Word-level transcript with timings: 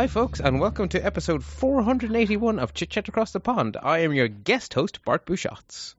Hi, 0.00 0.06
folks, 0.06 0.40
and 0.40 0.60
welcome 0.60 0.88
to 0.88 1.04
episode 1.04 1.44
481 1.44 2.58
of 2.58 2.72
Chit 2.72 2.88
Chat 2.88 3.08
Across 3.08 3.32
the 3.32 3.40
Pond. 3.40 3.76
I 3.76 3.98
am 3.98 4.14
your 4.14 4.28
guest 4.28 4.72
host, 4.72 5.04
Bart 5.04 5.26
Busschots. 5.26 5.94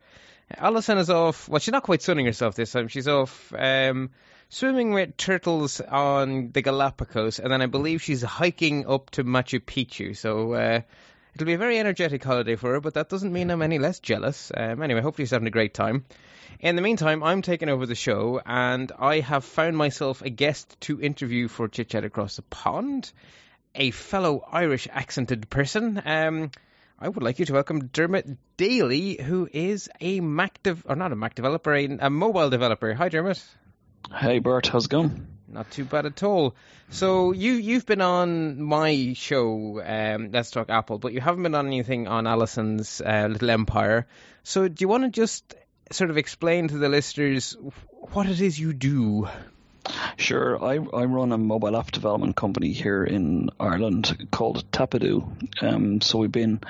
Alison 0.57 0.97
is 0.97 1.11
off, 1.11 1.47
well, 1.47 1.59
she's 1.59 1.71
not 1.71 1.83
quite 1.83 2.01
sunning 2.01 2.25
herself 2.25 2.55
this 2.55 2.71
time. 2.71 2.87
She's 2.87 3.07
off 3.07 3.53
um, 3.55 4.09
swimming 4.49 4.93
with 4.93 5.17
turtles 5.17 5.81
on 5.81 6.49
the 6.51 6.63
Galapagos, 6.63 7.37
and 7.37 7.53
then 7.53 7.61
I 7.61 7.67
believe 7.67 8.01
she's 8.01 8.23
hiking 8.23 8.87
up 8.87 9.11
to 9.11 9.23
Machu 9.23 9.59
Picchu. 9.59 10.17
So 10.17 10.53
uh, 10.53 10.81
it'll 11.35 11.45
be 11.45 11.53
a 11.53 11.59
very 11.59 11.77
energetic 11.77 12.23
holiday 12.23 12.55
for 12.55 12.71
her, 12.71 12.81
but 12.81 12.95
that 12.95 13.07
doesn't 13.07 13.31
mean 13.31 13.51
I'm 13.51 13.61
any 13.61 13.77
less 13.77 13.99
jealous. 13.99 14.51
Um, 14.57 14.81
anyway, 14.81 15.01
hopefully 15.01 15.25
she's 15.25 15.31
having 15.31 15.47
a 15.47 15.51
great 15.51 15.75
time. 15.75 16.05
In 16.59 16.75
the 16.75 16.81
meantime, 16.81 17.21
I'm 17.21 17.43
taking 17.43 17.69
over 17.69 17.85
the 17.85 17.93
show, 17.93 18.41
and 18.47 18.91
I 18.97 19.19
have 19.19 19.45
found 19.45 19.77
myself 19.77 20.23
a 20.23 20.31
guest 20.31 20.75
to 20.81 20.99
interview 20.99 21.47
for 21.47 21.67
Chit 21.67 21.89
Chat 21.89 22.03
Across 22.03 22.37
the 22.37 22.41
Pond, 22.41 23.11
a 23.75 23.91
fellow 23.91 24.45
Irish 24.51 24.87
accented 24.91 25.49
person. 25.49 26.01
Um, 26.05 26.51
I 26.99 27.09
would 27.09 27.23
like 27.23 27.39
you 27.39 27.45
to 27.45 27.53
welcome 27.53 27.87
Dermot 27.87 28.27
Daly, 28.57 29.21
who 29.21 29.49
is 29.51 29.89
a 29.99 30.19
Mac, 30.19 30.61
dev- 30.61 30.85
or 30.87 30.95
not 30.95 31.11
a 31.11 31.15
Mac 31.15 31.35
developer, 31.35 31.73
a, 31.73 31.85
a 31.99 32.09
mobile 32.09 32.49
developer. 32.49 32.93
Hi, 32.93 33.09
Dermot. 33.09 33.43
Hey 34.13 34.39
Bert, 34.39 34.67
how's 34.67 34.85
it 34.85 34.91
going? 34.91 35.27
Not 35.47 35.69
too 35.71 35.85
bad 35.85 36.05
at 36.05 36.23
all. 36.23 36.55
So 36.89 37.31
you 37.31 37.53
you've 37.53 37.85
been 37.85 38.01
on 38.01 38.61
my 38.61 39.13
show, 39.15 39.81
um, 39.85 40.31
Let's 40.31 40.51
Talk 40.51 40.69
Apple, 40.69 40.97
but 40.99 41.13
you 41.13 41.21
haven't 41.21 41.43
been 41.43 41.55
on 41.55 41.67
anything 41.67 42.07
on 42.07 42.25
Alison's 42.27 43.01
uh, 43.01 43.27
Little 43.29 43.49
Empire. 43.49 44.07
So 44.43 44.67
do 44.67 44.75
you 44.79 44.87
want 44.87 45.03
to 45.03 45.09
just 45.09 45.55
sort 45.91 46.09
of 46.09 46.17
explain 46.17 46.69
to 46.69 46.77
the 46.77 46.89
listeners 46.89 47.55
what 48.11 48.27
it 48.27 48.41
is 48.41 48.59
you 48.59 48.73
do? 48.73 49.27
Sure, 50.17 50.63
I, 50.63 50.75
I 50.75 51.05
run 51.05 51.31
a 51.31 51.37
mobile 51.37 51.75
app 51.75 51.91
development 51.91 52.35
company 52.35 52.71
here 52.71 53.03
in 53.03 53.49
Ireland 53.59 54.27
called 54.31 54.69
Tapadoo. 54.71 55.27
Um, 55.61 56.01
so 56.01 56.19
we've 56.19 56.31
been 56.31 56.61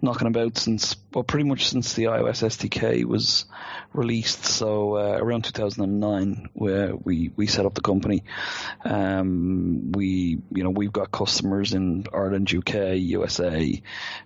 knocking 0.00 0.28
about 0.28 0.56
since, 0.56 0.96
well, 1.12 1.24
pretty 1.24 1.46
much 1.46 1.68
since 1.68 1.92
the 1.92 2.04
iOS 2.04 2.42
SDK 2.42 3.04
was 3.04 3.44
released. 3.92 4.46
So 4.46 4.96
uh, 4.96 5.18
around 5.20 5.44
2009, 5.44 6.48
where 6.54 6.96
we, 6.96 7.30
we 7.36 7.46
set 7.46 7.66
up 7.66 7.74
the 7.74 7.82
company. 7.82 8.24
Um, 8.84 9.92
we, 9.92 10.38
you 10.50 10.64
know, 10.64 10.70
we've 10.70 10.92
got 10.92 11.12
customers 11.12 11.74
in 11.74 12.06
Ireland, 12.12 12.52
UK, 12.54 12.96
USA. 12.96 13.82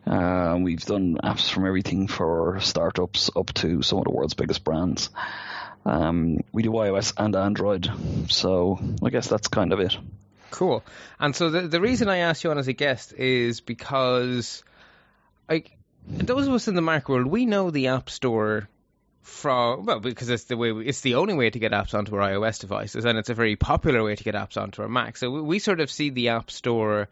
Uh, 0.06 0.58
we've 0.60 0.84
done 0.84 1.16
apps 1.16 1.50
from 1.50 1.66
everything 1.66 2.06
for 2.06 2.60
startups 2.60 3.30
up 3.34 3.52
to 3.54 3.82
some 3.82 3.98
of 3.98 4.04
the 4.04 4.12
world's 4.12 4.34
biggest 4.34 4.62
brands. 4.62 5.10
Um, 5.88 6.44
we 6.52 6.62
do 6.62 6.70
iOS 6.70 7.14
and 7.16 7.34
Android, 7.34 7.90
so 8.28 8.78
I 9.02 9.08
guess 9.08 9.26
that's 9.26 9.48
kind 9.48 9.72
of 9.72 9.80
it. 9.80 9.96
Cool. 10.50 10.84
And 11.18 11.34
so 11.34 11.48
the 11.48 11.62
the 11.62 11.80
reason 11.80 12.08
I 12.08 12.18
asked 12.18 12.44
you 12.44 12.50
on 12.50 12.58
as 12.58 12.68
a 12.68 12.74
guest 12.74 13.14
is 13.14 13.60
because, 13.62 14.62
like, 15.48 15.76
those 16.06 16.46
of 16.46 16.52
us 16.52 16.68
in 16.68 16.74
the 16.74 16.82
Mac 16.82 17.08
world, 17.08 17.26
we 17.26 17.46
know 17.46 17.70
the 17.70 17.88
App 17.88 18.10
Store 18.10 18.68
from 19.22 19.86
well 19.86 20.00
because 20.00 20.28
it's 20.28 20.44
the 20.44 20.56
way 20.56 20.72
we, 20.72 20.86
it's 20.86 21.00
the 21.00 21.14
only 21.14 21.34
way 21.34 21.48
to 21.48 21.58
get 21.58 21.72
apps 21.72 21.94
onto 21.94 22.14
our 22.16 22.32
iOS 22.32 22.60
devices, 22.60 23.06
and 23.06 23.18
it's 23.18 23.30
a 23.30 23.34
very 23.34 23.56
popular 23.56 24.02
way 24.04 24.14
to 24.14 24.24
get 24.24 24.34
apps 24.34 24.60
onto 24.60 24.82
our 24.82 24.88
Mac. 24.88 25.16
So 25.16 25.30
we, 25.30 25.40
we 25.40 25.58
sort 25.58 25.80
of 25.80 25.90
see 25.90 26.10
the 26.10 26.30
App 26.30 26.50
Store 26.50 27.08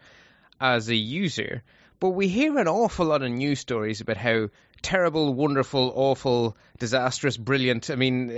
as 0.61 0.89
a 0.91 0.95
user. 0.95 1.63
But 1.99 2.11
we 2.11 2.29
hear 2.29 2.59
an 2.59 2.69
awful 2.69 3.07
lot 3.07 3.23
of 3.23 3.31
news 3.31 3.61
stories 3.61 4.01
about 4.01 4.17
how 4.17 4.51
terrible, 4.83 5.33
wonderful, 5.35 5.93
awful, 5.95 6.57
disastrous, 6.79 7.37
brilliant. 7.37 7.91
I 7.91 7.95
mean, 7.97 8.31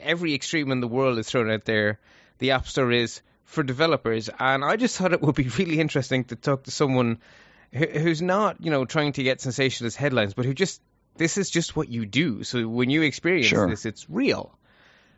every 0.00 0.34
extreme 0.34 0.72
in 0.72 0.80
the 0.80 0.88
world 0.88 1.18
is 1.18 1.28
thrown 1.28 1.50
out 1.50 1.64
there. 1.64 1.98
The 2.38 2.52
App 2.52 2.66
Store 2.66 2.90
is 2.90 3.20
for 3.44 3.62
developers, 3.62 4.30
and 4.38 4.64
I 4.64 4.76
just 4.76 4.96
thought 4.96 5.12
it 5.12 5.20
would 5.20 5.34
be 5.34 5.48
really 5.58 5.78
interesting 5.78 6.24
to 6.24 6.36
talk 6.36 6.64
to 6.64 6.70
someone 6.70 7.18
who, 7.72 7.84
who's 7.86 8.22
not, 8.22 8.56
you 8.60 8.70
know, 8.70 8.84
trying 8.84 9.12
to 9.12 9.22
get 9.22 9.40
sensationalist 9.40 9.96
headlines, 9.96 10.34
but 10.34 10.44
who 10.46 10.54
just 10.54 10.80
this 11.16 11.36
is 11.36 11.50
just 11.50 11.76
what 11.76 11.88
you 11.90 12.06
do. 12.06 12.42
So 12.42 12.66
when 12.66 12.88
you 12.88 13.02
experience 13.02 13.48
Sure. 13.48 13.68
this, 13.68 13.84
it's 13.84 14.08
real. 14.08 14.58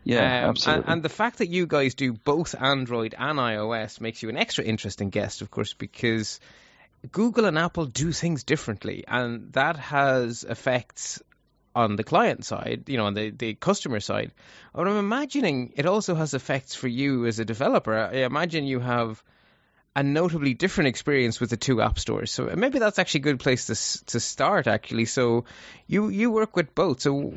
Yeah, 0.02 0.18
Um, 0.18 0.50
absolutely. 0.50 0.82
And, 0.84 0.92
and 0.92 1.02
the 1.04 1.08
fact 1.08 1.38
that 1.38 1.48
you 1.48 1.66
guys 1.66 1.94
do 1.94 2.12
both 2.12 2.54
Android 2.60 3.14
and 3.16 3.38
iOS 3.38 4.00
makes 4.00 4.22
you 4.22 4.28
an 4.28 4.36
extra 4.36 4.64
interesting 4.64 5.10
guest, 5.10 5.40
of 5.40 5.50
course, 5.50 5.72
because 5.72 6.40
Google 7.12 7.44
and 7.44 7.58
Apple 7.58 7.86
do 7.86 8.12
things 8.12 8.44
differently, 8.44 9.04
and 9.06 9.52
that 9.52 9.76
has 9.76 10.44
effects 10.44 11.22
on 11.74 11.96
the 11.96 12.04
client 12.04 12.44
side, 12.44 12.84
you 12.86 12.96
know, 12.96 13.06
on 13.06 13.14
the, 13.14 13.30
the 13.30 13.54
customer 13.54 14.00
side. 14.00 14.30
But 14.72 14.86
I'm 14.86 14.96
imagining 14.96 15.72
it 15.76 15.86
also 15.86 16.14
has 16.14 16.34
effects 16.34 16.74
for 16.74 16.88
you 16.88 17.26
as 17.26 17.38
a 17.38 17.44
developer. 17.44 17.96
I 17.96 18.18
imagine 18.18 18.64
you 18.64 18.80
have 18.80 19.22
a 19.96 20.02
notably 20.02 20.54
different 20.54 20.88
experience 20.88 21.40
with 21.40 21.50
the 21.50 21.56
two 21.56 21.80
app 21.80 21.98
stores. 21.98 22.30
So 22.32 22.52
maybe 22.56 22.78
that's 22.78 22.98
actually 22.98 23.20
a 23.20 23.24
good 23.24 23.40
place 23.40 23.66
to 23.66 24.06
to 24.06 24.20
start. 24.20 24.66
Actually, 24.66 25.04
so 25.04 25.44
you 25.86 26.08
you 26.08 26.30
work 26.30 26.56
with 26.56 26.74
both. 26.74 27.00
So 27.00 27.34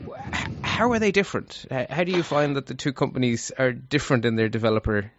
how 0.64 0.92
are 0.92 1.00
they 1.00 1.12
different? 1.12 1.66
How 1.72 2.04
do 2.04 2.12
you 2.12 2.24
find 2.24 2.56
that 2.56 2.66
the 2.66 2.76
two 2.76 2.94
companies 2.94 3.52
are 3.58 3.72
different 3.72 4.26
in 4.26 4.36
their 4.36 4.50
developer 4.50 5.12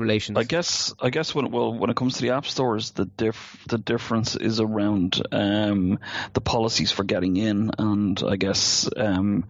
relations? 0.00 0.38
I 0.38 0.44
guess 0.44 0.94
I 1.00 1.10
guess 1.10 1.34
when 1.34 1.50
well 1.50 1.72
when 1.72 1.90
it 1.90 1.96
comes 1.96 2.14
to 2.14 2.22
the 2.22 2.30
app 2.30 2.46
stores, 2.46 2.90
the 2.92 3.04
diff 3.04 3.64
the 3.68 3.78
difference 3.78 4.36
is 4.36 4.60
around 4.60 5.22
um, 5.32 5.98
the 6.32 6.40
policies 6.40 6.92
for 6.92 7.04
getting 7.04 7.36
in, 7.36 7.70
and 7.78 8.22
I 8.26 8.36
guess 8.36 8.88
um, 8.96 9.44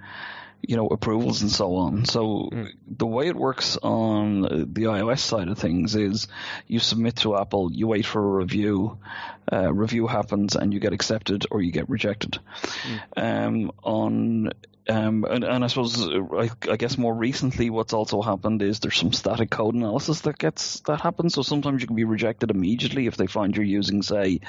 you 0.62 0.76
know 0.76 0.86
approvals 0.88 1.42
and 1.42 1.50
so 1.50 1.76
on. 1.76 2.04
So 2.04 2.50
the 2.86 3.06
way 3.06 3.28
it 3.28 3.36
works 3.36 3.76
on 3.82 4.42
the 4.42 4.84
iOS 4.84 5.20
side 5.20 5.48
of 5.48 5.58
things 5.58 5.94
is 5.96 6.28
you 6.66 6.78
submit 6.78 7.16
to 7.16 7.36
Apple, 7.36 7.72
you 7.72 7.86
wait 7.86 8.06
for 8.06 8.22
a 8.22 8.38
review, 8.42 8.98
uh, 9.52 9.72
review 9.72 10.06
happens, 10.06 10.56
and 10.56 10.72
you 10.72 10.80
get 10.80 10.92
accepted 10.92 11.46
or 11.50 11.62
you 11.62 11.72
get 11.72 11.88
rejected. 11.88 12.38
Um, 13.16 13.72
on 13.82 14.50
um, 14.88 15.24
and, 15.28 15.44
and 15.44 15.64
I 15.64 15.66
suppose 15.66 16.08
I, 16.08 16.50
I 16.68 16.76
guess 16.76 16.96
more 16.96 17.14
recently, 17.14 17.70
what's 17.70 17.92
also 17.92 18.22
happened 18.22 18.62
is 18.62 18.80
there's 18.80 18.96
some 18.96 19.12
static 19.12 19.50
code 19.50 19.74
analysis 19.74 20.22
that 20.22 20.38
gets 20.38 20.80
that 20.80 21.00
happens. 21.00 21.34
So 21.34 21.42
sometimes 21.42 21.80
you 21.80 21.86
can 21.86 21.96
be 21.96 22.04
rejected 22.04 22.50
immediately 22.50 23.06
if 23.06 23.16
they 23.16 23.26
find 23.26 23.54
you're 23.54 23.64
using, 23.64 24.02
say, 24.02 24.40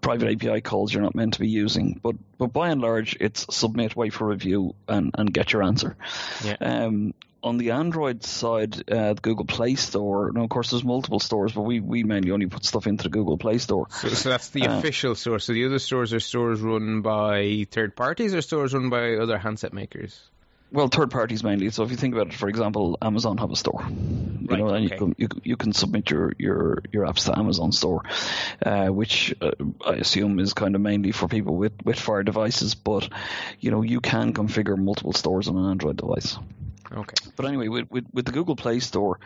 private 0.00 0.32
API 0.32 0.62
calls 0.62 0.92
you're 0.92 1.02
not 1.02 1.14
meant 1.14 1.34
to 1.34 1.40
be 1.40 1.48
using. 1.48 2.00
But 2.02 2.16
but 2.38 2.52
by 2.52 2.70
and 2.70 2.80
large, 2.80 3.16
it's 3.20 3.46
submit, 3.54 3.94
wait 3.94 4.12
for 4.14 4.26
review, 4.26 4.74
and 4.88 5.14
and 5.16 5.32
get 5.32 5.52
your 5.52 5.62
answer. 5.62 5.96
Yeah. 6.44 6.56
Um, 6.60 7.14
on 7.42 7.58
the 7.58 7.70
Android 7.70 8.24
side, 8.24 8.90
uh, 8.90 9.14
the 9.14 9.20
Google 9.20 9.44
Play 9.44 9.74
Store. 9.76 10.30
Now, 10.32 10.44
of 10.44 10.50
course, 10.50 10.70
there's 10.70 10.84
multiple 10.84 11.20
stores, 11.20 11.52
but 11.52 11.62
we, 11.62 11.80
we 11.80 12.02
mainly 12.02 12.30
only 12.30 12.46
put 12.46 12.64
stuff 12.64 12.86
into 12.86 13.04
the 13.04 13.10
Google 13.10 13.38
Play 13.38 13.58
Store. 13.58 13.86
So, 13.90 14.08
so 14.08 14.28
that's 14.28 14.50
the 14.50 14.66
Uh, 14.66 14.78
official 14.78 15.14
store. 15.14 15.38
So 15.38 15.52
the 15.52 15.66
other 15.66 15.78
stores 15.78 16.12
are 16.12 16.20
stores 16.20 16.60
run 16.60 17.02
by 17.02 17.66
third 17.70 17.94
parties 17.96 18.34
or 18.34 18.42
stores 18.42 18.74
run 18.74 18.90
by 18.90 19.14
other 19.14 19.38
handset 19.38 19.72
makers. 19.72 20.20
Well, 20.70 20.88
third 20.88 21.10
parties 21.10 21.42
mainly. 21.42 21.70
So 21.70 21.82
if 21.84 21.90
you 21.90 21.96
think 21.96 22.14
about 22.14 22.26
it, 22.26 22.34
for 22.34 22.48
example, 22.48 22.98
Amazon 23.00 23.38
have 23.38 23.50
a 23.50 23.56
store. 23.56 23.86
You 23.88 24.46
Right, 24.48 24.58
know, 24.58 24.68
and 24.68 24.84
okay. 24.84 24.94
you 24.94 24.98
can 24.98 25.14
you, 25.16 25.28
you 25.44 25.56
can 25.56 25.72
submit 25.72 26.10
your, 26.10 26.32
your, 26.38 26.82
your 26.92 27.06
apps 27.06 27.24
to 27.26 27.38
Amazon 27.38 27.72
store, 27.72 28.02
uh, 28.64 28.88
which 28.88 29.34
uh, 29.40 29.52
I 29.86 29.94
assume 29.94 30.38
is 30.40 30.54
kind 30.54 30.74
of 30.74 30.80
mainly 30.80 31.12
for 31.12 31.28
people 31.28 31.56
with, 31.56 31.72
with 31.84 31.98
Fire 31.98 32.22
devices. 32.22 32.74
But 32.74 33.08
you 33.60 33.70
know, 33.70 33.82
you 33.82 34.00
can 34.00 34.34
configure 34.34 34.76
multiple 34.76 35.12
stores 35.12 35.48
on 35.48 35.56
an 35.56 35.70
Android 35.70 35.96
device. 35.96 36.36
Okay. 36.90 37.14
But 37.36 37.46
anyway, 37.46 37.68
with, 37.68 37.90
with, 37.90 38.06
with 38.12 38.24
the 38.24 38.32
Google 38.32 38.56
Play 38.56 38.80
Store, 38.80 39.20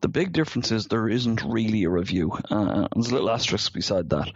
the 0.00 0.08
big 0.08 0.32
difference 0.32 0.70
is 0.70 0.86
there 0.86 1.08
isn't 1.08 1.42
really 1.42 1.84
a 1.84 1.90
review. 1.90 2.32
Uh, 2.50 2.88
there's 2.94 3.08
a 3.08 3.14
little 3.14 3.30
asterisk 3.30 3.72
beside 3.72 4.10
that. 4.10 4.30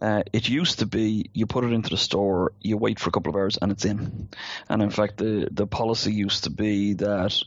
Uh, 0.00 0.22
it 0.32 0.48
used 0.48 0.80
to 0.80 0.86
be 0.86 1.30
you 1.32 1.46
put 1.46 1.64
it 1.64 1.72
into 1.72 1.90
the 1.90 1.96
store, 1.96 2.52
you 2.60 2.76
wait 2.76 2.98
for 3.00 3.08
a 3.08 3.12
couple 3.12 3.30
of 3.30 3.36
hours, 3.36 3.58
and 3.60 3.72
it's 3.72 3.84
in. 3.84 4.28
And 4.68 4.82
in 4.82 4.90
fact, 4.90 5.18
the, 5.18 5.48
the 5.50 5.66
policy 5.66 6.12
used 6.12 6.44
to 6.44 6.50
be 6.50 6.94
that 6.94 7.42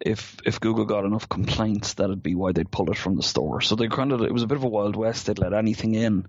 if 0.00 0.36
if 0.44 0.60
Google 0.60 0.84
got 0.84 1.04
enough 1.04 1.28
complaints, 1.28 1.94
that'd 1.94 2.22
be 2.22 2.34
why 2.34 2.52
they'd 2.52 2.70
pull 2.70 2.90
it 2.90 2.98
from 2.98 3.16
the 3.16 3.22
store. 3.22 3.60
So 3.60 3.74
they 3.74 3.88
kind 3.88 4.12
of 4.12 4.22
it 4.22 4.32
was 4.32 4.42
a 4.42 4.46
bit 4.46 4.56
of 4.56 4.64
a 4.64 4.68
wild 4.68 4.96
west. 4.96 5.26
They'd 5.26 5.38
let 5.38 5.52
anything 5.52 5.94
in, 5.94 6.28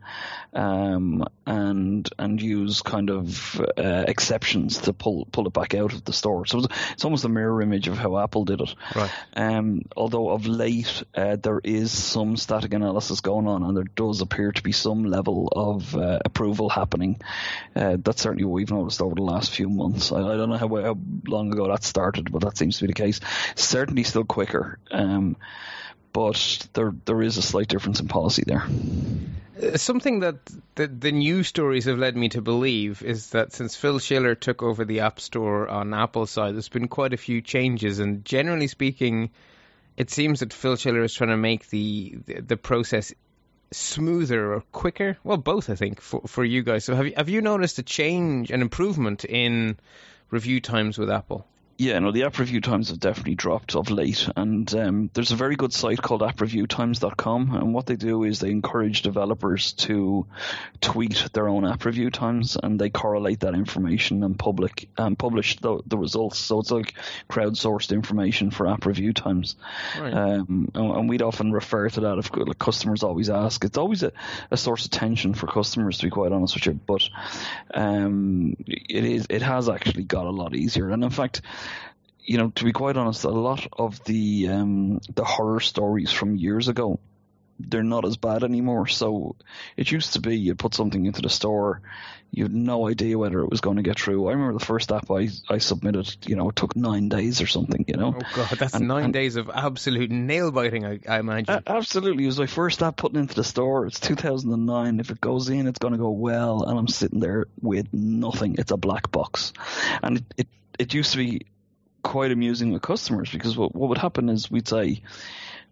um, 0.53 1.25
and 1.45 2.09
and 2.17 2.41
use 2.41 2.81
kind 2.81 3.09
of 3.09 3.59
uh, 3.77 4.05
exceptions 4.07 4.79
to 4.79 4.93
pull 4.93 5.27
pull 5.31 5.47
it 5.47 5.53
back 5.53 5.75
out 5.75 5.93
of 5.93 6.03
the 6.05 6.13
store. 6.13 6.45
So 6.45 6.59
it's, 6.59 6.67
it's 6.93 7.05
almost 7.05 7.25
a 7.25 7.29
mirror 7.29 7.61
image 7.61 7.86
of 7.87 7.97
how 7.97 8.17
Apple 8.17 8.45
did 8.45 8.61
it. 8.61 8.73
Right. 8.95 9.11
Um, 9.35 9.83
although 9.95 10.29
of 10.29 10.45
late 10.45 11.03
uh, 11.15 11.35
there 11.35 11.59
is 11.63 11.91
some 11.91 12.37
static 12.37 12.73
analysis 12.73 13.21
going 13.21 13.47
on, 13.47 13.63
and 13.63 13.75
there 13.75 13.85
does 13.95 14.21
appear 14.21 14.51
to 14.51 14.63
be 14.63 14.71
some 14.71 15.05
level 15.05 15.49
of 15.55 15.95
uh, 15.95 16.19
approval 16.23 16.69
happening. 16.69 17.19
Uh, 17.75 17.97
that's 17.99 18.21
certainly 18.21 18.45
what 18.45 18.53
we've 18.53 18.71
noticed 18.71 19.01
over 19.01 19.15
the 19.15 19.21
last 19.21 19.51
few 19.51 19.69
months. 19.69 20.11
I, 20.11 20.19
I 20.19 20.37
don't 20.37 20.49
know 20.49 20.57
how, 20.57 20.67
how 20.67 20.97
long 21.27 21.51
ago 21.51 21.67
that 21.67 21.83
started, 21.83 22.31
but 22.31 22.41
that 22.41 22.57
seems 22.57 22.77
to 22.77 22.83
be 22.83 22.87
the 22.87 22.93
case. 22.93 23.19
Certainly 23.55 24.03
still 24.03 24.25
quicker. 24.25 24.79
Um, 24.91 25.37
but 26.13 26.67
there 26.73 26.93
there 27.05 27.21
is 27.21 27.37
a 27.37 27.41
slight 27.41 27.67
difference 27.67 27.99
in 27.99 28.07
policy 28.07 28.43
there. 28.45 28.65
Something 29.75 30.19
that 30.21 30.37
the, 30.75 30.87
the 30.87 31.11
news 31.11 31.47
stories 31.47 31.85
have 31.85 31.97
led 31.97 32.15
me 32.15 32.29
to 32.29 32.41
believe 32.41 33.01
is 33.03 33.31
that 33.31 33.53
since 33.53 33.75
Phil 33.75 33.99
Schiller 33.99 34.35
took 34.35 34.61
over 34.61 34.85
the 34.85 35.01
App 35.01 35.19
Store 35.19 35.67
on 35.67 35.93
Apple's 35.93 36.31
side, 36.31 36.53
there's 36.53 36.69
been 36.69 36.87
quite 36.87 37.13
a 37.13 37.17
few 37.17 37.41
changes, 37.41 37.99
and 37.99 38.23
generally 38.23 38.67
speaking, 38.67 39.31
it 39.95 40.09
seems 40.09 40.41
that 40.41 40.53
Phil 40.53 40.75
Schiller 40.75 41.03
is 41.03 41.13
trying 41.13 41.31
to 41.31 41.37
make 41.37 41.69
the 41.69 42.17
the, 42.25 42.41
the 42.41 42.57
process 42.57 43.13
smoother 43.71 44.53
or 44.53 44.61
quicker? 44.71 45.17
Well, 45.23 45.37
both, 45.37 45.69
I 45.69 45.75
think, 45.75 46.01
for 46.01 46.21
for 46.27 46.43
you 46.43 46.63
guys. 46.63 46.85
So 46.85 46.95
have 46.95 47.07
you 47.07 47.13
have 47.17 47.29
you 47.29 47.41
noticed 47.41 47.79
a 47.79 47.83
change, 47.83 48.51
an 48.51 48.61
improvement 48.61 49.25
in 49.25 49.77
review 50.29 50.61
times 50.61 50.97
with 50.97 51.09
Apple? 51.09 51.47
Yeah, 51.79 51.99
no, 51.99 52.11
the 52.11 52.23
app 52.23 52.39
review 52.39 52.59
times 52.59 52.89
have 52.89 52.99
definitely 52.99 53.35
dropped 53.35 53.75
of 53.75 53.91
late. 53.91 54.27
And 54.35 54.73
um, 54.73 55.09
there's 55.13 55.31
a 55.31 55.35
very 55.35 55.55
good 55.55 55.71
site 55.71 56.01
called 56.01 56.21
appreviewtimes.com. 56.21 57.53
And 57.53 57.71
what 57.71 57.85
they 57.85 57.95
do 57.95 58.23
is 58.23 58.39
they 58.39 58.49
encourage 58.49 59.03
developers 59.03 59.73
to 59.73 60.25
tweet 60.81 61.27
their 61.33 61.47
own 61.47 61.67
app 61.67 61.85
review 61.85 62.09
times 62.09 62.57
and 62.61 62.79
they 62.79 62.89
correlate 62.89 63.41
that 63.41 63.53
information 63.53 64.23
and 64.23 64.39
public 64.39 64.89
and 64.97 65.19
publish 65.19 65.57
the, 65.57 65.79
the 65.85 65.99
results. 65.99 66.39
So 66.39 66.59
it's 66.59 66.71
like 66.71 66.95
crowdsourced 67.29 67.91
information 67.91 68.49
for 68.49 68.67
app 68.67 68.87
review 68.87 69.13
times. 69.13 69.55
Right. 69.99 70.13
Um, 70.13 70.71
and, 70.73 70.91
and, 70.91 71.09
we'd 71.09 71.21
often 71.21 71.51
refer 71.51 71.89
to 71.89 72.01
that 72.01 72.17
if 72.17 72.35
like, 72.35 72.57
customers 72.57 73.03
always 73.03 73.29
ask. 73.29 73.63
It's 73.63 73.77
always 73.77 74.01
a, 74.01 74.11
a 74.49 74.57
source 74.57 74.85
of 74.85 74.91
tension 74.91 75.35
for 75.35 75.45
customers, 75.45 75.99
to 75.99 76.07
be 76.07 76.09
quite 76.09 76.31
honest 76.31 76.55
with 76.55 76.65
you. 76.65 76.73
But 76.73 77.07
um, 77.73 78.55
it 78.67 79.05
is 79.05 79.27
it 79.29 79.43
has 79.43 79.69
actually 79.69 80.03
got 80.03 80.25
a 80.25 80.31
lot 80.31 80.55
easier. 80.55 80.89
And 80.89 81.03
in 81.03 81.11
fact, 81.11 81.41
you 82.27 82.37
know, 82.37 82.49
to 82.49 82.65
be 82.65 82.73
quite 82.73 82.97
honest, 82.97 83.23
a 83.23 83.29
lot 83.29 83.65
of 83.71 84.03
the 84.03 84.49
um, 84.49 84.99
the 85.15 85.23
horror 85.23 85.61
stories 85.61 86.11
from 86.11 86.35
years 86.35 86.67
ago, 86.67 86.99
they're 87.57 87.83
not 87.83 88.05
as 88.05 88.17
bad 88.17 88.43
anymore. 88.43 88.85
So 88.87 89.37
it 89.77 89.89
used 89.89 90.13
to 90.13 90.21
be 90.21 90.37
you'd 90.37 90.59
put 90.59 90.75
something 90.75 91.05
into 91.05 91.21
the 91.21 91.29
store, 91.29 91.81
you 92.31 92.43
had 92.43 92.53
no 92.53 92.89
idea 92.89 93.17
whether 93.17 93.39
it 93.39 93.49
was 93.49 93.61
going 93.61 93.77
to 93.77 93.81
get 93.81 93.97
through. 93.97 94.27
I 94.27 94.33
remember 94.33 94.59
the 94.59 94.65
first 94.65 94.91
app 94.91 95.09
I, 95.09 95.29
I 95.49 95.59
submitted, 95.59 96.27
you 96.27 96.35
know, 96.35 96.49
it 96.49 96.57
took 96.57 96.75
nine 96.75 97.07
days 97.07 97.41
or 97.41 97.47
something, 97.47 97.85
you 97.87 97.95
know. 97.95 98.13
Oh 98.17 98.35
god, 98.35 98.57
that's 98.59 98.73
and, 98.73 98.89
nine 98.89 99.05
and, 99.05 99.13
days 99.13 99.37
of 99.37 99.49
absolute 99.49 100.11
nail 100.11 100.51
biting, 100.51 100.85
I, 100.85 100.99
I 101.07 101.19
imagine. 101.19 101.63
absolutely, 101.65 102.25
it 102.25 102.27
was 102.27 102.39
my 102.39 102.45
first 102.45 102.83
app 102.83 102.97
putting 102.97 103.21
into 103.21 103.35
the 103.35 103.45
store. 103.45 103.85
It's 103.85 104.01
2009. 104.01 104.99
If 104.99 105.11
it 105.11 105.21
goes 105.21 105.47
in, 105.47 105.65
it's 105.67 105.79
going 105.79 105.93
to 105.93 105.97
go 105.97 106.11
well, 106.11 106.63
and 106.63 106.77
I'm 106.77 106.89
sitting 106.89 107.21
there 107.21 107.45
with 107.61 107.93
nothing. 107.93 108.55
It's 108.59 108.71
a 108.71 108.77
black 108.77 109.11
box, 109.11 109.53
and 110.03 110.17
it, 110.17 110.25
it 110.37 110.47
it 110.79 110.93
used 110.93 111.13
to 111.13 111.17
be 111.17 111.47
quite 112.07 112.31
amusing 112.31 112.71
with 112.71 112.81
customers 112.81 113.29
because 113.29 113.57
what, 113.57 113.75
what 113.75 113.89
would 113.89 113.97
happen 113.97 114.29
is 114.29 114.49
we'd 114.49 114.67
say, 114.67 115.01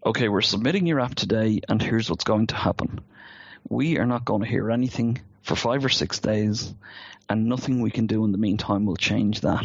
okay, 0.04 0.28
we're 0.28 0.42
submitting 0.42 0.86
your 0.86 1.00
app 1.00 1.14
today 1.14 1.60
and 1.66 1.80
here's 1.80 2.10
what's 2.10 2.24
going 2.24 2.46
to 2.48 2.54
happen. 2.54 3.00
We 3.70 3.96
are 3.98 4.04
not 4.04 4.26
going 4.26 4.42
to 4.42 4.48
hear 4.48 4.70
anything 4.70 5.18
for 5.42 5.56
five 5.56 5.82
or 5.82 5.88
six 5.88 6.18
days 6.18 6.74
and 7.30 7.46
nothing 7.46 7.80
we 7.80 7.90
can 7.90 8.06
do 8.06 8.22
in 8.26 8.32
the 8.32 8.38
meantime 8.38 8.84
will 8.84 8.96
change 8.96 9.40
that. 9.40 9.64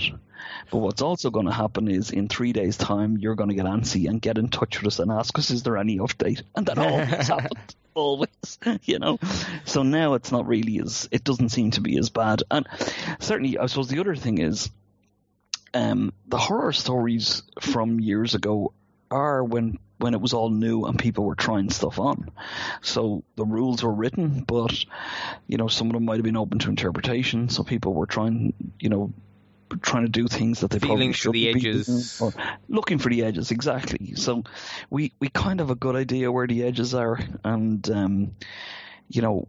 But 0.71 0.77
what's 0.77 1.01
also 1.01 1.29
going 1.29 1.47
to 1.47 1.51
happen 1.51 1.89
is 1.89 2.09
in 2.09 2.29
three 2.29 2.53
days' 2.53 2.77
time, 2.77 3.17
you're 3.17 3.35
going 3.35 3.49
to 3.49 3.55
get 3.55 3.65
antsy 3.65 4.07
and 4.07 4.21
get 4.21 4.37
in 4.37 4.47
touch 4.47 4.79
with 4.79 4.87
us 4.87 4.99
and 4.99 5.11
ask 5.11 5.37
us, 5.37 5.51
is 5.51 5.63
there 5.63 5.77
any 5.77 5.97
update? 5.97 6.41
And 6.55 6.65
that 6.67 6.77
always 6.77 7.09
happens. 7.27 7.75
Always, 7.93 8.59
you 8.83 8.97
know. 8.97 9.19
So 9.65 9.83
now 9.83 10.13
it's 10.13 10.31
not 10.31 10.47
really 10.47 10.79
as, 10.79 11.09
it 11.11 11.25
doesn't 11.25 11.49
seem 11.49 11.71
to 11.71 11.81
be 11.81 11.97
as 11.97 12.09
bad. 12.09 12.43
And 12.49 12.65
certainly, 13.19 13.57
I 13.57 13.65
suppose 13.65 13.89
the 13.89 13.99
other 13.99 14.15
thing 14.15 14.37
is, 14.37 14.69
um, 15.73 16.13
the 16.27 16.37
horror 16.37 16.73
stories 16.73 17.43
from 17.59 17.99
years 17.99 18.35
ago 18.35 18.73
are 19.09 19.43
when 19.43 19.77
when 19.97 20.13
it 20.15 20.21
was 20.21 20.33
all 20.33 20.49
new 20.49 20.85
and 20.85 20.97
people 20.97 21.25
were 21.25 21.35
trying 21.35 21.69
stuff 21.69 21.99
on. 21.99 22.31
So 22.81 23.23
the 23.35 23.45
rules 23.45 23.83
were 23.83 23.93
written, 23.93 24.43
but 24.45 24.83
you 25.47 25.57
know 25.57 25.67
some 25.67 25.87
of 25.87 25.93
them 25.93 26.05
might 26.05 26.15
have 26.15 26.23
been 26.23 26.37
open 26.37 26.59
to 26.59 26.69
interpretation. 26.69 27.49
So 27.49 27.63
people 27.63 27.93
were 27.93 28.07
trying, 28.07 28.53
you 28.79 28.89
know, 28.89 29.13
trying 29.81 30.03
to 30.03 30.09
do 30.09 30.27
things 30.27 30.61
that 30.61 30.71
they 30.71 30.79
Feeling 30.79 30.97
probably 30.97 31.13
should 31.13 31.33
the 31.33 31.49
edges, 31.49 32.19
or 32.19 32.33
looking 32.67 32.97
for 32.97 33.09
the 33.09 33.23
edges 33.23 33.51
exactly. 33.51 34.15
So 34.15 34.43
we 34.89 35.13
we 35.19 35.29
kind 35.29 35.61
of 35.61 35.67
have 35.67 35.77
a 35.77 35.79
good 35.79 35.95
idea 35.95 36.31
where 36.31 36.47
the 36.47 36.63
edges 36.63 36.93
are, 36.93 37.19
and 37.43 37.87
um, 37.89 38.35
you 39.09 39.21
know 39.21 39.47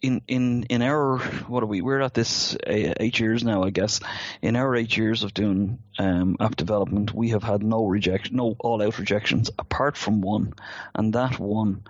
in 0.00 0.22
in 0.28 0.64
in 0.64 0.82
our 0.82 1.18
what 1.18 1.62
are 1.62 1.66
we? 1.66 1.80
We're 1.80 2.00
at 2.00 2.14
this 2.14 2.56
eight 2.66 3.18
years 3.18 3.42
now, 3.42 3.64
I 3.64 3.70
guess. 3.70 4.00
In 4.42 4.56
our 4.56 4.74
eight 4.76 4.96
years 4.96 5.24
of 5.24 5.34
doing 5.34 5.78
um, 5.98 6.36
app 6.40 6.56
development, 6.56 7.14
we 7.14 7.30
have 7.30 7.42
had 7.42 7.62
no 7.62 7.86
rejection, 7.86 8.36
no 8.36 8.56
all 8.58 8.82
out 8.82 8.98
rejections, 8.98 9.50
apart 9.58 9.96
from 9.96 10.20
one, 10.20 10.54
and 10.94 11.14
that 11.14 11.38
one 11.38 11.82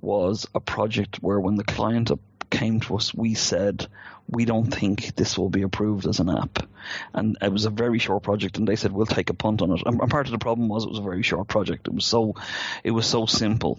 was 0.00 0.46
a 0.54 0.60
project 0.60 1.16
where 1.16 1.38
when 1.38 1.56
the 1.56 1.64
client 1.64 2.10
came 2.48 2.80
to 2.80 2.96
us, 2.96 3.14
we 3.14 3.34
said 3.34 3.86
we 4.28 4.44
don't 4.44 4.72
think 4.72 5.14
this 5.14 5.36
will 5.36 5.50
be 5.50 5.62
approved 5.62 6.06
as 6.06 6.20
an 6.20 6.30
app, 6.30 6.66
and 7.12 7.36
it 7.42 7.52
was 7.52 7.66
a 7.66 7.70
very 7.70 7.98
short 7.98 8.22
project, 8.22 8.56
and 8.56 8.66
they 8.66 8.76
said 8.76 8.92
we'll 8.92 9.06
take 9.06 9.30
a 9.30 9.34
punt 9.34 9.60
on 9.60 9.72
it. 9.72 9.82
And, 9.84 9.98
part 10.10 10.26
of 10.26 10.32
the 10.32 10.38
problem 10.38 10.68
was 10.68 10.84
it 10.84 10.90
was 10.90 10.98
a 10.98 11.02
very 11.02 11.22
short 11.22 11.48
project. 11.48 11.88
It 11.88 11.94
was 11.94 12.06
so 12.06 12.36
it 12.82 12.90
was 12.90 13.06
so 13.06 13.26
simple 13.26 13.78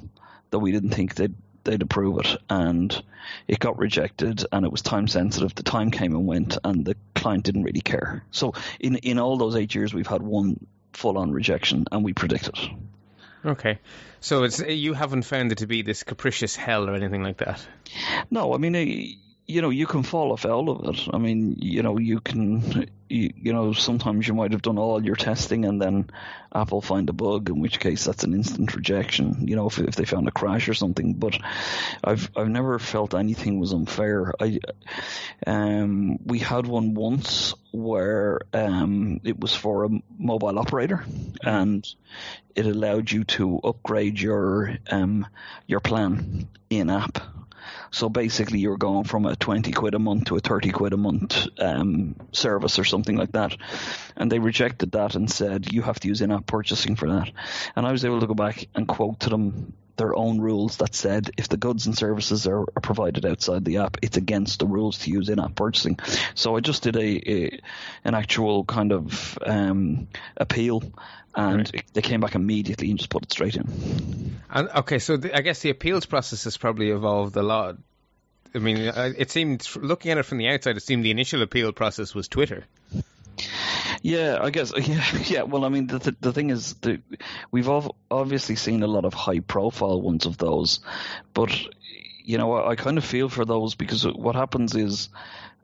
that 0.51 0.59
we 0.59 0.71
didn't 0.71 0.91
think 0.91 1.15
they'd 1.15 1.33
they'd 1.63 1.81
approve 1.81 2.19
it, 2.19 2.37
and 2.49 3.03
it 3.47 3.59
got 3.59 3.77
rejected, 3.77 4.45
and 4.51 4.65
it 4.65 4.71
was 4.71 4.81
time 4.81 5.07
sensitive. 5.07 5.53
The 5.55 5.63
time 5.63 5.91
came 5.91 6.15
and 6.15 6.27
went, 6.27 6.57
and 6.63 6.85
the 6.85 6.95
client 7.15 7.43
didn't 7.43 7.63
really 7.63 7.81
care. 7.81 8.23
So 8.31 8.53
in 8.79 8.97
in 8.97 9.19
all 9.19 9.37
those 9.37 9.55
eight 9.55 9.75
years, 9.75 9.93
we've 9.93 10.07
had 10.07 10.21
one 10.21 10.65
full 10.93 11.17
on 11.17 11.31
rejection, 11.31 11.85
and 11.91 12.03
we 12.03 12.13
predicted. 12.13 12.57
Okay, 13.43 13.79
so 14.19 14.43
it's 14.43 14.59
you 14.59 14.93
haven't 14.93 15.23
found 15.23 15.51
it 15.51 15.59
to 15.59 15.67
be 15.67 15.81
this 15.81 16.03
capricious 16.03 16.55
hell 16.55 16.89
or 16.89 16.93
anything 16.93 17.23
like 17.23 17.37
that. 17.37 17.65
No, 18.29 18.53
I 18.53 18.57
mean 18.57 18.75
uh, 18.75 19.30
you 19.51 19.61
know, 19.61 19.69
you 19.69 19.85
can 19.85 20.03
fall 20.03 20.31
afoul 20.31 20.69
of 20.69 20.95
it. 20.95 21.07
I 21.13 21.17
mean, 21.17 21.57
you 21.59 21.83
know, 21.83 21.97
you 21.97 22.21
can, 22.21 22.89
you, 23.09 23.33
you, 23.35 23.53
know, 23.53 23.73
sometimes 23.73 24.27
you 24.27 24.33
might 24.33 24.53
have 24.53 24.61
done 24.61 24.77
all 24.77 25.03
your 25.03 25.17
testing 25.17 25.65
and 25.65 25.81
then 25.81 26.09
Apple 26.55 26.81
find 26.81 27.09
a 27.09 27.13
bug, 27.13 27.49
in 27.49 27.59
which 27.59 27.79
case 27.79 28.05
that's 28.05 28.23
an 28.23 28.33
instant 28.33 28.73
rejection. 28.75 29.47
You 29.47 29.57
know, 29.57 29.67
if 29.67 29.77
if 29.79 29.95
they 29.95 30.05
found 30.05 30.27
a 30.29 30.31
crash 30.31 30.69
or 30.69 30.73
something. 30.73 31.15
But 31.15 31.37
I've 32.03 32.31
I've 32.35 32.47
never 32.49 32.79
felt 32.79 33.13
anything 33.13 33.59
was 33.59 33.73
unfair. 33.73 34.33
I, 34.39 34.59
um, 35.45 36.17
we 36.25 36.39
had 36.39 36.65
one 36.65 36.93
once 36.93 37.53
where 37.71 38.41
um, 38.53 39.19
it 39.23 39.39
was 39.39 39.53
for 39.53 39.85
a 39.85 39.89
mobile 40.17 40.57
operator 40.57 41.03
and 41.43 41.87
it 42.55 42.65
allowed 42.65 43.11
you 43.11 43.23
to 43.23 43.59
upgrade 43.63 44.19
your 44.19 44.77
um 44.91 45.25
your 45.67 45.79
plan 45.79 46.47
in 46.69 46.89
app 46.89 47.19
so 47.91 48.07
basically, 48.07 48.59
you're 48.59 48.77
going 48.77 49.03
from 49.03 49.25
a 49.25 49.35
20 49.35 49.73
quid 49.73 49.93
a 49.93 49.99
month 49.99 50.25
to 50.25 50.37
a 50.37 50.39
30 50.39 50.71
quid 50.71 50.93
a 50.93 50.97
month 50.97 51.47
um, 51.59 52.15
service 52.31 52.79
or 52.79 52.85
something 52.85 53.17
like 53.17 53.33
that. 53.33 53.55
And 54.15 54.31
they 54.31 54.39
rejected 54.39 54.93
that 54.93 55.15
and 55.15 55.29
said, 55.29 55.71
you 55.73 55.81
have 55.81 55.99
to 55.99 56.07
use 56.07 56.21
in 56.21 56.31
app 56.31 56.47
purchasing 56.47 56.95
for 56.95 57.09
that. 57.09 57.29
And 57.75 57.85
I 57.85 57.91
was 57.91 58.05
able 58.05 58.21
to 58.21 58.27
go 58.27 58.33
back 58.33 58.65
and 58.73 58.87
quote 58.87 59.19
to 59.21 59.29
them 59.29 59.73
their 59.97 60.15
own 60.15 60.39
rules 60.39 60.77
that 60.77 60.95
said 60.95 61.31
if 61.37 61.49
the 61.49 61.57
goods 61.57 61.85
and 61.85 61.97
services 61.97 62.47
are, 62.47 62.61
are 62.61 62.81
provided 62.81 63.25
outside 63.25 63.65
the 63.65 63.77
app, 63.77 63.97
it's 64.01 64.17
against 64.17 64.59
the 64.59 64.67
rules 64.67 64.99
to 64.99 65.11
use 65.11 65.29
in-app 65.29 65.55
purchasing. 65.55 65.99
So 66.35 66.55
I 66.55 66.59
just 66.59 66.83
did 66.83 66.95
a, 66.95 67.31
a 67.31 67.59
an 68.03 68.15
actual 68.15 68.63
kind 68.63 68.91
of 68.91 69.37
um, 69.45 70.07
appeal, 70.37 70.83
and 71.35 71.71
right. 71.73 71.83
they 71.93 72.01
came 72.01 72.19
back 72.19 72.35
immediately 72.35 72.89
and 72.89 72.99
just 72.99 73.09
put 73.09 73.23
it 73.23 73.31
straight 73.31 73.55
in. 73.55 74.39
And, 74.49 74.69
okay, 74.69 74.99
so 74.99 75.17
the, 75.17 75.35
I 75.35 75.41
guess 75.41 75.61
the 75.61 75.69
appeals 75.69 76.05
process 76.05 76.43
has 76.43 76.57
probably 76.57 76.89
evolved 76.89 77.35
a 77.35 77.43
lot. 77.43 77.77
I 78.53 78.59
mean, 78.59 78.77
it 78.77 79.31
seemed 79.31 79.65
looking 79.75 80.11
at 80.11 80.17
it 80.17 80.23
from 80.23 80.37
the 80.37 80.49
outside, 80.49 80.75
it 80.75 80.83
seemed 80.83 81.05
the 81.05 81.11
initial 81.11 81.41
appeal 81.41 81.71
process 81.71 82.13
was 82.13 82.27
Twitter. 82.27 82.65
Yeah, 84.01 84.39
I 84.41 84.49
guess. 84.49 84.73
Yeah, 84.87 85.05
yeah. 85.25 85.41
Well, 85.43 85.65
I 85.65 85.69
mean, 85.69 85.87
the 85.87 85.99
the, 85.99 86.15
the 86.19 86.33
thing 86.33 86.49
is, 86.49 86.73
the, 86.75 87.01
we've 87.51 87.69
obviously 88.09 88.55
seen 88.55 88.83
a 88.83 88.87
lot 88.87 89.05
of 89.05 89.13
high 89.13 89.39
profile 89.39 90.01
ones 90.01 90.25
of 90.25 90.37
those, 90.37 90.79
but 91.33 91.51
you 92.23 92.37
know, 92.37 92.53
I, 92.53 92.71
I 92.71 92.75
kind 92.75 92.97
of 92.97 93.05
feel 93.05 93.29
for 93.29 93.45
those 93.45 93.75
because 93.75 94.05
what 94.05 94.35
happens 94.35 94.75
is, 94.75 95.09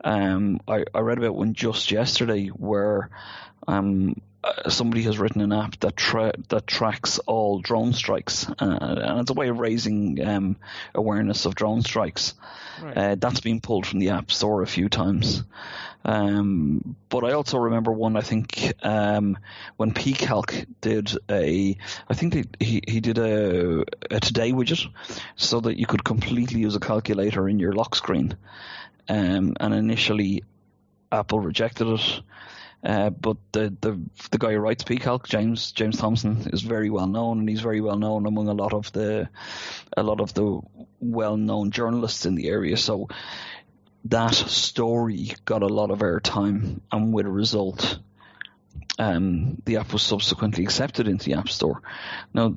um, 0.04 0.60
I 0.68 0.84
I 0.94 1.00
read 1.00 1.18
about 1.18 1.34
one 1.34 1.54
just 1.54 1.90
yesterday 1.90 2.48
where, 2.48 3.10
um, 3.68 4.20
uh, 4.42 4.70
somebody 4.70 5.02
has 5.02 5.18
written 5.18 5.40
an 5.40 5.52
app 5.52 5.78
that 5.80 5.96
tra- 5.96 6.32
that 6.48 6.66
tracks 6.66 7.18
all 7.20 7.60
drone 7.60 7.92
strikes, 7.92 8.48
uh, 8.48 8.54
and 8.60 9.20
it's 9.20 9.30
a 9.30 9.34
way 9.34 9.48
of 9.48 9.58
raising 9.58 10.24
um, 10.26 10.56
awareness 10.94 11.44
of 11.44 11.54
drone 11.54 11.82
strikes. 11.82 12.34
Right. 12.82 12.96
Uh, 12.96 13.14
that's 13.16 13.40
been 13.40 13.60
pulled 13.60 13.86
from 13.86 13.98
the 13.98 14.10
App 14.10 14.30
Store 14.30 14.62
a 14.62 14.66
few 14.66 14.88
times. 14.88 15.42
Um, 16.04 16.96
but 17.08 17.24
I 17.24 17.32
also 17.32 17.58
remember 17.58 17.90
one. 17.92 18.16
I 18.16 18.20
think 18.20 18.72
um, 18.82 19.36
when 19.76 19.92
pCalc 19.92 20.66
did 20.80 21.10
a, 21.28 21.76
I 22.08 22.14
think 22.14 22.32
they, 22.32 22.44
he 22.64 22.80
he 22.86 23.00
did 23.00 23.18
a, 23.18 23.84
a 24.10 24.20
today 24.20 24.52
widget, 24.52 24.86
so 25.36 25.60
that 25.60 25.78
you 25.78 25.86
could 25.86 26.04
completely 26.04 26.60
use 26.60 26.76
a 26.76 26.80
calculator 26.80 27.48
in 27.48 27.58
your 27.58 27.72
lock 27.72 27.96
screen. 27.96 28.36
Um, 29.08 29.56
and 29.58 29.74
initially, 29.74 30.44
Apple 31.10 31.40
rejected 31.40 31.88
it. 31.88 32.20
Uh, 32.82 33.10
but 33.10 33.36
the, 33.52 33.74
the 33.80 34.00
the 34.30 34.38
guy 34.38 34.52
who 34.52 34.58
writes 34.58 34.84
pCalc, 34.84 35.24
James 35.26 35.72
James 35.72 35.98
Thompson, 35.98 36.48
is 36.52 36.62
very 36.62 36.90
well 36.90 37.08
known, 37.08 37.40
and 37.40 37.48
he's 37.48 37.60
very 37.60 37.80
well 37.80 37.98
known 37.98 38.26
among 38.26 38.48
a 38.48 38.54
lot 38.54 38.72
of 38.72 38.92
the 38.92 39.28
a 39.96 40.02
lot 40.02 40.20
of 40.20 40.32
the 40.34 40.60
well 41.00 41.36
known 41.36 41.72
journalists 41.72 42.24
in 42.24 42.36
the 42.36 42.48
area. 42.48 42.76
So 42.76 43.08
that 44.04 44.34
story 44.34 45.32
got 45.44 45.62
a 45.62 45.66
lot 45.66 45.90
of 45.90 45.98
airtime, 45.98 46.80
and 46.92 47.12
with 47.12 47.26
a 47.26 47.30
result, 47.30 47.98
um, 48.98 49.60
the 49.64 49.78
app 49.78 49.92
was 49.92 50.02
subsequently 50.02 50.62
accepted 50.64 51.08
into 51.08 51.26
the 51.26 51.34
App 51.34 51.48
Store. 51.48 51.82
Now, 52.32 52.54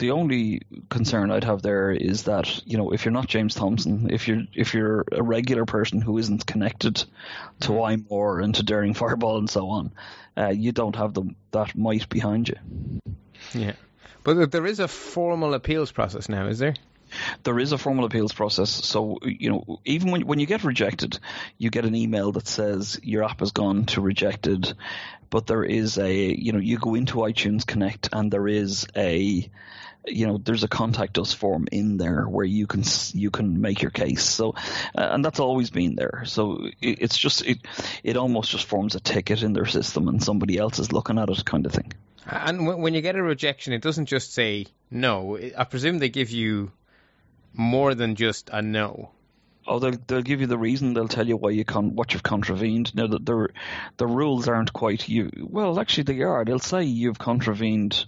the 0.00 0.10
only 0.10 0.62
concern 0.88 1.30
I'd 1.30 1.44
have 1.44 1.62
there 1.62 1.92
is 1.92 2.24
that 2.24 2.66
you 2.66 2.76
know 2.76 2.92
if 2.92 3.04
you're 3.04 3.12
not 3.12 3.28
James 3.28 3.54
Thompson, 3.54 4.10
if 4.10 4.26
you're 4.26 4.42
if 4.52 4.74
you're 4.74 5.04
a 5.12 5.22
regular 5.22 5.64
person 5.64 6.00
who 6.00 6.18
isn't 6.18 6.46
connected 6.46 7.04
to 7.60 7.68
iMore 7.72 8.42
and 8.42 8.54
to 8.56 8.64
Daring 8.64 8.94
Fireball 8.94 9.38
and 9.38 9.48
so 9.48 9.68
on, 9.68 9.92
uh, 10.36 10.48
you 10.48 10.72
don't 10.72 10.96
have 10.96 11.14
the, 11.14 11.22
that 11.52 11.76
might 11.76 12.08
behind 12.08 12.48
you. 12.48 12.56
Yeah, 13.54 13.74
but 14.24 14.50
there 14.50 14.66
is 14.66 14.80
a 14.80 14.88
formal 14.88 15.54
appeals 15.54 15.92
process 15.92 16.28
now, 16.28 16.46
is 16.48 16.58
there? 16.58 16.74
There 17.42 17.58
is 17.58 17.72
a 17.72 17.78
formal 17.78 18.04
appeals 18.04 18.32
process. 18.32 18.70
So, 18.70 19.18
you 19.22 19.50
know, 19.50 19.80
even 19.84 20.10
when, 20.10 20.26
when 20.26 20.38
you 20.38 20.46
get 20.46 20.64
rejected, 20.64 21.18
you 21.58 21.70
get 21.70 21.84
an 21.84 21.94
email 21.94 22.32
that 22.32 22.46
says 22.46 22.98
your 23.02 23.24
app 23.24 23.40
has 23.40 23.52
gone 23.52 23.86
to 23.86 24.00
rejected, 24.00 24.72
but 25.30 25.46
there 25.46 25.64
is 25.64 25.98
a, 25.98 26.12
you 26.14 26.52
know, 26.52 26.58
you 26.58 26.78
go 26.78 26.94
into 26.94 27.16
iTunes 27.16 27.66
Connect 27.66 28.08
and 28.12 28.30
there 28.30 28.48
is 28.48 28.86
a, 28.96 29.50
you 30.06 30.26
know, 30.26 30.38
there's 30.38 30.64
a 30.64 30.68
contact 30.68 31.18
us 31.18 31.32
form 31.32 31.68
in 31.70 31.96
there 31.96 32.24
where 32.24 32.44
you 32.44 32.66
can 32.66 32.82
you 33.12 33.30
can 33.30 33.60
make 33.60 33.82
your 33.82 33.90
case. 33.90 34.24
So, 34.24 34.54
uh, 34.96 35.08
and 35.12 35.24
that's 35.24 35.40
always 35.40 35.70
been 35.70 35.94
there. 35.94 36.22
So 36.24 36.66
it, 36.80 37.02
it's 37.02 37.18
just 37.18 37.44
it 37.44 37.58
it 38.02 38.16
almost 38.16 38.50
just 38.50 38.64
forms 38.64 38.94
a 38.94 39.00
ticket 39.00 39.42
in 39.42 39.52
their 39.52 39.66
system, 39.66 40.08
and 40.08 40.22
somebody 40.22 40.56
else 40.56 40.78
is 40.78 40.92
looking 40.92 41.18
at 41.18 41.28
it, 41.28 41.44
kind 41.44 41.66
of 41.66 41.72
thing. 41.72 41.92
And 42.26 42.66
when 42.82 42.94
you 42.94 43.00
get 43.00 43.16
a 43.16 43.22
rejection, 43.22 43.72
it 43.72 43.82
doesn't 43.82 44.06
just 44.06 44.32
say 44.32 44.66
no. 44.90 45.38
I 45.56 45.64
presume 45.64 45.98
they 45.98 46.08
give 46.08 46.30
you 46.30 46.70
more 47.52 47.94
than 47.94 48.14
just 48.14 48.50
a 48.52 48.62
no. 48.62 49.10
Oh, 49.66 49.78
they'll 49.78 49.98
they'll 50.06 50.22
give 50.22 50.40
you 50.40 50.46
the 50.46 50.58
reason. 50.58 50.94
They'll 50.94 51.08
tell 51.08 51.28
you 51.28 51.36
why 51.36 51.50
you 51.50 51.64
con 51.64 51.94
what 51.94 52.12
you've 52.12 52.22
contravened. 52.22 52.94
Now, 52.94 53.06
that 53.06 53.24
the, 53.24 53.48
the 53.98 54.06
rules 54.06 54.48
aren't 54.48 54.72
quite 54.72 55.08
you. 55.08 55.30
Well, 55.48 55.78
actually, 55.78 56.04
they 56.04 56.22
are. 56.22 56.44
They'll 56.44 56.58
say 56.58 56.84
you've 56.84 57.18
contravened 57.18 58.06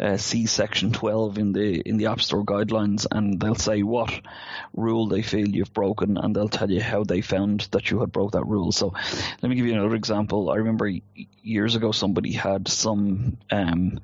uh, 0.00 0.16
see 0.16 0.46
section 0.46 0.92
12 0.92 1.38
in 1.38 1.52
the 1.52 1.80
in 1.80 1.96
the 1.96 2.06
App 2.06 2.20
Store 2.20 2.44
guidelines, 2.44 3.06
and 3.10 3.40
they'll 3.40 3.54
say 3.54 3.82
what 3.82 4.20
rule 4.74 5.06
they 5.06 5.22
feel 5.22 5.48
you've 5.48 5.72
broken, 5.72 6.18
and 6.18 6.34
they'll 6.34 6.48
tell 6.48 6.70
you 6.70 6.80
how 6.80 7.04
they 7.04 7.20
found 7.20 7.68
that 7.70 7.90
you 7.90 8.00
had 8.00 8.10
broke 8.10 8.32
that 8.32 8.46
rule. 8.46 8.72
So, 8.72 8.92
let 9.42 9.48
me 9.48 9.54
give 9.54 9.66
you 9.66 9.74
another 9.74 9.94
example. 9.94 10.50
I 10.50 10.56
remember 10.56 10.90
years 11.42 11.76
ago 11.76 11.92
somebody 11.92 12.32
had 12.32 12.66
some 12.66 13.36
um, 13.52 14.00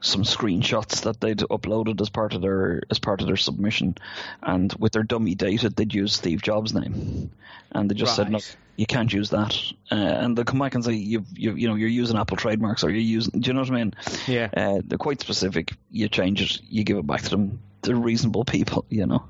some 0.00 0.24
screenshots 0.24 1.02
that 1.02 1.20
they'd 1.20 1.38
uploaded 1.38 2.00
as 2.00 2.10
part 2.10 2.34
of 2.34 2.42
their 2.42 2.82
as 2.90 2.98
part 2.98 3.20
of 3.22 3.26
their 3.26 3.36
submission, 3.36 3.96
and 4.42 4.74
with 4.78 4.92
their 4.92 5.04
dummy 5.04 5.34
data, 5.34 5.70
they'd 5.70 5.94
use 5.94 6.14
Steve 6.14 6.42
Jobs' 6.42 6.74
name, 6.74 7.30
and 7.72 7.90
they 7.90 7.94
just 7.94 8.18
right. 8.18 8.24
said 8.24 8.30
no 8.30 8.40
you 8.76 8.86
can't 8.86 9.12
use 9.12 9.30
that. 9.30 9.56
Uh, 9.90 9.94
and 9.94 10.36
they'll 10.36 10.44
come 10.44 10.58
back 10.58 10.74
and 10.74 10.84
say 10.84 10.92
you 10.92 11.24
you 11.34 11.54
you 11.54 11.68
know 11.68 11.74
you're 11.74 11.88
using 11.88 12.16
Apple 12.16 12.36
trademarks 12.36 12.84
or 12.84 12.90
you're 12.90 13.00
using. 13.00 13.40
Do 13.40 13.48
you 13.48 13.54
know 13.54 13.60
what 13.60 13.70
I 13.70 13.74
mean? 13.74 13.94
Yeah. 14.26 14.50
Uh, 14.56 14.80
they're 14.84 14.98
quite 14.98 15.20
specific. 15.20 15.72
You 15.90 16.08
change 16.08 16.42
it, 16.42 16.60
you 16.68 16.84
give 16.84 16.98
it 16.98 17.06
back 17.06 17.22
to 17.22 17.30
them. 17.30 17.60
They're 17.82 17.96
reasonable 17.96 18.44
people, 18.44 18.84
you 18.90 19.06
know. 19.06 19.24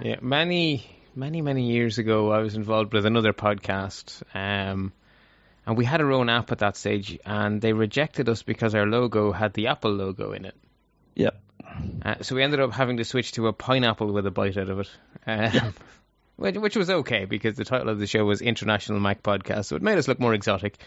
Yeah, 0.00 0.16
many 0.20 0.86
many 1.14 1.42
many 1.42 1.70
years 1.70 1.98
ago, 1.98 2.30
I 2.30 2.38
was 2.38 2.54
involved 2.54 2.92
with 2.92 3.06
another 3.06 3.32
podcast, 3.32 4.22
um, 4.34 4.92
and 5.66 5.76
we 5.76 5.84
had 5.84 6.00
our 6.00 6.12
own 6.12 6.28
app 6.28 6.52
at 6.52 6.58
that 6.58 6.76
stage, 6.76 7.18
and 7.24 7.60
they 7.60 7.72
rejected 7.72 8.28
us 8.28 8.42
because 8.42 8.74
our 8.74 8.86
logo 8.86 9.32
had 9.32 9.54
the 9.54 9.68
Apple 9.68 9.92
logo 9.92 10.32
in 10.32 10.44
it. 10.44 10.54
Yeah. 11.14 11.30
Uh, 12.02 12.16
so 12.22 12.36
we 12.36 12.42
ended 12.42 12.60
up 12.60 12.72
having 12.72 12.98
to 12.98 13.04
switch 13.04 13.32
to 13.32 13.48
a 13.48 13.52
pineapple 13.52 14.12
with 14.12 14.26
a 14.26 14.30
bite 14.30 14.56
out 14.56 14.68
of 14.68 14.80
it. 14.80 14.90
Um, 15.26 15.50
yeah 15.52 15.70
which, 16.36 16.56
which 16.56 16.76
was 16.76 16.90
okay 16.90 17.24
because 17.24 17.56
the 17.56 17.64
title 17.64 17.88
of 17.88 17.98
the 17.98 18.06
show 18.06 18.24
was 18.24 18.40
International 18.40 19.00
Mac 19.00 19.22
Podcast, 19.22 19.66
so 19.66 19.76
it 19.76 19.82
made 19.82 19.98
us 19.98 20.08
look 20.08 20.20
more 20.20 20.34
exotic. 20.34 20.78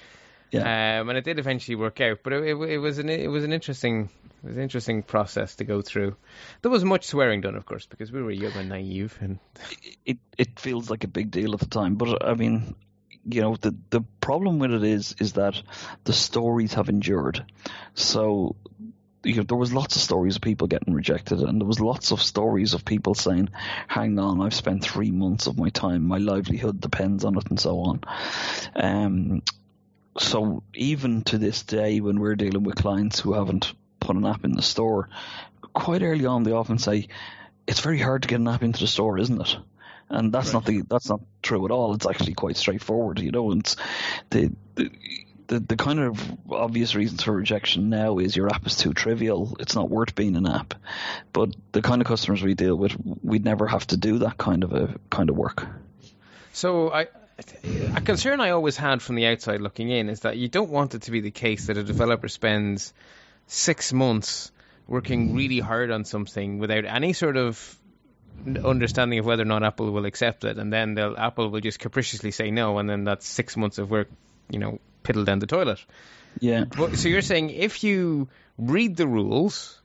Yeah. 0.52 1.00
Um, 1.02 1.10
and 1.10 1.18
it 1.18 1.24
did 1.24 1.38
eventually 1.38 1.76
work 1.76 2.02
out, 2.02 2.20
but 2.24 2.34
it, 2.34 2.44
it, 2.44 2.56
it, 2.56 2.78
was 2.80 2.98
an 2.98 3.10
it 3.10 3.28
was 3.30 3.44
an 3.44 3.54
interesting 3.54 4.10
it 4.44 4.48
was 4.48 4.56
an 4.56 4.64
interesting 4.64 5.04
process 5.04 5.56
to 5.58 5.64
go 5.64 5.82
through. 5.82 6.16
There 6.62 6.72
was 6.72 6.84
much 6.84 7.06
swearing 7.06 7.42
done, 7.42 7.56
of 7.56 7.66
course, 7.66 7.86
because 7.86 8.12
we 8.12 8.24
were 8.24 8.32
young 8.32 8.54
and 8.54 8.70
naive, 8.70 9.18
and 9.22 9.40
it 10.06 10.18
it 10.38 10.60
feels 10.60 10.90
like 10.90 11.04
a 11.04 11.08
big 11.08 11.30
deal 11.30 11.54
at 11.54 11.60
the 11.60 11.68
time. 11.68 11.96
But 11.96 12.26
I 12.26 12.34
mean, 12.34 12.76
you 13.26 13.42
know, 13.42 13.56
the 13.58 13.76
the 13.92 14.02
problem 14.22 14.58
with 14.58 14.72
it 14.72 14.84
is 14.84 15.16
is 15.20 15.34
that 15.34 15.62
the 16.04 16.14
stories 16.14 16.74
have 16.74 16.90
endured. 16.90 17.46
So 17.94 18.56
you 19.24 19.36
know, 19.36 19.44
there 19.44 19.58
was 19.58 19.74
lots 19.74 19.96
of 19.96 20.02
stories 20.02 20.36
of 20.36 20.42
people 20.42 20.68
getting 20.68 20.94
rejected, 20.94 21.40
and 21.40 21.60
there 21.60 21.68
was 21.68 21.80
lots 21.80 22.12
of 22.12 22.22
stories 22.22 22.74
of 22.74 22.86
people 22.86 23.14
saying, 23.14 23.50
"Hang 23.88 24.18
on, 24.18 24.42
I've 24.42 24.54
spent 24.54 24.84
three 24.84 25.12
months 25.12 25.48
of 25.48 25.58
my 25.58 25.70
time, 25.70 26.08
my 26.08 26.18
livelihood 26.18 26.80
depends 26.80 27.26
on 27.26 27.38
it," 27.38 27.50
and 27.50 27.60
so 27.60 27.80
on. 27.82 28.02
Um, 28.76 29.42
so 30.18 30.64
even 30.74 31.24
to 31.24 31.38
this 31.38 31.64
day, 31.64 32.00
when 32.00 32.20
we're 32.20 32.36
dealing 32.36 32.64
with 32.64 32.76
clients 32.76 33.20
who 33.20 33.34
haven't 33.34 33.74
put 34.00 34.16
an 34.16 34.26
app 34.26 34.46
in 34.46 34.54
the 34.54 34.62
store, 34.62 35.10
quite 35.74 36.02
early 36.02 36.26
on 36.26 36.44
they 36.44 36.52
often 36.52 36.78
say, 36.78 37.10
"It's 37.68 37.82
very 37.82 38.00
hard 38.00 38.22
to 38.22 38.28
get 38.28 38.40
an 38.40 38.48
app 38.48 38.64
into 38.64 38.80
the 38.80 38.88
store, 38.88 39.18
isn't 39.18 39.42
it?" 39.42 39.58
And 40.10 40.32
that's 40.32 40.48
right. 40.48 40.54
not 40.54 40.66
the 40.66 40.82
that's 40.90 41.10
not 41.10 41.22
true 41.42 41.66
at 41.66 41.72
all. 41.72 41.94
It's 41.94 42.08
actually 42.08 42.34
quite 42.34 42.58
straightforward, 42.58 43.20
you 43.20 43.32
know. 43.32 43.52
It's 43.52 43.76
the, 44.30 44.52
the 44.76 44.92
the, 45.50 45.60
the 45.60 45.76
kind 45.76 46.00
of 46.00 46.38
obvious 46.52 46.94
reasons 46.94 47.24
for 47.24 47.32
rejection 47.32 47.90
now 47.90 48.20
is 48.20 48.36
your 48.36 48.50
app 48.50 48.66
is 48.68 48.76
too 48.76 48.94
trivial. 48.94 49.58
It's 49.60 49.76
not 49.76 49.90
worth 49.90 50.14
being 50.14 50.36
an 50.36 50.48
app. 50.48 50.76
But 51.34 51.56
the 51.72 51.82
kind 51.82 52.02
of 52.02 52.08
customers 52.08 52.44
we 52.44 52.54
deal 52.54 52.76
with, 52.76 52.96
we'd 53.24 53.44
never 53.44 53.66
have 53.66 53.86
to 53.88 53.98
do 53.98 54.20
that 54.20 54.38
kind 54.38 54.64
of 54.64 54.74
a 54.74 54.96
kind 55.10 55.30
of 55.30 55.36
work. 55.36 55.68
So 56.54 56.92
I, 56.92 57.08
a 57.96 58.02
concern 58.02 58.40
I 58.40 58.52
always 58.52 58.78
had 58.78 59.02
from 59.02 59.16
the 59.16 59.26
outside 59.26 59.60
looking 59.60 59.90
in 59.90 60.08
is 60.08 60.20
that 60.22 60.38
you 60.38 60.50
don't 60.50 60.70
want 60.70 60.94
it 60.94 61.04
to 61.04 61.12
be 61.12 61.20
the 61.20 61.32
case 61.32 61.66
that 61.66 61.78
a 61.78 61.84
developer 61.84 62.28
spends 62.28 62.94
six 63.48 63.92
months 63.92 64.52
working 64.88 65.36
really 65.36 65.60
hard 65.60 65.90
on 65.90 66.06
something 66.06 66.60
without 66.60 66.86
any 66.86 67.14
sort 67.14 67.38
of 67.38 67.76
understanding 68.64 69.18
of 69.18 69.26
whether 69.26 69.42
or 69.42 69.46
not 69.46 69.64
Apple 69.64 69.92
will 69.92 70.06
accept 70.06 70.44
it, 70.44 70.58
and 70.58 70.72
then 70.72 70.98
Apple 70.98 71.50
will 71.50 71.60
just 71.60 71.80
capriciously 71.80 72.32
say 72.32 72.52
no, 72.52 72.78
and 72.78 72.90
then 72.90 73.04
that's 73.04 73.28
six 73.28 73.58
months 73.58 73.80
of 73.80 73.92
work, 73.92 74.10
you 74.50 74.60
know, 74.60 74.80
piddle 75.04 75.26
down 75.26 75.40
the 75.40 75.48
toilet. 75.48 75.84
Yeah. 76.40 76.66
So 76.96 77.08
you're 77.08 77.22
saying 77.22 77.50
if 77.50 77.84
you 77.84 78.30
read 78.58 78.96
the 78.96 79.08
rules 79.08 79.82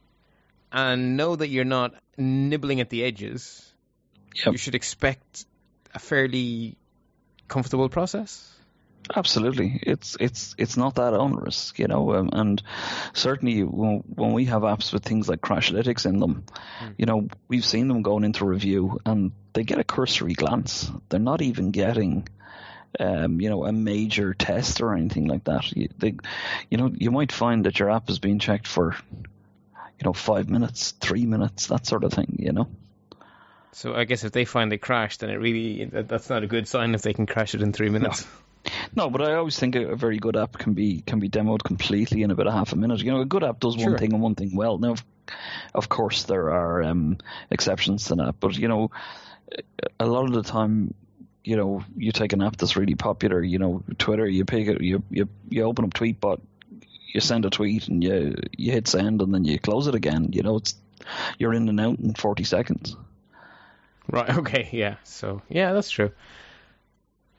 and 0.72 1.16
know 1.16 1.36
that 1.36 1.48
you're 1.48 1.64
not 1.64 1.94
nibbling 2.16 2.80
at 2.80 2.90
the 2.90 3.04
edges, 3.04 3.72
yep. 4.34 4.52
you 4.52 4.58
should 4.58 4.74
expect 4.74 5.46
a 5.94 5.98
fairly 5.98 6.76
comfortable 7.48 7.88
process. 7.88 8.50
Absolutely, 9.14 9.80
it's 9.82 10.16
it's 10.18 10.54
it's 10.56 10.78
not 10.78 10.94
that 10.94 11.12
onerous, 11.12 11.74
you 11.76 11.86
know, 11.86 12.14
um, 12.14 12.30
and 12.32 12.62
certainly 13.12 13.62
when, 13.62 14.02
when 14.14 14.32
we 14.32 14.46
have 14.46 14.62
apps 14.62 14.94
with 14.94 15.04
things 15.04 15.28
like 15.28 15.42
Crashlytics 15.42 16.06
in 16.06 16.20
them, 16.20 16.44
mm. 16.80 16.94
you 16.96 17.04
know, 17.04 17.28
we've 17.46 17.66
seen 17.66 17.88
them 17.88 18.00
going 18.00 18.24
into 18.24 18.46
review 18.46 18.98
and 19.04 19.32
they 19.52 19.62
get 19.62 19.78
a 19.78 19.84
cursory 19.84 20.32
glance. 20.32 20.90
They're 21.10 21.20
not 21.20 21.42
even 21.42 21.70
getting 21.70 22.26
um, 23.00 23.40
you 23.40 23.50
know, 23.50 23.64
a 23.64 23.72
major 23.72 24.34
test 24.34 24.80
or 24.80 24.94
anything 24.94 25.26
like 25.26 25.44
that. 25.44 25.70
You, 25.72 25.88
they, 25.98 26.14
you 26.70 26.78
know, 26.78 26.92
you 26.94 27.10
might 27.10 27.32
find 27.32 27.66
that 27.66 27.78
your 27.78 27.90
app 27.90 28.10
is 28.10 28.18
being 28.18 28.38
checked 28.38 28.66
for, 28.66 28.96
you 29.12 30.04
know, 30.04 30.12
five 30.12 30.48
minutes, 30.48 30.92
three 30.92 31.26
minutes, 31.26 31.66
that 31.68 31.86
sort 31.86 32.04
of 32.04 32.12
thing. 32.12 32.36
You 32.38 32.52
know. 32.52 32.68
So 33.72 33.94
I 33.94 34.04
guess 34.04 34.22
if 34.22 34.32
they 34.32 34.44
find 34.44 34.70
they 34.70 34.78
crashed, 34.78 35.20
then 35.20 35.30
it 35.30 35.36
really 35.36 35.84
that's 35.86 36.30
not 36.30 36.44
a 36.44 36.46
good 36.46 36.68
sign 36.68 36.94
if 36.94 37.02
they 37.02 37.12
can 37.12 37.26
crash 37.26 37.54
it 37.54 37.62
in 37.62 37.72
three 37.72 37.90
minutes. 37.90 38.22
No. 38.24 38.30
No, 38.96 39.10
but 39.10 39.20
I 39.20 39.34
always 39.34 39.58
think 39.58 39.74
a, 39.76 39.94
very 39.94 40.18
good 40.18 40.36
app 40.36 40.56
can 40.56 40.72
be 40.72 41.02
can 41.02 41.18
be 41.18 41.28
demoed 41.28 41.62
completely 41.62 42.22
in 42.22 42.30
about 42.30 42.46
a 42.46 42.52
half 42.52 42.72
a 42.72 42.76
minute. 42.76 43.02
You 43.02 43.12
know, 43.12 43.20
a 43.20 43.26
good 43.26 43.44
app 43.44 43.60
does 43.60 43.76
one 43.76 43.98
thing 43.98 44.14
and 44.14 44.22
one 44.22 44.34
thing 44.34 44.56
well. 44.56 44.78
Now, 44.78 44.94
of 45.74 45.88
course, 45.90 46.22
there 46.22 46.50
are 46.50 46.82
um, 46.82 47.18
exceptions 47.50 48.06
to 48.06 48.14
that, 48.14 48.36
but 48.40 48.56
you 48.56 48.68
know, 48.68 48.90
a 50.00 50.06
lot 50.06 50.24
of 50.24 50.32
the 50.32 50.42
time 50.42 50.94
you 51.44 51.56
know, 51.56 51.84
you 51.96 52.10
take 52.10 52.32
an 52.32 52.42
app 52.42 52.56
that's 52.56 52.76
really 52.76 52.94
popular, 52.94 53.42
you 53.42 53.58
know, 53.58 53.82
Twitter, 53.98 54.26
you 54.26 54.44
pick 54.44 54.66
it, 54.66 54.80
you 54.80 55.02
you 55.10 55.28
you 55.50 55.62
open 55.64 55.84
up 55.84 55.92
Tweetbot, 55.92 56.40
you 57.12 57.20
send 57.20 57.44
a 57.44 57.50
tweet 57.50 57.88
and 57.88 58.02
you 58.02 58.34
you 58.56 58.72
hit 58.72 58.88
send 58.88 59.20
and 59.20 59.32
then 59.32 59.44
you 59.44 59.58
close 59.58 59.86
it 59.86 59.94
again. 59.94 60.30
You 60.32 60.42
know, 60.42 60.56
it's 60.56 60.74
you're 61.38 61.54
in 61.54 61.68
and 61.68 61.80
out 61.80 61.98
in 61.98 62.14
forty 62.14 62.44
seconds. 62.44 62.96
Right. 64.10 64.28
Okay. 64.38 64.68
Yeah. 64.72 64.96
So 65.04 65.42
yeah, 65.48 65.72
that's 65.72 65.90
true. 65.90 66.12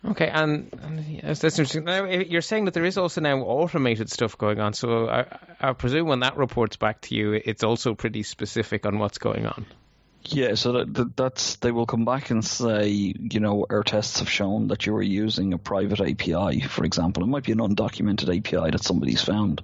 Okay, 0.08 0.28
and, 0.28 0.70
and 0.84 1.04
yes, 1.04 1.40
that's 1.40 1.58
interesting. 1.58 1.86
Now, 1.86 2.06
eh, 2.06 2.26
you're 2.28 2.42
saying 2.42 2.66
that 2.66 2.76
there 2.76 2.86
is 2.86 2.98
also 2.98 3.22
now 3.22 3.40
automated 3.40 4.12
stuff 4.12 4.38
going 4.38 4.60
on. 4.60 4.74
So 4.74 5.10
I, 5.10 5.26
I 5.60 5.74
presume 5.74 6.08
when 6.08 6.20
that 6.20 6.38
reports 6.38 6.76
back 6.76 7.02
to 7.02 7.16
you, 7.16 7.34
it's 7.34 7.64
also 7.64 7.96
pretty 7.96 8.22
specific 8.22 8.86
on 8.86 9.00
what's 9.00 9.18
going 9.18 9.48
on. 9.48 9.66
Yeah, 10.28 10.56
so 10.56 10.72
that, 10.72 10.94
that, 10.96 11.16
that's 11.16 11.58
they 11.58 11.72
will 11.72 11.86
come 11.86 12.04
back 12.04 12.32
and 12.32 12.44
say, 12.44 12.88
you 12.90 13.40
know, 13.40 13.66
our 13.70 13.84
tests 13.84 14.20
have 14.20 14.30
shown 14.30 14.70
that 14.70 14.86
you 14.86 14.94
were 14.94 15.02
using 15.02 15.54
a 15.54 15.60
private 15.60 16.02
API, 16.02 16.62
for 16.62 16.84
example. 16.84 17.24
It 17.24 17.28
might 17.28 17.44
be 17.44 17.52
an 17.52 17.60
undocumented 17.60 18.36
API 18.36 18.72
that 18.72 18.84
somebody's 18.84 19.22
found, 19.22 19.62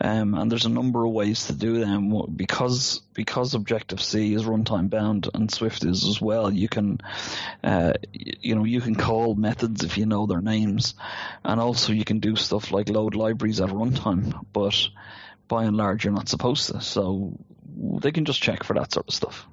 um, 0.00 0.34
and 0.34 0.50
there's 0.50 0.64
a 0.66 0.70
number 0.70 1.04
of 1.04 1.12
ways 1.12 1.46
to 1.46 1.52
do 1.52 1.78
them 1.78 2.12
because 2.34 3.00
because 3.14 3.54
Objective 3.54 4.02
C 4.02 4.34
is 4.34 4.44
runtime 4.44 4.90
bound 4.90 5.28
and 5.32 5.52
Swift 5.52 5.84
is 5.84 6.04
as 6.04 6.20
well. 6.20 6.52
You 6.52 6.68
can, 6.68 6.98
uh, 7.62 7.92
you 8.12 8.56
know, 8.56 8.64
you 8.64 8.80
can 8.80 8.96
call 8.96 9.36
methods 9.36 9.84
if 9.84 9.98
you 9.98 10.06
know 10.06 10.26
their 10.26 10.40
names, 10.40 10.94
and 11.44 11.60
also 11.60 11.92
you 11.92 12.04
can 12.04 12.18
do 12.18 12.34
stuff 12.34 12.72
like 12.72 12.88
load 12.88 13.14
libraries 13.14 13.60
at 13.60 13.70
runtime, 13.70 14.44
but 14.52 14.88
by 15.46 15.64
and 15.64 15.76
large, 15.76 16.04
you're 16.04 16.12
not 16.12 16.28
supposed 16.28 16.72
to. 16.72 16.80
So 16.80 17.38
they 18.00 18.10
can 18.10 18.24
just 18.24 18.42
check 18.42 18.64
for 18.64 18.74
that 18.74 18.92
sort 18.92 19.06
of 19.06 19.14
stuff. 19.14 19.46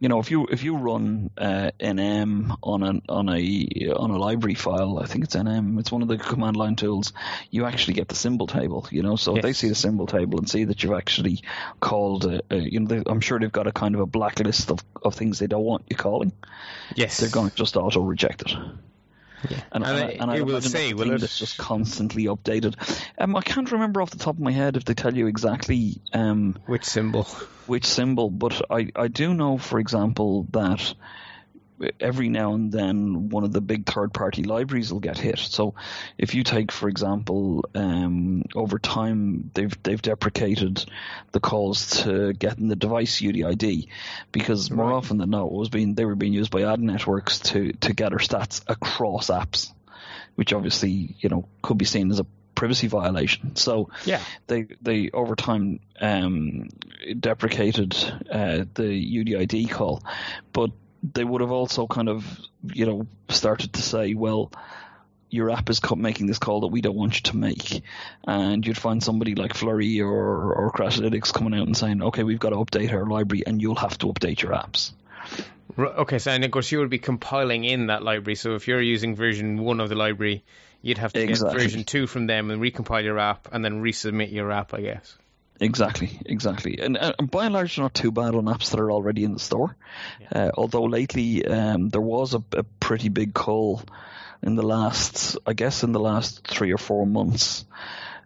You 0.00 0.08
know, 0.08 0.18
if 0.18 0.30
you 0.30 0.46
if 0.46 0.64
you 0.64 0.76
run 0.78 1.30
uh, 1.36 1.72
nm 1.78 2.56
on 2.62 2.82
a 2.82 3.00
on 3.12 3.28
a 3.28 3.92
on 3.94 4.10
a 4.10 4.16
library 4.16 4.54
file, 4.54 4.98
I 4.98 5.04
think 5.04 5.24
it's 5.24 5.36
nm. 5.36 5.78
It's 5.78 5.92
one 5.92 6.00
of 6.00 6.08
the 6.08 6.16
command 6.16 6.56
line 6.56 6.74
tools. 6.74 7.12
You 7.50 7.66
actually 7.66 7.94
get 7.94 8.08
the 8.08 8.14
symbol 8.14 8.46
table. 8.46 8.88
You 8.90 9.02
know, 9.02 9.16
so 9.16 9.36
if 9.36 9.42
they 9.42 9.52
see 9.52 9.68
the 9.68 9.74
symbol 9.74 10.06
table 10.06 10.38
and 10.38 10.48
see 10.48 10.64
that 10.64 10.82
you've 10.82 10.94
actually 10.94 11.42
called, 11.80 12.24
a, 12.24 12.40
a, 12.50 12.56
you 12.56 12.80
know, 12.80 12.86
they, 12.86 13.02
I'm 13.06 13.20
sure 13.20 13.38
they've 13.38 13.52
got 13.52 13.66
a 13.66 13.72
kind 13.72 13.94
of 13.94 14.00
a 14.00 14.06
blacklist 14.06 14.70
of 14.70 14.80
of 15.02 15.14
things 15.14 15.38
they 15.38 15.46
don't 15.46 15.64
want 15.64 15.84
you 15.90 15.96
calling. 15.96 16.32
Yes. 16.96 17.18
They're 17.18 17.28
going 17.28 17.50
to 17.50 17.54
just 17.54 17.76
auto 17.76 18.00
reject 18.00 18.42
it. 18.42 18.54
Yeah. 19.48 19.60
And, 19.72 19.84
And 19.84 19.98
and, 19.98 20.10
it- 20.10 20.20
and 20.20 20.30
I 20.30 20.36
it 20.36 20.46
will 20.46 20.60
say, 20.60 20.90
a 20.90 20.94
will 20.94 21.12
it? 21.12 21.20
That's 21.20 21.38
just 21.38 21.56
constantly 21.58 22.24
updated. 22.24 22.74
Um, 23.18 23.36
I 23.36 23.40
can't 23.42 23.70
remember 23.72 24.02
off 24.02 24.10
the 24.10 24.18
top 24.18 24.34
of 24.34 24.40
my 24.40 24.52
head 24.52 24.76
if 24.76 24.84
they 24.84 24.94
tell 24.94 25.14
you 25.16 25.26
exactly 25.26 26.00
um, 26.12 26.58
Which 26.66 26.84
symbol? 26.84 27.24
which 27.66 27.86
symbol, 27.86 28.30
but 28.30 28.62
I, 28.70 28.88
I 28.96 29.08
do 29.08 29.32
know, 29.32 29.56
for 29.56 29.78
example, 29.78 30.46
that 30.50 30.94
every 31.98 32.28
now 32.28 32.54
and 32.54 32.70
then 32.70 33.28
one 33.30 33.44
of 33.44 33.52
the 33.52 33.60
big 33.60 33.86
third 33.86 34.12
party 34.12 34.42
libraries 34.44 34.92
will 34.92 35.00
get 35.00 35.18
hit. 35.18 35.38
So 35.38 35.74
if 36.18 36.34
you 36.34 36.42
take, 36.44 36.72
for 36.72 36.88
example, 36.88 37.64
um, 37.74 38.44
over 38.54 38.78
time 38.78 39.50
they've 39.54 39.82
they've 39.82 40.00
deprecated 40.00 40.84
the 41.32 41.40
calls 41.40 42.02
to 42.02 42.32
getting 42.32 42.68
the 42.68 42.76
device 42.76 43.20
UDID 43.20 43.88
because 44.32 44.70
more 44.70 44.86
Right. 44.86 44.94
often 44.94 45.18
than 45.18 45.30
not 45.30 45.46
it 45.46 45.52
was 45.52 45.68
being 45.68 45.94
they 45.94 46.04
were 46.04 46.16
being 46.16 46.32
used 46.32 46.50
by 46.50 46.62
ad 46.62 46.80
networks 46.80 47.38
to, 47.40 47.72
to 47.72 47.92
gather 47.92 48.18
stats 48.18 48.62
across 48.66 49.28
apps, 49.28 49.72
which 50.34 50.52
obviously, 50.52 51.16
you 51.20 51.28
know, 51.28 51.48
could 51.62 51.78
be 51.78 51.84
seen 51.84 52.10
as 52.10 52.20
a 52.20 52.26
privacy 52.54 52.88
violation. 52.88 53.56
So 53.56 53.88
Yeah. 54.04 54.20
they 54.46 54.66
they 54.82 55.10
over 55.14 55.34
time 55.34 55.80
um, 56.00 56.68
deprecated 57.18 57.94
uh, 58.30 58.64
the 58.74 59.24
UDID 59.24 59.70
call, 59.70 60.02
but 60.52 60.70
they 61.02 61.24
would 61.24 61.40
have 61.40 61.50
also 61.50 61.86
kind 61.86 62.08
of 62.08 62.26
you 62.62 62.86
know 62.86 63.06
started 63.28 63.72
to 63.74 63.82
say, 63.82 64.14
well, 64.14 64.52
your 65.30 65.50
app 65.50 65.70
is 65.70 65.80
making 65.96 66.26
this 66.26 66.38
call 66.38 66.60
that 66.60 66.68
we 66.68 66.80
don't 66.80 66.96
want 66.96 67.16
you 67.16 67.22
to 67.22 67.36
make, 67.36 67.82
and 68.26 68.66
you'd 68.66 68.78
find 68.78 69.02
somebody 69.02 69.34
like 69.34 69.54
Flurry 69.54 70.00
or 70.00 70.52
or 70.54 70.72
Crashlytics 70.72 71.32
coming 71.32 71.58
out 71.58 71.66
and 71.66 71.76
saying, 71.76 72.02
okay, 72.02 72.22
we've 72.22 72.40
got 72.40 72.50
to 72.50 72.56
update 72.56 72.92
our 72.92 73.06
library, 73.06 73.44
and 73.46 73.60
you'll 73.62 73.76
have 73.76 73.96
to 73.98 74.06
update 74.06 74.42
your 74.42 74.52
apps. 74.52 74.92
Okay, 75.78 76.18
so 76.18 76.30
and 76.32 76.44
of 76.44 76.50
course 76.50 76.70
you 76.72 76.80
would 76.80 76.90
be 76.90 76.98
compiling 76.98 77.64
in 77.64 77.86
that 77.86 78.02
library. 78.02 78.34
So 78.34 78.54
if 78.54 78.68
you're 78.68 78.82
using 78.82 79.14
version 79.14 79.58
one 79.58 79.80
of 79.80 79.88
the 79.88 79.94
library, 79.94 80.44
you'd 80.82 80.98
have 80.98 81.12
to 81.12 81.22
Exactly. 81.22 81.56
get 81.56 81.62
version 81.62 81.84
two 81.84 82.06
from 82.06 82.26
them 82.26 82.50
and 82.50 82.60
recompile 82.60 83.04
your 83.04 83.18
app 83.18 83.48
and 83.52 83.64
then 83.64 83.82
resubmit 83.82 84.32
your 84.32 84.50
app, 84.50 84.74
I 84.74 84.80
guess. 84.80 85.16
Exactly, 85.62 86.18
exactly, 86.24 86.78
and, 86.80 86.96
uh, 86.96 87.12
and 87.18 87.30
by 87.30 87.44
and 87.44 87.52
large, 87.52 87.76
they're 87.76 87.84
not 87.84 87.92
too 87.92 88.10
bad 88.10 88.34
on 88.34 88.46
apps 88.46 88.70
that 88.70 88.80
are 88.80 88.90
already 88.90 89.24
in 89.24 89.34
the 89.34 89.38
store. 89.38 89.76
Uh, 90.34 90.50
although 90.54 90.84
lately, 90.84 91.44
um, 91.44 91.90
there 91.90 92.00
was 92.00 92.32
a, 92.32 92.42
a 92.52 92.62
pretty 92.62 93.10
big 93.10 93.34
call 93.34 93.82
in 94.42 94.54
the 94.54 94.62
last, 94.62 95.36
I 95.46 95.52
guess, 95.52 95.82
in 95.82 95.92
the 95.92 96.00
last 96.00 96.48
three 96.48 96.72
or 96.72 96.78
four 96.78 97.06
months. 97.06 97.66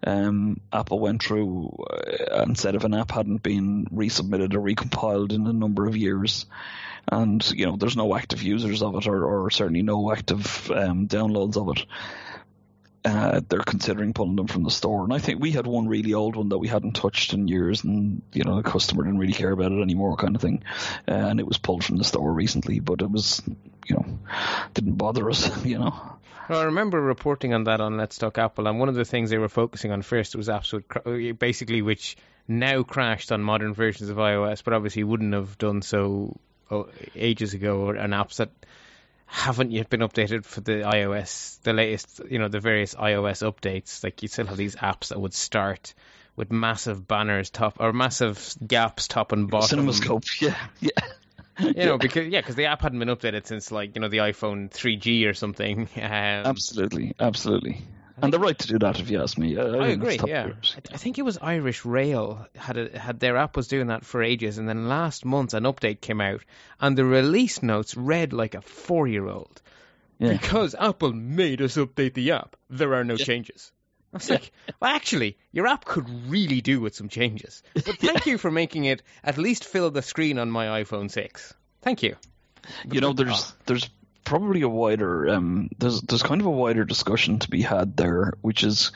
Um, 0.06 0.60
Apple 0.72 1.00
went 1.00 1.24
through 1.24 1.76
uh, 1.90 2.42
and 2.42 2.56
said 2.56 2.76
if 2.76 2.84
an 2.84 2.94
app 2.94 3.10
hadn't 3.10 3.42
been 3.42 3.86
resubmitted 3.86 4.54
or 4.54 4.60
recompiled 4.60 5.32
in 5.32 5.46
a 5.48 5.52
number 5.52 5.86
of 5.86 5.96
years, 5.96 6.46
and 7.10 7.44
you 7.50 7.66
know, 7.66 7.76
there's 7.76 7.96
no 7.96 8.14
active 8.14 8.44
users 8.44 8.80
of 8.80 8.94
it, 8.94 9.08
or, 9.08 9.24
or 9.24 9.50
certainly 9.50 9.82
no 9.82 10.12
active 10.12 10.70
um, 10.70 11.08
downloads 11.08 11.56
of 11.56 11.76
it 11.76 11.84
uh, 13.04 13.40
they're 13.48 13.60
considering 13.60 14.14
pulling 14.14 14.36
them 14.36 14.46
from 14.46 14.62
the 14.62 14.70
store. 14.70 15.04
And 15.04 15.12
I 15.12 15.18
think 15.18 15.40
we 15.40 15.50
had 15.50 15.66
one 15.66 15.88
really 15.88 16.14
old 16.14 16.36
one 16.36 16.48
that 16.48 16.58
we 16.58 16.68
hadn't 16.68 16.92
touched 16.92 17.34
in 17.34 17.48
years, 17.48 17.84
and 17.84 18.22
you 18.32 18.44
know 18.44 18.56
the 18.56 18.68
customer 18.68 19.04
didn't 19.04 19.18
really 19.18 19.34
care 19.34 19.50
about 19.50 19.72
it 19.72 19.82
anymore, 19.82 20.16
kind 20.16 20.34
of 20.34 20.42
thing. 20.42 20.64
Uh, 21.06 21.12
and 21.12 21.40
it 21.40 21.46
was 21.46 21.58
pulled 21.58 21.84
from 21.84 21.96
the 21.96 22.04
store 22.04 22.32
recently, 22.32 22.80
but 22.80 23.02
it 23.02 23.10
was, 23.10 23.42
you 23.86 23.96
know, 23.96 24.06
didn't 24.72 24.94
bother 24.94 25.28
us, 25.28 25.64
you 25.66 25.78
know. 25.78 25.94
Well, 26.48 26.60
I 26.60 26.64
remember 26.64 27.00
reporting 27.00 27.54
on 27.54 27.64
that 27.64 27.80
on 27.80 27.96
Let's 27.96 28.18
Talk 28.18 28.38
Apple, 28.38 28.66
and 28.66 28.78
one 28.78 28.88
of 28.88 28.94
the 28.94 29.04
things 29.04 29.30
they 29.30 29.38
were 29.38 29.48
focusing 29.48 29.90
on 29.92 30.02
first 30.02 30.34
was 30.36 30.48
with, 30.48 30.88
cr- 30.88 31.32
basically 31.32 31.82
which 31.82 32.16
now 32.48 32.82
crashed 32.82 33.32
on 33.32 33.42
modern 33.42 33.74
versions 33.74 34.10
of 34.10 34.16
iOS, 34.16 34.62
but 34.64 34.74
obviously 34.74 35.04
wouldn't 35.04 35.32
have 35.32 35.56
done 35.58 35.82
so 35.82 36.38
oh, 36.70 36.88
ages 37.14 37.54
ago, 37.54 37.80
or 37.80 37.96
an 37.96 38.10
apps 38.10 38.36
that 38.36 38.50
haven't 39.34 39.72
yet 39.72 39.90
been 39.90 40.00
updated 40.00 40.44
for 40.44 40.60
the 40.60 40.82
iOS, 40.82 41.60
the 41.62 41.72
latest, 41.72 42.20
you 42.30 42.38
know, 42.38 42.46
the 42.46 42.60
various 42.60 42.94
iOS 42.94 43.42
updates. 43.42 44.04
Like 44.04 44.22
you 44.22 44.28
still 44.28 44.46
have 44.46 44.56
these 44.56 44.76
apps 44.76 45.08
that 45.08 45.20
would 45.20 45.34
start 45.34 45.92
with 46.36 46.52
massive 46.52 47.08
banners 47.08 47.50
top 47.50 47.78
or 47.80 47.92
massive 47.92 48.54
gaps 48.64 49.08
top 49.08 49.32
and 49.32 49.50
bottom. 49.50 49.86
CinemaScope, 49.86 50.24
yeah, 50.40 50.56
yeah. 50.78 50.90
You 51.58 51.86
know, 51.86 51.98
because 51.98 52.28
yeah, 52.28 52.40
because 52.40 52.54
the 52.54 52.66
app 52.66 52.82
hadn't 52.82 53.00
been 53.00 53.08
updated 53.08 53.44
since 53.46 53.72
like 53.72 53.96
you 53.96 54.00
know 54.00 54.08
the 54.08 54.18
iPhone 54.18 54.70
3G 54.70 55.28
or 55.28 55.34
something. 55.34 55.88
Um, 55.96 56.02
absolutely, 56.46 57.14
absolutely. 57.18 57.82
And 58.22 58.32
they're 58.32 58.40
right 58.40 58.58
to 58.58 58.68
do 58.68 58.78
that, 58.78 59.00
if 59.00 59.10
you 59.10 59.20
ask 59.20 59.36
me. 59.36 59.56
Uh, 59.56 59.64
I, 59.76 59.84
I 59.84 59.88
think 59.88 60.02
agree. 60.02 60.30
Yeah. 60.30 60.50
I, 60.76 60.94
I 60.94 60.96
think 60.96 61.18
it 61.18 61.22
was 61.22 61.36
Irish 61.42 61.84
Rail 61.84 62.46
had 62.54 62.76
a, 62.76 62.98
had 62.98 63.18
their 63.20 63.36
app 63.36 63.56
was 63.56 63.66
doing 63.68 63.88
that 63.88 64.04
for 64.04 64.22
ages, 64.22 64.58
and 64.58 64.68
then 64.68 64.88
last 64.88 65.24
month 65.24 65.52
an 65.54 65.64
update 65.64 66.00
came 66.00 66.20
out, 66.20 66.42
and 66.80 66.96
the 66.96 67.04
release 67.04 67.62
notes 67.62 67.96
read 67.96 68.32
like 68.32 68.54
a 68.54 68.60
four 68.62 69.08
year 69.08 69.26
old 69.28 69.60
Yeah. 70.18 70.32
because 70.32 70.76
Apple 70.78 71.12
made 71.12 71.60
us 71.60 71.76
update 71.76 72.14
the 72.14 72.30
app. 72.32 72.54
There 72.70 72.94
are 72.94 73.04
no 73.04 73.16
changes. 73.16 73.72
I 74.12 74.18
was 74.18 74.30
like, 74.30 74.52
well, 74.80 74.94
actually, 74.94 75.36
your 75.50 75.66
app 75.66 75.84
could 75.84 76.08
really 76.30 76.60
do 76.60 76.80
with 76.80 76.94
some 76.94 77.08
changes. 77.08 77.64
But 77.74 77.96
thank 77.98 78.26
you 78.30 78.38
for 78.38 78.48
making 78.52 78.84
it 78.84 79.02
at 79.24 79.38
least 79.38 79.64
fill 79.64 79.90
the 79.90 80.02
screen 80.02 80.38
on 80.38 80.52
my 80.52 80.82
iPhone 80.84 81.10
6. 81.10 81.52
Thank 81.82 82.04
you. 82.04 82.14
you 82.90 83.00
know 83.00 83.12
there's 83.12 83.52
there's 83.66 83.90
probably 84.24 84.62
a 84.62 84.68
wider 84.68 85.28
um 85.28 85.68
there's 85.78 86.00
there's 86.02 86.22
kind 86.22 86.40
of 86.40 86.46
a 86.46 86.50
wider 86.50 86.84
discussion 86.84 87.38
to 87.38 87.50
be 87.50 87.62
had 87.62 87.96
there 87.96 88.32
which 88.40 88.64
is 88.64 88.90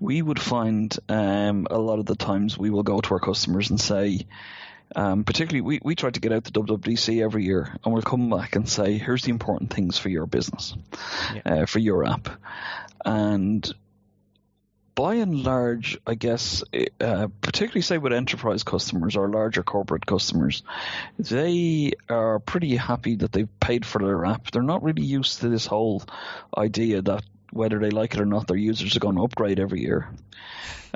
we 0.00 0.22
would 0.22 0.40
find 0.40 0.98
um 1.08 1.66
a 1.70 1.78
lot 1.78 1.98
of 1.98 2.06
the 2.06 2.16
times 2.16 2.56
we 2.56 2.70
will 2.70 2.82
go 2.82 3.00
to 3.00 3.14
our 3.14 3.20
customers 3.20 3.70
and 3.70 3.80
say 3.80 4.26
um, 4.94 5.24
particularly 5.24 5.62
we, 5.62 5.80
we 5.82 5.94
try 5.94 6.10
to 6.10 6.20
get 6.20 6.32
out 6.32 6.44
the 6.44 6.50
WWDC 6.50 7.22
every 7.22 7.44
year 7.44 7.74
and 7.84 7.92
we'll 7.92 8.02
come 8.02 8.28
back 8.28 8.56
and 8.56 8.68
say 8.68 8.98
here's 8.98 9.22
the 9.22 9.30
important 9.30 9.72
things 9.72 9.98
for 9.98 10.08
your 10.08 10.26
business 10.26 10.74
uh, 11.46 11.66
for 11.66 11.78
your 11.78 12.06
app. 12.06 12.28
And 13.04 13.72
by 14.94 15.14
and 15.14 15.42
large, 15.42 15.98
I 16.06 16.14
guess, 16.14 16.62
uh, 17.00 17.28
particularly 17.40 17.82
say 17.82 17.98
with 17.98 18.12
enterprise 18.12 18.62
customers 18.62 19.16
or 19.16 19.28
larger 19.28 19.62
corporate 19.62 20.06
customers, 20.06 20.62
they 21.18 21.92
are 22.08 22.38
pretty 22.38 22.76
happy 22.76 23.16
that 23.16 23.32
they've 23.32 23.60
paid 23.60 23.86
for 23.86 24.00
their 24.00 24.24
app. 24.24 24.50
They're 24.50 24.62
not 24.62 24.82
really 24.82 25.04
used 25.04 25.40
to 25.40 25.48
this 25.48 25.66
whole 25.66 26.02
idea 26.56 27.02
that 27.02 27.24
whether 27.52 27.78
they 27.78 27.90
like 27.90 28.14
it 28.14 28.20
or 28.20 28.26
not, 28.26 28.46
their 28.48 28.56
users 28.56 28.96
are 28.96 29.00
going 29.00 29.16
to 29.16 29.22
upgrade 29.22 29.60
every 29.60 29.80
year. 29.82 30.08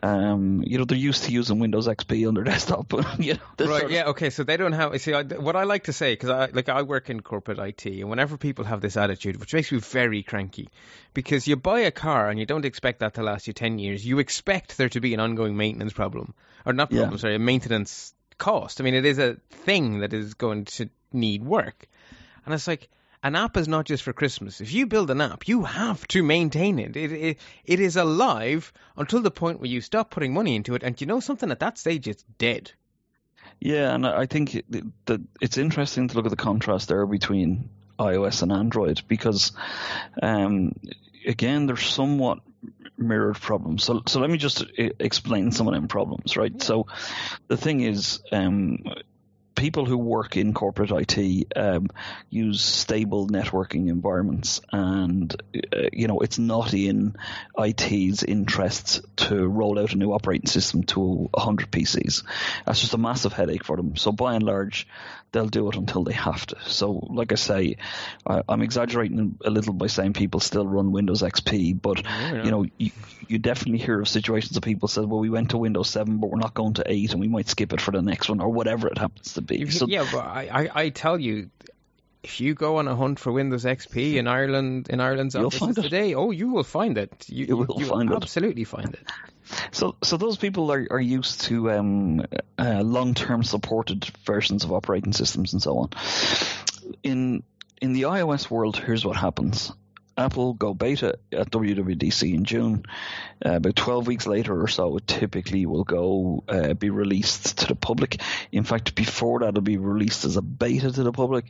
Um, 0.02 0.62
you 0.66 0.76
know, 0.76 0.84
they're 0.84 0.98
used 0.98 1.24
to 1.24 1.32
using 1.32 1.58
Windows 1.58 1.88
XP 1.88 2.28
on 2.28 2.34
their 2.34 2.44
desktop, 2.52 2.88
but 2.88 3.18
you 3.24 3.34
know, 3.34 3.40
Right. 3.58 3.68
sort 3.68 3.82
of- 3.84 3.90
Yeah. 3.90 4.04
Okay. 4.08 4.28
So 4.30 4.44
they 4.44 4.56
don't 4.58 4.72
have. 4.72 5.00
See, 5.00 5.14
I, 5.14 5.22
what 5.22 5.56
I 5.56 5.64
like 5.64 5.84
to 5.84 5.92
say 5.92 6.12
because 6.12 6.28
I 6.28 6.46
like 6.52 6.68
I 6.68 6.82
work 6.82 7.08
in 7.08 7.20
corporate 7.20 7.58
IT, 7.58 7.86
and 7.86 8.10
whenever 8.10 8.36
people 8.36 8.64
have 8.66 8.80
this 8.82 8.96
attitude, 8.96 9.38
which 9.40 9.54
makes 9.54 9.72
me 9.72 9.78
very 9.78 10.22
cranky, 10.22 10.68
because 11.14 11.48
you 11.48 11.56
buy 11.56 11.80
a 11.80 11.90
car 11.90 12.28
and 12.28 12.38
you 12.38 12.44
don't 12.44 12.66
expect 12.66 13.00
that 13.00 13.14
to 13.14 13.22
last 13.22 13.46
you 13.46 13.52
ten 13.54 13.78
years. 13.78 14.04
You 14.04 14.18
expect 14.18 14.76
there 14.76 14.90
to 14.90 15.00
be 15.00 15.14
an 15.14 15.20
ongoing 15.20 15.56
maintenance 15.56 15.94
problem, 15.94 16.34
or 16.66 16.72
not 16.74 16.92
Yeah. 16.92 17.00
problem, 17.00 17.18
sorry, 17.18 17.36
a 17.36 17.38
maintenance 17.38 18.12
cost. 18.36 18.80
I 18.80 18.84
mean, 18.84 18.94
it 18.94 19.06
is 19.06 19.18
a 19.18 19.36
thing 19.50 20.00
that 20.00 20.12
is 20.12 20.34
going 20.34 20.66
to 20.66 20.90
need 21.12 21.42
work, 21.42 21.86
and 22.44 22.54
it's 22.54 22.68
like. 22.68 22.88
An 23.22 23.34
app 23.34 23.56
is 23.56 23.66
not 23.66 23.86
just 23.86 24.02
for 24.02 24.12
Christmas. 24.12 24.60
If 24.60 24.72
you 24.72 24.86
build 24.86 25.10
an 25.10 25.20
app, 25.20 25.48
you 25.48 25.64
have 25.64 26.06
to 26.08 26.22
maintain 26.22 26.78
it. 26.78 26.96
It, 26.96 27.12
it. 27.12 27.38
it 27.64 27.80
is 27.80 27.96
alive 27.96 28.72
until 28.96 29.20
the 29.20 29.30
point 29.30 29.60
where 29.60 29.70
you 29.70 29.80
stop 29.80 30.10
putting 30.10 30.34
money 30.34 30.54
into 30.54 30.74
it, 30.74 30.82
and 30.82 31.00
you 31.00 31.06
know 31.06 31.20
something 31.20 31.50
at 31.50 31.60
that 31.60 31.78
stage, 31.78 32.06
it's 32.08 32.24
dead. 32.38 32.72
Yeah, 33.60 33.94
and 33.94 34.06
I 34.06 34.26
think 34.26 34.62
that 35.06 35.20
it's 35.40 35.56
interesting 35.56 36.08
to 36.08 36.14
look 36.14 36.26
at 36.26 36.30
the 36.30 36.36
contrast 36.36 36.88
there 36.88 37.06
between 37.06 37.70
iOS 37.98 38.42
and 38.42 38.52
Android 38.52 39.02
because, 39.08 39.52
um, 40.22 40.72
again, 41.26 41.66
they're 41.66 41.76
somewhat 41.76 42.40
mirrored 42.98 43.36
problems. 43.36 43.84
So, 43.84 44.02
so 44.06 44.20
let 44.20 44.30
me 44.30 44.38
just 44.38 44.64
explain 44.78 45.52
some 45.52 45.68
of 45.68 45.74
them 45.74 45.88
problems, 45.88 46.36
right? 46.36 46.60
So, 46.62 46.86
the 47.48 47.56
thing 47.56 47.80
is, 47.80 48.20
um, 48.32 48.84
people 49.56 49.86
who 49.86 49.96
work 49.96 50.36
in 50.36 50.54
corporate 50.54 50.92
IT 50.92 51.52
um, 51.56 51.88
use 52.30 52.62
stable 52.62 53.26
networking 53.26 53.88
environments, 53.88 54.60
and 54.70 55.34
uh, 55.54 55.88
you 55.92 56.06
know 56.06 56.20
it's 56.20 56.38
not 56.38 56.74
in 56.74 57.16
IT's 57.58 58.22
interests 58.22 59.00
to 59.16 59.46
roll 59.46 59.78
out 59.78 59.94
a 59.94 59.96
new 59.96 60.12
operating 60.12 60.46
system 60.46 60.84
to 60.84 61.00
100 61.00 61.70
PCs. 61.70 62.22
That's 62.64 62.80
just 62.80 62.94
a 62.94 62.98
massive 62.98 63.32
headache 63.32 63.64
for 63.64 63.76
them. 63.76 63.96
So 63.96 64.12
by 64.12 64.34
and 64.34 64.44
large, 64.44 64.86
they'll 65.32 65.48
do 65.48 65.68
it 65.68 65.76
until 65.76 66.04
they 66.04 66.14
have 66.14 66.46
to. 66.46 66.56
So, 66.66 66.92
like 67.10 67.32
I 67.32 67.34
say, 67.34 67.76
I, 68.26 68.42
am 68.48 68.62
exaggerating 68.62 69.38
a 69.44 69.50
little 69.50 69.74
by 69.74 69.86
saying 69.88 70.14
people 70.14 70.40
still 70.40 70.66
run 70.66 70.92
Windows 70.92 71.22
XP, 71.22 71.80
but 71.80 72.02
yeah. 72.02 72.44
you 72.44 72.50
know, 72.50 72.64
you, 72.78 72.90
you, 73.28 73.38
definitely 73.38 73.78
hear 73.78 74.00
of 74.00 74.08
situations 74.08 74.56
of 74.56 74.62
people 74.62 74.88
said, 74.88 75.04
"Well, 75.04 75.20
we 75.20 75.30
went 75.30 75.50
to 75.50 75.58
Windows 75.58 75.90
7, 75.90 76.18
but 76.18 76.30
we're 76.30 76.38
not 76.38 76.54
going 76.54 76.74
to 76.74 76.84
8, 76.86 77.12
and 77.12 77.20
we 77.20 77.28
might 77.28 77.48
skip 77.48 77.72
it 77.72 77.80
for 77.80 77.90
the 77.90 78.02
next 78.02 78.28
one, 78.28 78.40
or 78.40 78.48
whatever 78.48 78.88
it 78.88 78.98
happens 78.98 79.34
to 79.34 79.42
be." 79.46 79.70
So, 79.70 79.86
yeah, 79.86 80.06
but 80.10 80.24
I, 80.24 80.48
I, 80.52 80.70
I 80.82 80.88
tell 80.90 81.18
you, 81.18 81.50
if 82.22 82.40
you 82.40 82.54
go 82.54 82.78
on 82.78 82.88
a 82.88 82.96
hunt 82.96 83.18
for 83.18 83.32
Windows 83.32 83.64
XP 83.64 84.14
in 84.20 84.26
Ireland 84.26 84.88
in 84.90 85.00
Ireland's 85.00 85.34
You'll 85.34 85.46
offices 85.46 85.76
today, 85.76 86.14
oh, 86.14 86.30
you 86.30 86.50
will 86.50 86.64
find 86.64 86.98
it. 86.98 87.26
You, 87.28 87.46
you 87.46 87.56
will 87.56 87.80
you 87.80 87.86
find 87.86 88.10
will 88.10 88.18
it. 88.18 88.22
Absolutely 88.22 88.64
find 88.64 88.94
it. 88.94 89.00
So, 89.70 89.94
so 90.02 90.16
those 90.16 90.36
people 90.36 90.72
are, 90.72 90.86
are 90.90 91.00
used 91.00 91.42
to 91.42 91.70
um, 91.70 92.26
uh, 92.58 92.80
long-term 92.82 93.44
supported 93.44 94.04
versions 94.24 94.64
of 94.64 94.72
operating 94.72 95.12
systems 95.12 95.52
and 95.52 95.62
so 95.62 95.78
on. 95.78 95.90
In 97.02 97.44
in 97.80 97.92
the 97.92 98.02
iOS 98.02 98.50
world, 98.50 98.76
here's 98.76 99.04
what 99.04 99.16
happens. 99.16 99.72
Apple 100.16 100.54
go 100.54 100.72
beta 100.74 101.18
at 101.32 101.50
WWDC 101.50 102.34
in 102.34 102.44
June. 102.44 102.84
Uh, 103.44 103.56
about 103.56 103.76
12 103.76 104.06
weeks 104.06 104.26
later 104.26 104.60
or 104.60 104.68
so, 104.68 104.96
it 104.96 105.06
typically 105.06 105.66
will 105.66 105.84
go 105.84 106.42
uh, 106.48 106.74
be 106.74 106.90
released 106.90 107.58
to 107.58 107.66
the 107.66 107.74
public. 107.74 108.20
In 108.50 108.64
fact, 108.64 108.94
before 108.94 109.40
that, 109.40 109.48
it'll 109.48 109.60
be 109.60 109.76
released 109.76 110.24
as 110.24 110.36
a 110.36 110.42
beta 110.42 110.90
to 110.90 111.02
the 111.02 111.12
public. 111.12 111.46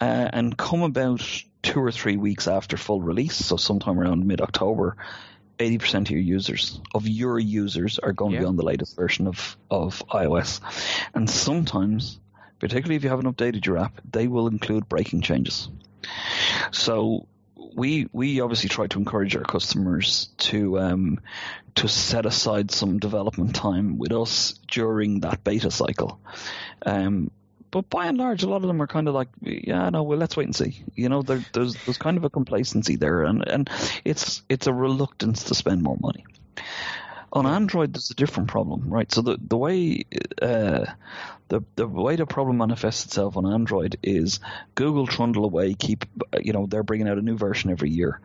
Uh, 0.00 0.28
and 0.32 0.56
come 0.56 0.82
about 0.82 1.22
two 1.62 1.80
or 1.80 1.92
three 1.92 2.16
weeks 2.16 2.48
after 2.48 2.76
full 2.76 3.00
release, 3.00 3.36
so 3.36 3.56
sometime 3.56 4.00
around 4.00 4.26
mid 4.26 4.40
October, 4.40 4.96
80% 5.58 6.00
of 6.00 6.10
your 6.10 6.20
users, 6.20 6.80
of 6.94 7.06
your 7.06 7.38
users, 7.38 7.98
are 8.00 8.12
going 8.12 8.32
yeah. 8.32 8.38
to 8.38 8.42
be 8.42 8.48
on 8.48 8.56
the 8.56 8.64
latest 8.64 8.96
version 8.96 9.28
of, 9.28 9.56
of 9.70 10.02
iOS. 10.08 10.60
And 11.14 11.30
sometimes, 11.30 12.18
particularly 12.58 12.96
if 12.96 13.04
you 13.04 13.10
haven't 13.10 13.34
updated 13.36 13.64
your 13.64 13.78
app, 13.78 14.00
they 14.10 14.26
will 14.26 14.48
include 14.48 14.88
breaking 14.88 15.20
changes. 15.20 15.68
So 16.72 17.28
we 17.74 18.08
we 18.12 18.40
obviously 18.40 18.68
try 18.68 18.86
to 18.88 18.98
encourage 18.98 19.36
our 19.36 19.42
customers 19.42 20.28
to 20.38 20.78
um, 20.78 21.20
to 21.76 21.88
set 21.88 22.26
aside 22.26 22.70
some 22.70 22.98
development 22.98 23.54
time 23.54 23.98
with 23.98 24.12
us 24.12 24.58
during 24.68 25.20
that 25.20 25.42
beta 25.44 25.70
cycle. 25.70 26.20
Um, 26.84 27.30
but 27.70 27.88
by 27.88 28.06
and 28.06 28.18
large, 28.18 28.42
a 28.42 28.48
lot 28.48 28.56
of 28.56 28.68
them 28.68 28.82
are 28.82 28.86
kind 28.86 29.08
of 29.08 29.14
like, 29.14 29.28
yeah, 29.40 29.88
no, 29.88 30.02
well, 30.02 30.18
let's 30.18 30.36
wait 30.36 30.44
and 30.44 30.54
see. 30.54 30.84
You 30.94 31.08
know, 31.08 31.22
there, 31.22 31.42
there's 31.54 31.74
there's 31.84 31.98
kind 31.98 32.18
of 32.18 32.24
a 32.24 32.30
complacency 32.30 32.96
there, 32.96 33.24
and 33.24 33.48
and 33.48 33.70
it's 34.04 34.42
it's 34.48 34.66
a 34.66 34.72
reluctance 34.72 35.44
to 35.44 35.54
spend 35.54 35.82
more 35.82 35.96
money. 35.98 36.24
On 37.32 37.46
Android, 37.46 37.94
there's 37.94 38.10
a 38.10 38.14
different 38.14 38.50
problem, 38.50 38.90
right? 38.90 39.10
So 39.10 39.22
the 39.22 39.38
the 39.40 39.56
way 39.56 40.04
uh, 40.42 40.84
the 41.52 41.60
the 41.76 41.86
way 41.86 42.16
the 42.16 42.24
problem 42.24 42.56
manifests 42.56 43.04
itself 43.04 43.36
on 43.36 43.44
Android 43.44 43.98
is 44.02 44.40
Google 44.74 45.06
trundle 45.06 45.44
away, 45.44 45.74
keep 45.74 46.06
you 46.40 46.54
know 46.54 46.64
they're 46.64 46.82
bringing 46.82 47.08
out 47.08 47.18
a 47.18 47.22
new 47.22 47.36
version 47.36 47.70
every 47.70 47.90
year, 47.90 48.20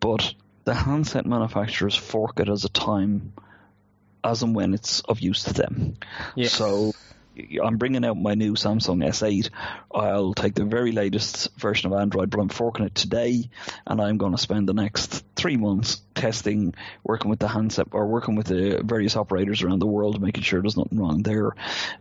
but 0.00 0.32
the 0.64 0.72
handset 0.72 1.26
manufacturers 1.26 1.94
fork 1.94 2.40
it 2.40 2.48
as 2.48 2.64
a 2.64 2.70
time 2.70 3.34
as 4.24 4.42
and 4.42 4.54
when 4.54 4.72
it's 4.72 5.00
of 5.00 5.20
use 5.20 5.42
to 5.44 5.52
them. 5.52 5.98
Yes. 6.34 6.54
So 6.54 6.94
I'm 7.62 7.78
bringing 7.78 8.04
out 8.04 8.16
my 8.16 8.34
new 8.34 8.52
Samsung 8.54 9.04
S8. 9.04 9.50
I'll 9.92 10.34
take 10.34 10.54
the 10.54 10.64
very 10.64 10.92
latest 10.92 11.56
version 11.56 11.92
of 11.92 11.98
Android, 11.98 12.30
but 12.30 12.40
I'm 12.40 12.48
forking 12.48 12.86
it 12.86 12.94
today, 12.94 13.50
and 13.86 14.00
I'm 14.00 14.18
going 14.18 14.32
to 14.32 14.38
spend 14.38 14.68
the 14.68 14.74
next 14.74 15.24
three 15.34 15.56
months 15.56 16.00
testing, 16.14 16.74
working 17.02 17.30
with 17.30 17.40
the 17.40 17.48
handset 17.48 17.88
or 17.90 18.06
working 18.06 18.36
with 18.36 18.46
the 18.46 18.82
various 18.84 19.16
operators 19.16 19.62
around 19.62 19.80
the 19.80 19.86
world, 19.86 20.20
making 20.20 20.42
sure 20.42 20.60
there's 20.60 20.76
nothing 20.76 20.98
wrong 20.98 21.22
there. 21.22 21.52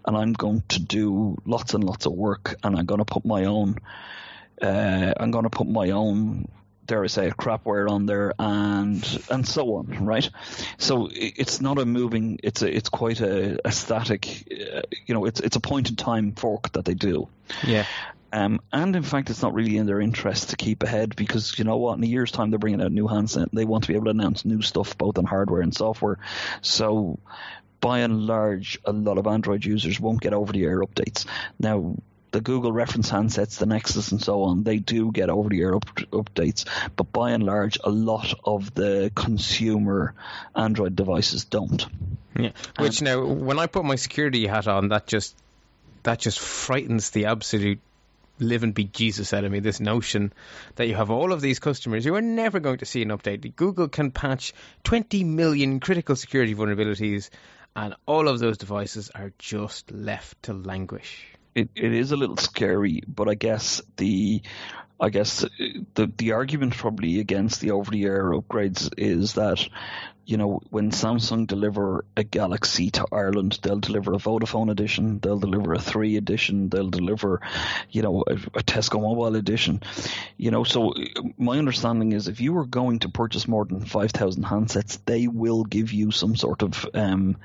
And 0.05 0.15
I'm 0.15 0.33
going 0.33 0.63
to 0.69 0.79
do 0.79 1.37
lots 1.45 1.73
and 1.73 1.83
lots 1.83 2.05
of 2.05 2.13
work, 2.13 2.55
and 2.63 2.77
I'm 2.77 2.85
going 2.85 2.99
to 2.99 3.05
put 3.05 3.25
my 3.25 3.45
own. 3.45 3.77
Uh, 4.61 5.13
I'm 5.17 5.31
going 5.31 5.43
to 5.43 5.49
put 5.49 5.67
my 5.67 5.89
own 5.89 6.47
dare 6.85 7.03
I 7.03 7.07
say, 7.07 7.29
crapware 7.29 7.89
on 7.89 8.05
there, 8.05 8.33
and 8.39 9.23
and 9.29 9.47
so 9.47 9.75
on, 9.75 10.05
right? 10.05 10.29
So 10.77 11.09
it's 11.11 11.61
not 11.61 11.79
a 11.79 11.85
moving; 11.85 12.39
it's 12.43 12.61
a 12.61 12.75
it's 12.75 12.89
quite 12.89 13.21
a, 13.21 13.59
a 13.65 13.71
static, 13.71 14.47
uh, 14.51 14.81
you 15.05 15.13
know, 15.13 15.25
it's 15.25 15.39
it's 15.39 15.55
a 15.55 15.61
point 15.61 15.89
in 15.89 15.95
time 15.95 16.33
fork 16.33 16.71
that 16.73 16.85
they 16.85 16.93
do. 16.93 17.29
Yeah. 17.63 17.85
Um, 18.33 18.61
and 18.71 18.95
in 18.95 19.03
fact, 19.03 19.29
it's 19.29 19.43
not 19.43 19.53
really 19.53 19.77
in 19.77 19.85
their 19.85 20.01
interest 20.01 20.49
to 20.49 20.55
keep 20.55 20.81
ahead 20.81 21.15
because 21.15 21.59
you 21.59 21.65
know 21.65 21.77
what? 21.77 21.97
In 21.99 22.03
a 22.03 22.07
year's 22.07 22.31
time, 22.31 22.49
they're 22.49 22.57
bringing 22.57 22.81
out 22.81 22.91
new 22.91 23.07
handset. 23.07 23.49
They 23.53 23.63
want 23.63 23.83
to 23.83 23.89
be 23.89 23.95
able 23.95 24.05
to 24.05 24.11
announce 24.11 24.43
new 24.43 24.63
stuff 24.63 24.97
both 24.97 25.19
on 25.19 25.25
hardware 25.25 25.61
and 25.61 25.73
software. 25.73 26.17
So, 26.61 27.19
by 27.79 27.99
and 27.99 28.25
large, 28.25 28.79
a 28.85 28.91
lot 28.91 29.19
of 29.19 29.27
Android 29.27 29.63
users 29.63 29.99
won't 29.99 30.19
get 30.19 30.33
over-the-air 30.33 30.81
updates. 30.81 31.27
Now, 31.59 31.95
the 32.33 32.41
Google 32.41 32.73
reference 32.73 33.11
handsets, 33.11 33.59
the 33.59 33.67
Nexus, 33.67 34.11
and 34.11 34.21
so 34.21 34.43
on, 34.43 34.63
they 34.63 34.77
do 34.77 35.11
get 35.11 35.29
over 35.29 35.49
the 35.49 35.61
air 35.61 35.75
up, 35.75 35.85
updates, 35.85 36.65
but 36.95 37.13
by 37.13 37.31
and 37.31 37.43
large, 37.43 37.77
a 37.83 37.89
lot 37.89 38.33
of 38.43 38.73
the 38.73 39.11
consumer 39.15 40.15
Android 40.55 40.95
devices 40.95 41.45
don't. 41.45 41.85
Yeah, 42.37 42.51
which 42.79 43.01
um, 43.01 43.05
now, 43.05 43.23
when 43.23 43.59
I 43.59 43.67
put 43.67 43.85
my 43.85 43.95
security 43.95 44.47
hat 44.47 44.67
on, 44.67 44.89
that 44.89 45.05
just 45.05 45.37
that 46.01 46.19
just 46.19 46.39
frightens 46.39 47.11
the 47.11 47.27
absolute 47.27 47.79
live 48.39 48.63
and 48.63 48.73
be 48.73 48.85
Jesus 48.85 49.31
out 49.31 49.43
of 49.43 49.51
me. 49.51 49.59
This 49.59 49.79
notion 49.79 50.33
that 50.75 50.87
you 50.87 50.95
have 50.95 51.11
all 51.11 51.31
of 51.31 51.39
these 51.39 51.59
customers 51.59 52.03
who 52.03 52.15
are 52.15 52.21
never 52.21 52.59
going 52.59 52.79
to 52.79 52.85
see 52.85 53.03
an 53.03 53.09
update. 53.09 53.55
Google 53.55 53.87
can 53.87 54.09
patch 54.09 54.53
20 54.85 55.23
million 55.23 55.79
critical 55.79 56.15
security 56.15 56.55
vulnerabilities, 56.55 57.29
and 57.75 57.93
all 58.07 58.27
of 58.27 58.39
those 58.39 58.57
devices 58.57 59.11
are 59.13 59.31
just 59.37 59.91
left 59.91 60.41
to 60.43 60.53
languish 60.53 61.32
it, 61.55 61.69
it 61.75 61.93
is 61.93 62.11
a 62.11 62.17
little 62.17 62.37
scary, 62.37 63.03
but 63.07 63.29
I 63.29 63.35
guess 63.35 63.81
the 63.97 64.41
I 64.99 65.09
guess 65.09 65.45
the 65.95 66.11
the 66.17 66.31
argument 66.31 66.75
probably 66.75 67.19
against 67.19 67.61
the 67.61 67.71
over 67.71 67.91
the 67.91 68.05
air 68.05 68.31
upgrades 68.31 68.89
is 68.97 69.33
that 69.33 69.67
you 70.25 70.37
know 70.37 70.61
when 70.69 70.91
Samsung 70.91 71.45
deliver 71.45 72.05
a 72.15 72.23
Galaxy 72.23 72.89
to 72.91 73.05
Ireland, 73.11 73.59
they'll 73.61 73.79
deliver 73.79 74.13
a 74.13 74.17
Vodafone 74.17 74.71
edition, 74.71 75.19
they'll 75.19 75.39
deliver 75.39 75.73
a 75.73 75.79
three 75.79 76.15
edition, 76.15 76.69
they'll 76.69 76.89
deliver 76.89 77.41
you 77.89 78.01
know 78.01 78.23
a, 78.25 78.33
a 78.33 78.63
Tesco 78.63 79.01
Mobile 79.01 79.35
edition. 79.35 79.81
You 80.37 80.51
know, 80.51 80.63
so 80.63 80.93
my 81.37 81.57
understanding 81.57 82.13
is 82.13 82.27
if 82.27 82.39
you 82.39 82.53
were 82.53 82.65
going 82.65 82.99
to 82.99 83.09
purchase 83.09 83.47
more 83.47 83.65
than 83.65 83.85
five 83.85 84.11
thousand 84.11 84.45
handsets, 84.45 84.99
they 85.05 85.27
will 85.27 85.65
give 85.65 85.91
you 85.91 86.11
some 86.11 86.35
sort 86.35 86.61
of 86.61 86.87
um, 86.93 87.37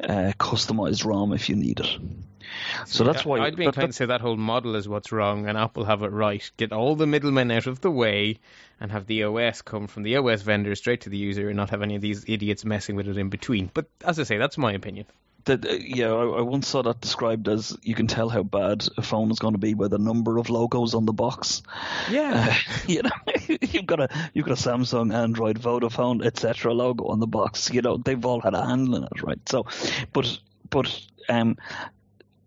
uh, 0.00 0.32
customized 0.38 1.04
ROM 1.04 1.32
if 1.32 1.48
you 1.48 1.56
need 1.56 1.80
it. 1.80 1.98
So 2.86 3.04
that's 3.04 3.24
why 3.24 3.40
I'd 3.40 3.56
be 3.56 3.64
inclined 3.64 3.90
to 3.90 3.92
say 3.92 4.06
that 4.06 4.20
whole 4.20 4.36
model 4.36 4.76
is 4.76 4.88
what's 4.88 5.12
wrong, 5.12 5.48
and 5.48 5.56
Apple 5.56 5.84
have 5.84 6.02
it 6.02 6.12
right. 6.12 6.48
Get 6.56 6.72
all 6.72 6.96
the 6.96 7.06
middlemen 7.06 7.50
out 7.50 7.66
of 7.66 7.80
the 7.80 7.90
way, 7.90 8.38
and 8.80 8.92
have 8.92 9.06
the 9.06 9.24
OS 9.24 9.62
come 9.62 9.86
from 9.86 10.02
the 10.02 10.16
OS 10.16 10.42
vendor 10.42 10.74
straight 10.74 11.02
to 11.02 11.10
the 11.10 11.16
user, 11.16 11.48
and 11.48 11.56
not 11.56 11.70
have 11.70 11.82
any 11.82 11.96
of 11.96 12.02
these 12.02 12.24
idiots 12.28 12.64
messing 12.64 12.96
with 12.96 13.08
it 13.08 13.16
in 13.16 13.28
between. 13.28 13.70
But 13.72 13.86
as 14.04 14.18
I 14.18 14.24
say, 14.24 14.38
that's 14.38 14.58
my 14.58 14.72
opinion. 14.72 15.06
That, 15.46 15.64
uh, 15.64 15.74
yeah, 15.74 16.08
I, 16.08 16.24
I, 16.24 16.40
once 16.40 16.66
saw 16.66 16.82
that 16.82 17.00
described 17.00 17.46
as 17.48 17.76
you 17.82 17.94
can 17.94 18.08
tell 18.08 18.28
how 18.28 18.42
bad 18.42 18.84
a 18.96 19.02
phone 19.02 19.30
is 19.30 19.38
going 19.38 19.54
to 19.54 19.58
be 19.58 19.74
by 19.74 19.86
the 19.86 19.98
number 19.98 20.38
of 20.38 20.50
logos 20.50 20.92
on 20.92 21.06
the 21.06 21.12
box. 21.12 21.62
Yeah, 22.10 22.48
uh, 22.50 22.72
you 22.88 23.02
know, 23.02 23.10
you've 23.60 23.86
got 23.86 24.00
a 24.00 24.08
you've 24.34 24.44
got 24.44 24.58
a 24.58 24.62
Samsung, 24.62 25.14
Android, 25.14 25.60
Vodafone, 25.60 26.24
etc. 26.26 26.74
logo 26.74 27.06
on 27.06 27.20
the 27.20 27.28
box. 27.28 27.72
You 27.72 27.80
know, 27.80 27.96
they've 27.96 28.24
all 28.24 28.40
had 28.40 28.54
a 28.54 28.66
handle 28.66 28.96
in 28.96 29.04
it, 29.04 29.22
right? 29.22 29.38
So, 29.48 29.66
but 30.12 30.36
but 30.68 31.00
um, 31.28 31.56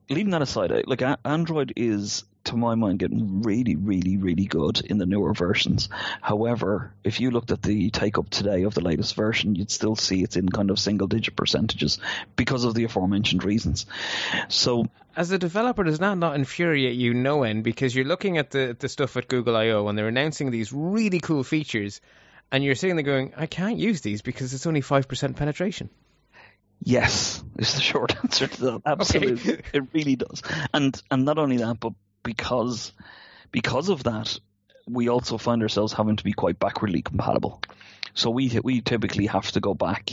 leaving 0.10 0.32
that 0.32 0.41
aside, 0.41 0.72
like 0.88 1.04
Android 1.24 1.74
is 1.76 2.24
to 2.45 2.56
my 2.56 2.74
mind 2.76 3.00
getting 3.00 3.43
really, 3.43 3.76
really, 3.76 4.17
really 4.17 4.45
good 4.45 4.82
in 4.82 4.98
the 4.98 5.06
newer 5.06 5.34
versions. 5.34 5.89
However, 6.22 6.93
if 7.04 7.19
you 7.19 7.32
looked 7.32 7.52
at 7.52 7.62
the 7.62 7.89
take 7.91 8.17
up 8.17 8.30
today 8.30 8.63
of 8.63 8.74
the 8.74 8.82
latest 8.82 9.15
version, 9.15 9.56
you'd 9.56 9.69
still 9.69 9.95
see 9.95 10.24
it's 10.24 10.36
in 10.36 10.50
kind 10.50 10.72
of 10.72 10.80
single 10.80 11.08
digit 11.08 11.36
percentages 11.36 12.00
because 12.36 12.63
of 12.63 12.74
the 12.74 12.86
aforementioned 12.86 13.43
reasons. 13.43 13.86
So 14.48 14.88
as 15.15 15.32
a 15.32 15.38
developer, 15.38 15.84
does 15.84 16.00
that 16.00 16.17
not 16.17 16.36
infuriate 16.36 16.98
you 16.98 17.13
no 17.13 17.43
end 17.43 17.63
because 17.63 17.93
you're 17.93 18.06
looking 18.06 18.38
at 18.38 18.52
the 18.52 18.76
the 18.80 18.89
stuff 18.89 19.17
at 19.17 19.28
Google 19.28 19.56
I/O 19.56 19.88
and 19.88 19.98
they're 19.98 20.08
announcing 20.08 20.50
these 20.50 20.74
really 20.74 21.19
cool 21.19 21.43
features, 21.43 22.02
and 22.52 22.63
you're 22.63 22.76
sitting 22.76 22.95
there 22.95 23.06
going, 23.06 23.34
I 23.36 23.45
can't 23.45 23.78
use 23.78 24.02
these 24.02 24.22
because 24.22 24.54
it's 24.54 24.65
only 24.65 24.82
five 24.82 25.08
percent 25.08 25.36
penetration. 25.36 25.89
Yes, 26.82 27.44
is 27.58 27.74
the 27.74 27.82
short 27.92 28.15
answer 28.24 28.48
to 28.48 28.62
that. 28.62 28.82
Absolutely, 28.86 29.54
okay. 29.54 29.63
it 29.74 29.84
really 29.94 30.15
does. 30.15 30.42
And 30.74 31.00
and 31.12 31.26
not 31.26 31.38
only 31.38 31.58
that, 31.58 31.80
but 31.80 31.94
because 32.24 32.92
because 33.52 33.89
of 33.89 34.04
that, 34.04 34.38
we 34.88 35.10
also 35.10 35.38
find 35.38 35.62
ourselves 35.62 35.94
having 35.94 36.15
to 36.15 36.24
be 36.24 36.34
quite 36.34 36.60
backwardly 36.60 37.02
compatible. 37.02 37.62
So 38.13 38.30
we 38.30 38.60
we 38.63 38.82
typically 38.82 39.28
have 39.28 39.52
to 39.52 39.60
go 39.60 39.74
back 39.74 40.12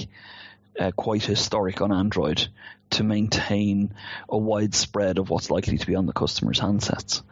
uh, 0.79 0.91
quite 0.93 1.25
historic 1.25 1.81
on 1.81 1.93
Android 1.93 2.49
to 2.91 3.03
maintain 3.03 3.95
a 4.29 4.39
wide 4.39 4.75
spread 4.75 5.19
of 5.19 5.31
what's 5.31 5.51
likely 5.51 5.79
to 5.79 5.87
be 5.87 5.95
on 5.95 6.07
the 6.07 6.13
customer's 6.13 6.61
handsets. 6.61 7.23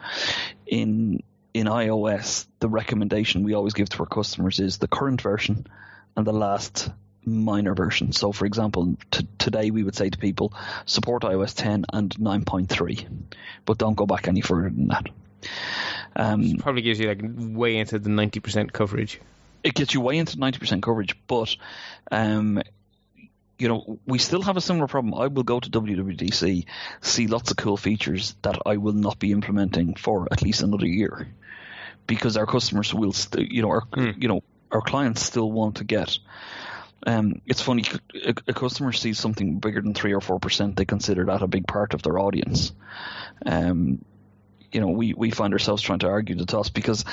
In 0.67 1.23
in 1.53 1.67
iOS, 1.67 2.47
the 2.59 2.69
recommendation 2.69 3.45
we 3.45 3.55
always 3.55 3.75
give 3.75 3.89
to 3.91 4.01
our 4.01 4.07
customers 4.07 4.59
is 4.59 4.79
the 4.79 4.89
current 4.89 5.21
version 5.21 5.67
and 6.17 6.27
the 6.27 6.33
last 6.33 6.91
minor 7.27 7.75
version. 7.75 8.13
So, 8.13 8.33
for 8.33 8.47
example, 8.47 8.97
t- 9.11 9.29
today 9.39 9.71
we 9.71 9.83
would 9.83 9.97
say 9.97 10.11
to 10.11 10.19
people, 10.19 10.53
support 10.87 11.23
iOS 11.23 11.55
10 11.55 11.87
and 11.93 12.15
9.3, 12.15 13.07
but 13.65 13.79
don't 13.79 13.95
go 13.95 14.07
back 14.07 14.29
any 14.29 14.41
further 14.41 14.71
than 14.71 14.89
that. 14.89 15.07
Um, 16.17 16.57
probably 16.59 16.83
gives 16.83 17.01
you 17.01 17.09
like 17.09 17.21
way 17.23 17.77
into 17.77 17.99
the 17.99 18.11
90% 18.11 18.73
coverage. 18.73 19.21
It 19.63 19.75
gets 19.75 19.95
you 19.95 20.01
way 20.01 20.19
into 20.19 20.37
90% 20.37 20.83
coverage, 20.83 21.17
but 21.27 21.57
um, 22.11 22.63
you 23.59 23.69
know, 23.69 23.99
we 24.07 24.19
still 24.19 24.43
have 24.43 24.57
a 24.57 24.61
similar 24.61 24.87
problem. 24.87 25.15
I 25.15 25.29
will 25.29 25.43
go 25.43 25.61
to 25.61 25.71
WWDC, 25.71 26.67
see 27.01 27.27
lots 27.27 27.51
of 27.51 27.57
cool 27.57 27.77
features 27.77 28.35
that 28.43 28.59
I 28.67 28.77
will 28.77 28.93
not 28.93 29.19
be 29.19 29.33
implementing 29.33 29.95
for 29.95 30.29
at 30.31 30.43
least 30.43 30.63
another 30.63 30.87
year, 30.87 31.29
because 32.07 32.37
our 32.37 32.47
customers 32.47 32.93
will, 32.93 33.13
st- 33.13 33.51
you 33.51 33.63
know, 33.63 33.71
our 33.71 33.83
mm. 33.93 34.21
you 34.21 34.29
know, 34.29 34.43
our 34.71 34.83
clients 34.83 35.23
still 35.23 35.51
want 35.51 35.77
to 35.77 35.85
get. 35.85 36.19
Um, 37.07 37.43
it's 37.47 37.61
funny, 37.61 37.85
a, 38.25 38.35
a, 38.49 38.55
customer 38.55 38.93
sees 38.93 39.19
something 39.19 39.59
bigger 39.59 39.83
than 39.83 39.93
three 39.93 40.15
or 40.15 40.23
four 40.23 40.39
percent, 40.39 40.77
they 40.77 40.87
consider 40.87 41.27
that 41.27 41.43
a 41.43 41.47
big 41.47 41.67
part 41.67 41.93
of 41.93 42.03
their 42.03 42.19
audience. 42.19 42.73
Um, 43.45 44.05
you 44.75 44.81
know, 44.81 44.89
we, 44.89 45.15
we 45.15 45.31
find 45.31 45.53
ourselves 45.53 45.83
trying 45.83 46.01
to 46.01 46.09
argue 46.09 46.35
the 46.35 46.47
toss 46.47 46.69
because, 46.69 47.05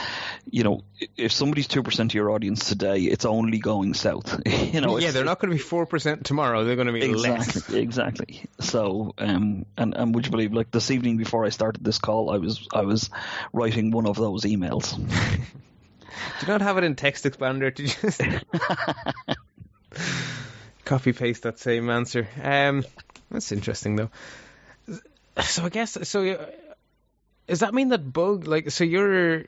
you 0.50 0.64
know, 0.64 0.84
if 1.16 1.32
somebody's 1.32 1.68
2% 1.68 2.00
of 2.00 2.14
your 2.16 2.32
audience 2.32 2.68
today, 2.68 3.02
it's 3.02 3.24
only 3.24 3.60
going 3.60 3.94
south. 3.94 4.42
you 4.74 4.82
know, 4.82 4.98
yeah, 4.98 5.12
they're 5.12 5.24
not 5.24 5.40
going 5.40 5.56
to 5.56 5.64
be 5.64 5.70
4% 5.70 6.24
tomorrow. 6.24 6.64
They're 6.64 6.76
going 6.76 6.88
to 6.88 6.94
be 6.94 7.04
exactly, 7.04 7.62
less. 7.62 7.70
Exactly. 7.70 8.46
So, 8.60 9.14
um, 9.20 9.68
and, 9.78 9.96
and 9.96 10.16
would 10.16 10.26
you 10.26 10.32
believe, 10.32 10.54
like 10.54 10.72
this 10.72 10.90
evening 10.90 11.18
before 11.18 11.46
I 11.46 11.50
started 11.50 11.84
this 11.84 12.00
call, 12.00 12.32
I 12.32 12.38
was, 12.38 12.68
I 12.74 12.82
was 12.82 13.12
writing 13.54 13.92
one 13.92 14.08
of 14.08 14.16
those 14.16 14.44
emails. 14.44 14.98
Do 16.40 16.46
you 16.46 16.48
not 16.48 16.62
have 16.62 16.80
it 16.80 16.84
in 16.84 16.96
text 16.96 17.26
expander 17.26 17.74
to 17.74 17.84
just 17.86 18.22
copy 20.86 21.14
paste 21.14 21.44
that 21.44 21.60
same 21.60 21.90
answer? 21.90 22.28
Um, 22.42 22.84
that's 23.30 23.52
interesting 23.52 23.96
though. 23.96 24.10
So 25.42 25.66
I 25.66 25.70
guess 25.70 25.98
so 26.08 26.50
does 27.48 27.60
that 27.60 27.74
mean 27.74 27.90
that 27.90 28.12
bug 28.12 28.48
like 28.48 28.72
so 28.72 28.84
you're 28.84 29.46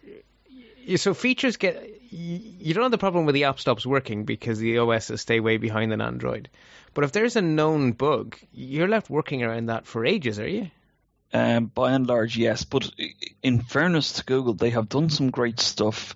so 0.95 1.13
features 1.13 1.57
get 1.57 2.01
you 2.13 2.73
don't 2.73 2.83
have 2.83 2.91
the 2.91 2.97
problem 2.97 3.25
with 3.25 3.33
the 3.33 3.45
app 3.45 3.59
stops 3.59 3.85
working 3.85 4.23
because 4.23 4.59
the 4.59 4.77
OS 4.77 5.11
stay 5.19 5.39
way 5.39 5.57
behind 5.57 5.91
than 5.91 6.01
Android. 6.01 6.49
But 6.93 7.03
if 7.03 7.11
there's 7.11 7.35
a 7.35 7.41
known 7.41 7.93
bug, 7.93 8.37
you're 8.53 8.87
left 8.87 9.09
working 9.09 9.43
around 9.43 9.67
that 9.67 9.87
for 9.87 10.05
ages, 10.05 10.39
are 10.39 10.47
you? 10.47 10.69
Um, 11.33 11.65
by 11.65 11.93
and 11.93 12.05
large, 12.05 12.37
yes. 12.37 12.63
But 12.63 12.91
in 13.41 13.61
fairness 13.61 14.13
to 14.13 14.25
Google, 14.25 14.53
they 14.53 14.69
have 14.69 14.89
done 14.89 15.09
some 15.09 15.31
great 15.31 15.59
stuff 15.59 16.15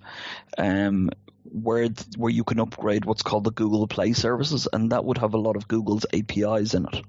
um, 0.56 1.10
where 1.50 1.88
where 2.16 2.30
you 2.30 2.44
can 2.44 2.60
upgrade 2.60 3.04
what's 3.04 3.22
called 3.22 3.44
the 3.44 3.50
Google 3.50 3.86
Play 3.86 4.12
services, 4.12 4.68
and 4.72 4.92
that 4.92 5.04
would 5.04 5.18
have 5.18 5.34
a 5.34 5.38
lot 5.38 5.56
of 5.56 5.68
Google's 5.68 6.06
APIs 6.12 6.74
in 6.74 6.86
it. 6.86 7.04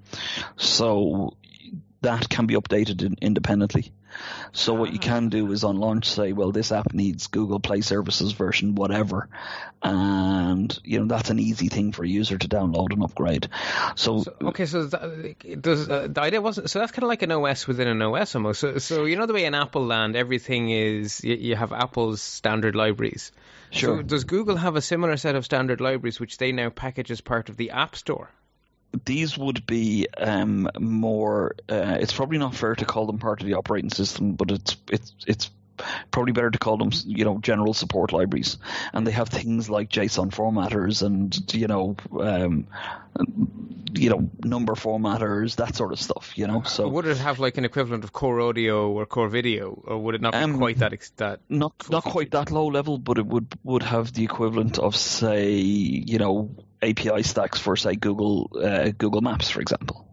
So 0.58 1.38
that 2.02 2.30
can 2.30 2.46
be 2.46 2.56
updated 2.56 3.04
in, 3.04 3.16
independently. 3.22 3.92
So 4.52 4.74
what 4.74 4.92
you 4.92 5.00
can 5.00 5.30
do 5.30 5.52
is 5.52 5.64
on 5.64 5.78
launch 5.78 6.10
say, 6.10 6.34
well, 6.34 6.52
this 6.52 6.72
app 6.72 6.94
needs 6.94 7.28
Google 7.28 7.60
Play 7.60 7.82
Services 7.82 8.32
version 8.32 8.74
whatever, 8.74 9.30
and 9.84 10.78
you 10.84 11.00
know 11.00 11.06
that's 11.06 11.30
an 11.30 11.40
easy 11.40 11.68
thing 11.68 11.92
for 11.92 12.04
a 12.04 12.08
user 12.08 12.38
to 12.38 12.48
download 12.48 12.92
and 12.92 13.04
upgrade. 13.04 13.50
So, 13.96 14.24
so 14.24 14.34
okay, 14.42 14.66
so 14.66 14.86
that, 14.86 15.62
does 15.62 15.88
uh, 15.88 16.08
the 16.10 16.22
idea 16.22 16.42
wasn't 16.42 16.70
so 16.70 16.80
that's 16.80 16.92
kind 16.92 17.04
of 17.04 17.10
like 17.10 17.22
an 17.22 17.32
OS 17.32 17.68
within 17.68 17.88
an 17.88 18.02
OS 18.02 18.34
almost. 18.36 18.62
So, 18.62 18.78
so 18.80 19.06
you 19.06 19.16
know 19.16 19.28
the 19.28 19.34
way 19.34 19.46
in 19.46 19.54
Apple 19.54 19.86
Land 19.86 20.16
everything 20.16 20.72
is 20.72 21.24
you, 21.24 21.36
you 21.36 21.56
have 21.56 21.72
Apple's 21.72 22.22
standard 22.22 22.76
libraries. 22.76 23.32
Sure. 23.72 23.98
So 23.98 24.04
does 24.04 24.24
Google 24.24 24.58
have 24.58 24.76
a 24.76 24.82
similar 24.82 25.18
set 25.18 25.36
of 25.36 25.46
standard 25.46 25.80
libraries 25.82 26.20
which 26.20 26.38
they 26.38 26.52
now 26.52 26.70
package 26.70 27.12
as 27.12 27.22
part 27.22 27.50
of 27.50 27.58
the 27.58 27.72
App 27.72 27.96
Store? 27.96 28.30
these 29.06 29.38
would 29.38 29.66
be 29.66 30.08
um, 30.18 30.70
more. 30.80 31.56
Uh, 31.68 31.98
it's 32.00 32.14
probably 32.14 32.38
not 32.38 32.56
fair 32.56 32.76
to 32.76 32.86
call 32.86 33.06
them 33.06 33.20
part 33.20 33.42
of 33.42 33.48
the 33.48 33.54
operating 33.54 33.90
system, 33.90 34.34
but 34.34 34.52
it's 34.52 34.78
it's 34.92 35.14
it's 35.28 35.52
probably 36.12 36.34
better 36.34 36.52
to 36.52 36.60
call 36.60 36.78
them 36.78 36.92
you 37.06 37.26
know 37.26 37.38
general 37.40 37.74
support 37.74 38.12
libraries 38.12 38.58
and 38.94 39.06
they 39.06 39.12
have 39.12 39.30
things 39.30 39.70
like 39.70 39.90
json 39.90 40.32
formatters 40.32 41.02
and 41.02 41.54
you 41.54 41.68
know 41.68 41.96
um, 42.20 42.68
you 43.94 44.10
know 44.10 44.30
number 44.44 44.74
formatters 44.74 45.56
that 45.56 45.76
sort 45.76 45.92
of 45.92 46.00
stuff 46.00 46.38
you 46.38 46.48
know 46.48 46.62
so 46.64 46.88
would 46.88 47.06
it 47.06 47.18
have 47.18 47.40
like 47.40 47.58
an 47.58 47.66
equivalent 47.66 48.04
of 48.04 48.14
core 48.14 48.40
audio 48.40 48.92
or 48.92 49.06
core 49.06 49.30
video 49.30 49.82
or 49.86 49.98
would 49.98 50.16
it 50.16 50.22
not 50.22 50.34
be 50.34 50.40
um, 50.40 50.58
quite 50.58 50.78
that 50.78 50.94
ex- 50.94 51.12
that 51.18 51.40
not 51.50 51.74
not 51.90 52.04
quite 52.04 52.32
that 52.32 52.52
low 52.52 52.68
level 52.68 52.98
but 52.98 53.18
it 53.18 53.26
would 53.26 53.48
would 53.64 53.84
have 53.84 54.14
the 54.14 54.24
equivalent 54.24 54.78
of 54.78 54.96
say 54.96 55.52
you 55.52 56.18
know 56.18 56.50
API 56.82 57.24
stacks 57.24 57.60
for 57.60 57.76
say 57.76 57.96
Google 57.96 58.50
uh, 58.62 58.92
Google 58.98 59.22
Maps, 59.22 59.50
for 59.50 59.62
example. 59.62 60.06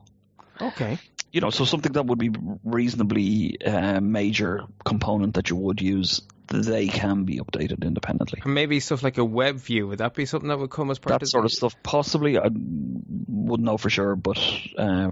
Okay. 0.61 0.99
You 1.37 1.43
know, 1.43 1.51
so 1.51 1.67
something 1.67 1.93
that 1.93 2.07
would 2.07 2.19
be 2.19 2.31
reasonably 2.65 3.61
uh, 3.63 4.01
major 4.01 4.63
component 4.87 5.35
that 5.35 5.51
you 5.51 5.57
would 5.57 5.83
use, 5.83 6.23
they 6.49 6.89
can 6.89 7.25
be 7.25 7.41
updated 7.41 7.85
independently. 7.85 8.41
Maybe 8.47 8.81
stuff 8.81 9.03
like 9.03 9.19
a 9.19 9.25
web 9.25 9.57
view 9.57 9.89
would 9.89 9.99
that 9.99 10.15
be 10.15 10.25
something 10.25 10.49
that 10.49 10.59
would 10.59 10.71
come 10.71 10.91
as 10.91 10.99
part 10.99 11.13
of 11.13 11.21
that 11.21 11.25
of 11.27 11.29
sort 11.29 11.45
of 11.45 11.53
stuff? 11.53 11.75
Possibly, 11.83 12.39
I 12.39 12.49
wouldn't 12.49 13.67
know 13.67 13.77
for 13.77 13.91
sure, 13.91 14.17
but 14.17 14.39
uh, 14.79 15.11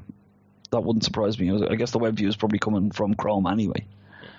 that 0.70 0.80
wouldn't 0.80 1.04
surprise 1.04 1.38
me. 1.38 1.50
I 1.68 1.74
guess 1.74 1.90
the 1.90 1.98
web 1.98 2.16
view 2.16 2.28
is 2.28 2.36
probably 2.36 2.58
coming 2.58 2.90
from 2.90 3.12
Chrome 3.12 3.46
anyway. 3.46 3.86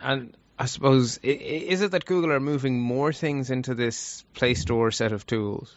And 0.02 0.36
I 0.58 0.66
suppose 0.66 1.20
is 1.22 1.84
it 1.84 1.92
that 1.92 2.06
Google 2.06 2.32
are 2.32 2.40
moving 2.40 2.82
more 2.82 3.14
things 3.14 3.52
into 3.52 3.76
this 3.76 4.26
Play 4.34 4.56
Store 4.56 4.90
set 4.90 5.12
of 5.12 5.28
tools? 5.28 5.72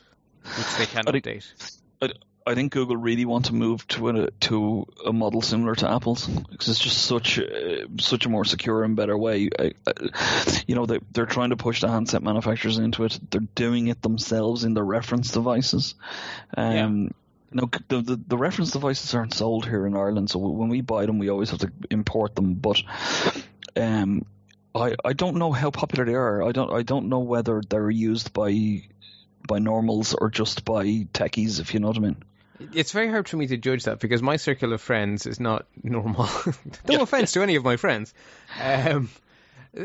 which 0.56 0.76
they 0.78 0.86
can 0.86 1.04
update. 1.04 1.76
I, 2.00 2.10
I, 2.50 2.54
think 2.54 2.72
Google 2.72 2.96
really 2.96 3.24
want 3.24 3.46
to 3.46 3.54
move 3.54 3.86
to 3.88 4.08
a 4.08 4.30
to 4.30 4.86
a 5.04 5.12
model 5.12 5.42
similar 5.42 5.74
to 5.76 5.90
Apple's 5.90 6.26
because 6.26 6.68
it's 6.68 6.78
just 6.78 7.04
such 7.04 7.38
a, 7.38 7.86
such 8.00 8.26
a 8.26 8.28
more 8.28 8.44
secure 8.44 8.84
and 8.84 8.96
better 8.96 9.16
way. 9.16 9.50
I, 9.58 9.72
I, 9.86 9.92
you 10.66 10.74
know, 10.74 10.86
they 10.86 11.00
they're 11.12 11.26
trying 11.26 11.50
to 11.50 11.56
push 11.56 11.80
the 11.80 11.88
handset 11.88 12.22
manufacturers 12.22 12.78
into 12.78 13.04
it. 13.04 13.18
They're 13.30 13.40
doing 13.54 13.88
it 13.88 14.02
themselves 14.02 14.64
in 14.64 14.74
their 14.74 14.84
reference 14.84 15.30
devices. 15.30 15.94
Um, 16.56 17.02
yeah. 17.02 17.08
No, 17.50 17.70
the, 17.88 18.02
the, 18.02 18.20
the 18.26 18.36
reference 18.36 18.72
devices 18.72 19.14
aren't 19.14 19.32
sold 19.32 19.64
here 19.64 19.86
in 19.86 19.96
Ireland, 19.96 20.28
so 20.28 20.38
when 20.38 20.68
we 20.68 20.82
buy 20.82 21.06
them, 21.06 21.18
we 21.18 21.30
always 21.30 21.48
have 21.48 21.60
to 21.60 21.72
import 21.90 22.36
them. 22.36 22.54
But 22.54 22.82
um, 23.74 24.26
I 24.74 24.96
I 25.04 25.12
don't 25.12 25.36
know 25.36 25.52
how 25.52 25.70
popular 25.70 26.04
they 26.04 26.14
are. 26.14 26.42
I 26.42 26.52
don't 26.52 26.72
I 26.72 26.82
don't 26.82 27.08
know 27.08 27.20
whether 27.20 27.62
they're 27.66 27.90
used 27.90 28.32
by 28.32 28.82
by 29.46 29.58
normals 29.58 30.14
or 30.14 30.30
just 30.30 30.64
by 30.64 30.84
techies, 31.12 31.60
if 31.60 31.74
you 31.74 31.80
know 31.80 31.88
what 31.88 31.96
I 31.96 32.00
mean. 32.00 32.16
It's 32.74 32.92
very 32.92 33.08
hard 33.08 33.28
for 33.28 33.36
me 33.36 33.46
to 33.48 33.56
judge 33.56 33.84
that 33.84 34.00
because 34.00 34.22
my 34.22 34.36
circle 34.36 34.72
of 34.72 34.80
friends 34.80 35.26
is 35.26 35.38
not 35.38 35.66
normal. 35.82 36.28
no 36.88 37.02
offense 37.02 37.32
to 37.32 37.42
any 37.42 37.56
of 37.56 37.64
my 37.64 37.76
friends. 37.76 38.12
Um, 38.60 39.10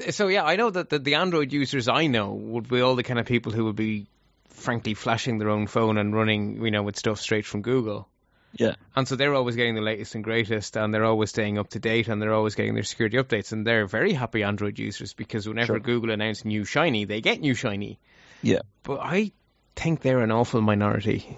so 0.10 0.28
yeah, 0.28 0.44
I 0.44 0.56
know 0.56 0.70
that 0.70 0.90
the, 0.90 1.00
the 1.00 1.16
Android 1.16 1.54
users 1.54 1.88
I 1.88 2.08
know 2.08 2.34
would 2.34 2.68
be 2.68 2.82
all 2.82 2.96
the 2.96 3.04
kind 3.04 3.20
of 3.20 3.26
people 3.26 3.52
who 3.52 3.66
would 3.66 3.76
be, 3.76 4.08
frankly, 4.50 4.94
flashing 4.94 5.38
their 5.38 5.50
own 5.50 5.68
phone 5.68 5.98
and 5.98 6.16
running, 6.16 6.64
you 6.64 6.72
know, 6.72 6.84
with 6.84 6.98
stuff 6.98 7.20
straight 7.20 7.46
from 7.46 7.62
Google. 7.62 8.08
Yeah. 8.54 8.76
And 8.96 9.08
so 9.08 9.16
they're 9.16 9.34
always 9.34 9.56
getting 9.56 9.76
the 9.76 9.82
latest 9.82 10.16
and 10.16 10.24
greatest, 10.24 10.78
and 10.78 10.94
they're 10.94 11.06
always 11.06 11.30
staying 11.30 11.58
up 11.58 11.70
to 11.70 11.80
date, 11.80 12.08
and 12.08 12.22
they're 12.22 12.34
always 12.34 12.56
getting 12.56 12.76
their 12.76 12.84
security 12.84 13.18
updates, 13.18 13.52
and 13.52 13.66
they're 13.66 13.88
very 13.88 14.14
happy 14.14 14.44
Android 14.44 14.78
users 14.78 15.14
because 15.14 15.48
whenever 15.48 15.74
sure. 15.74 15.80
Google 15.80 16.12
announces 16.12 16.46
new 16.46 16.64
shiny, 16.64 17.06
they 17.06 17.22
get 17.22 17.42
new 17.42 17.56
shiny. 17.56 18.00
Yeah. 18.42 18.60
But 18.84 19.00
I 19.00 19.32
think 19.76 20.02
they're 20.02 20.22
an 20.22 20.32
awful 20.32 20.62
minority. 20.62 21.38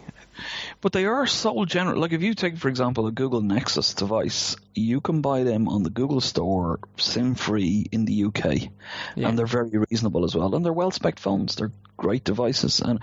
But 0.86 0.94
they 0.94 1.06
are 1.06 1.26
so 1.26 1.66
general. 1.66 2.00
Like 2.00 2.14
if 2.14 2.22
you 2.22 2.36
take, 2.36 2.60
for 2.60 2.70
example, 2.70 3.08
a 3.08 3.12
Google 3.12 3.42
Nexus 3.42 3.96
device, 3.96 4.56
you 4.76 5.02
can 5.02 5.22
buy 5.22 5.42
them 5.42 5.68
on 5.68 5.82
the 5.82 5.90
Google 5.90 6.22
Store, 6.22 6.78
SIM 6.98 7.34
free 7.34 7.88
in 7.92 8.06
the 8.06 8.26
UK, 8.26 8.70
yeah. 9.16 9.28
and 9.28 9.36
they're 9.36 9.48
very 9.48 9.72
reasonable 9.90 10.26
as 10.26 10.36
well. 10.36 10.54
And 10.54 10.64
they're 10.64 10.72
well 10.72 10.92
spec 10.92 11.18
phones. 11.18 11.56
They're 11.56 11.72
great 11.98 12.24
devices. 12.24 12.82
And 12.82 13.00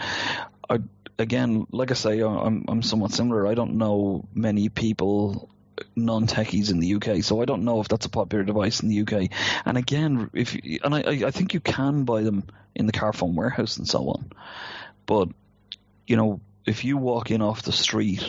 I, 0.70 0.78
again, 1.18 1.66
like 1.72 1.90
I 1.90 1.94
say, 1.94 2.20
I'm 2.20 2.66
I'm 2.68 2.82
somewhat 2.84 3.10
similar. 3.10 3.48
I 3.48 3.54
don't 3.54 3.78
know 3.78 4.28
many 4.32 4.68
people 4.68 5.50
non 5.96 6.28
techies 6.28 6.70
in 6.70 6.78
the 6.78 6.94
UK, 6.94 7.24
so 7.24 7.42
I 7.42 7.46
don't 7.46 7.64
know 7.64 7.80
if 7.80 7.88
that's 7.88 8.06
a 8.06 8.10
popular 8.10 8.44
device 8.44 8.78
in 8.78 8.90
the 8.90 9.00
UK. 9.00 9.28
And 9.66 9.76
again, 9.76 10.30
if 10.34 10.54
and 10.54 10.94
I 10.94 11.26
I 11.26 11.30
think 11.32 11.52
you 11.52 11.58
can 11.58 12.04
buy 12.04 12.22
them 12.22 12.44
in 12.76 12.86
the 12.86 12.92
Carphone 12.92 13.34
warehouse 13.34 13.78
and 13.78 13.88
so 13.88 14.08
on. 14.08 14.30
But 15.04 15.30
you 16.06 16.14
know, 16.14 16.40
if 16.66 16.84
you 16.84 16.96
walk 16.96 17.30
in 17.30 17.42
off 17.42 17.62
the 17.62 17.72
street 17.72 18.24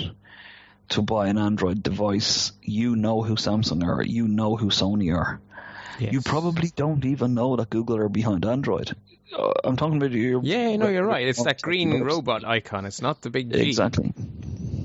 to 0.89 1.02
buy 1.02 1.28
an 1.28 1.38
Android 1.38 1.82
device, 1.84 2.52
you 2.62 2.96
know 2.96 3.22
who 3.22 3.36
Samsung 3.36 3.84
are, 3.84 4.04
you 4.04 4.28
know 4.28 4.56
who 4.56 4.67
Sony 4.67 5.15
are. 5.15 5.39
Yes. 6.00 6.13
You 6.13 6.22
probably 6.22 6.72
don't 6.76 7.06
even 7.06 7.34
know 7.36 7.56
that 7.56 7.69
Google 7.69 7.98
are 7.98 8.10
behind 8.10 8.46
Android. 8.46 8.96
Uh, 9.38 9.52
I'm 9.63 9.78
talking 9.78 9.98
about 9.98 10.12
you. 10.12 10.41
Yeah, 10.43 10.76
no, 10.76 10.88
you're 10.89 11.06
right. 11.06 11.28
It's 11.28 11.43
that 11.43 11.62
green 11.62 12.02
robot 12.02 12.43
icon. 12.43 12.86
It's 12.86 13.02
not 13.02 13.22
the 13.22 13.30
big 13.30 13.52
G. 13.54 13.62
Exactly. 13.67 14.12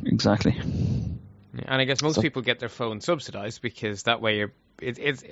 exactly. 0.04 0.52
And 0.60 1.80
I 1.80 1.84
guess 1.84 2.02
most 2.02 2.16
So- 2.16 2.22
people 2.22 2.42
get 2.42 2.58
their 2.60 2.68
phone 2.68 3.00
subsidized 3.00 3.62
because 3.62 4.04
that 4.04 4.20
way 4.20 4.38
you're 4.38 4.52
it, 4.80 4.98
it's 4.98 5.24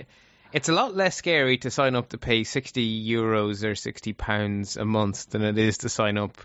it's 0.53 0.69
a 0.69 0.73
lot 0.73 0.95
less 0.97 1.15
scary 1.15 1.59
to 1.59 1.71
sign 1.71 1.95
up 1.95 2.09
to 2.11 2.19
pay 2.19 2.45
sixty 2.45 3.09
euros 3.09 3.65
or 3.65 3.75
sixty 3.75 4.13
pounds 4.13 4.77
a 4.77 4.85
month 4.85 5.31
than 5.31 5.43
it 5.43 5.57
is 5.59 5.79
to 5.79 5.89
sign 5.89 6.19
up. 6.19 6.37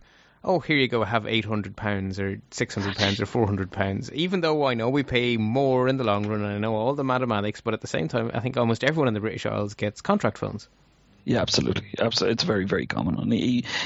Oh, 0.43 0.59
here 0.59 0.77
you 0.77 0.87
go, 0.87 1.03
have 1.03 1.27
eight 1.27 1.45
hundred 1.45 1.75
pounds 1.75 2.19
or 2.19 2.41
six 2.49 2.73
hundred 2.75 2.95
pounds 2.95 3.21
or 3.21 3.25
four 3.27 3.45
hundred 3.45 3.71
pounds. 3.71 4.11
Even 4.11 4.41
though 4.41 4.65
I 4.65 4.73
know 4.73 4.89
we 4.89 5.03
pay 5.03 5.37
more 5.37 5.87
in 5.87 5.97
the 5.97 6.03
long 6.03 6.25
run, 6.25 6.41
and 6.43 6.53
I 6.53 6.57
know 6.57 6.75
all 6.75 6.95
the 6.95 7.03
mathematics, 7.03 7.61
but 7.61 7.73
at 7.75 7.81
the 7.81 7.87
same 7.87 8.07
time, 8.07 8.31
I 8.33 8.39
think 8.39 8.57
almost 8.57 8.83
everyone 8.83 9.07
in 9.07 9.13
the 9.13 9.19
British 9.19 9.45
Isles 9.45 9.75
gets 9.75 10.01
contract 10.01 10.39
phones. 10.39 10.67
Yeah, 11.23 11.41
absolutely. 11.41 11.85
Absolutely. 11.99 12.33
It's 12.33 12.43
very, 12.43 12.65
very 12.65 12.87
common. 12.87 13.19
And 13.19 13.31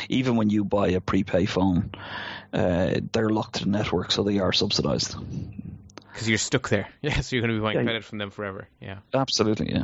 even 0.07 0.37
when 0.37 0.49
you 0.49 0.63
buy 0.63 0.87
a 0.89 1.01
prepay 1.01 1.45
phone, 1.45 1.91
uh, 2.53 3.01
they're 3.11 3.29
locked 3.29 3.55
to 3.55 3.65
the 3.65 3.69
network, 3.71 4.11
so 4.13 4.23
they 4.23 4.39
are 4.39 4.53
subsidized. 4.53 5.17
Because 6.13 6.29
you're 6.29 6.37
stuck 6.37 6.69
there. 6.69 6.87
Yeah, 7.01 7.19
so 7.19 7.35
you're 7.35 7.41
going 7.45 7.53
to 7.53 7.59
be 7.59 7.63
buying 7.63 7.77
Yeah. 7.79 7.83
credit 7.83 8.05
from 8.05 8.19
them 8.19 8.31
forever. 8.31 8.69
Yeah. 8.79 8.99
Absolutely, 9.13 9.73
yeah. 9.73 9.83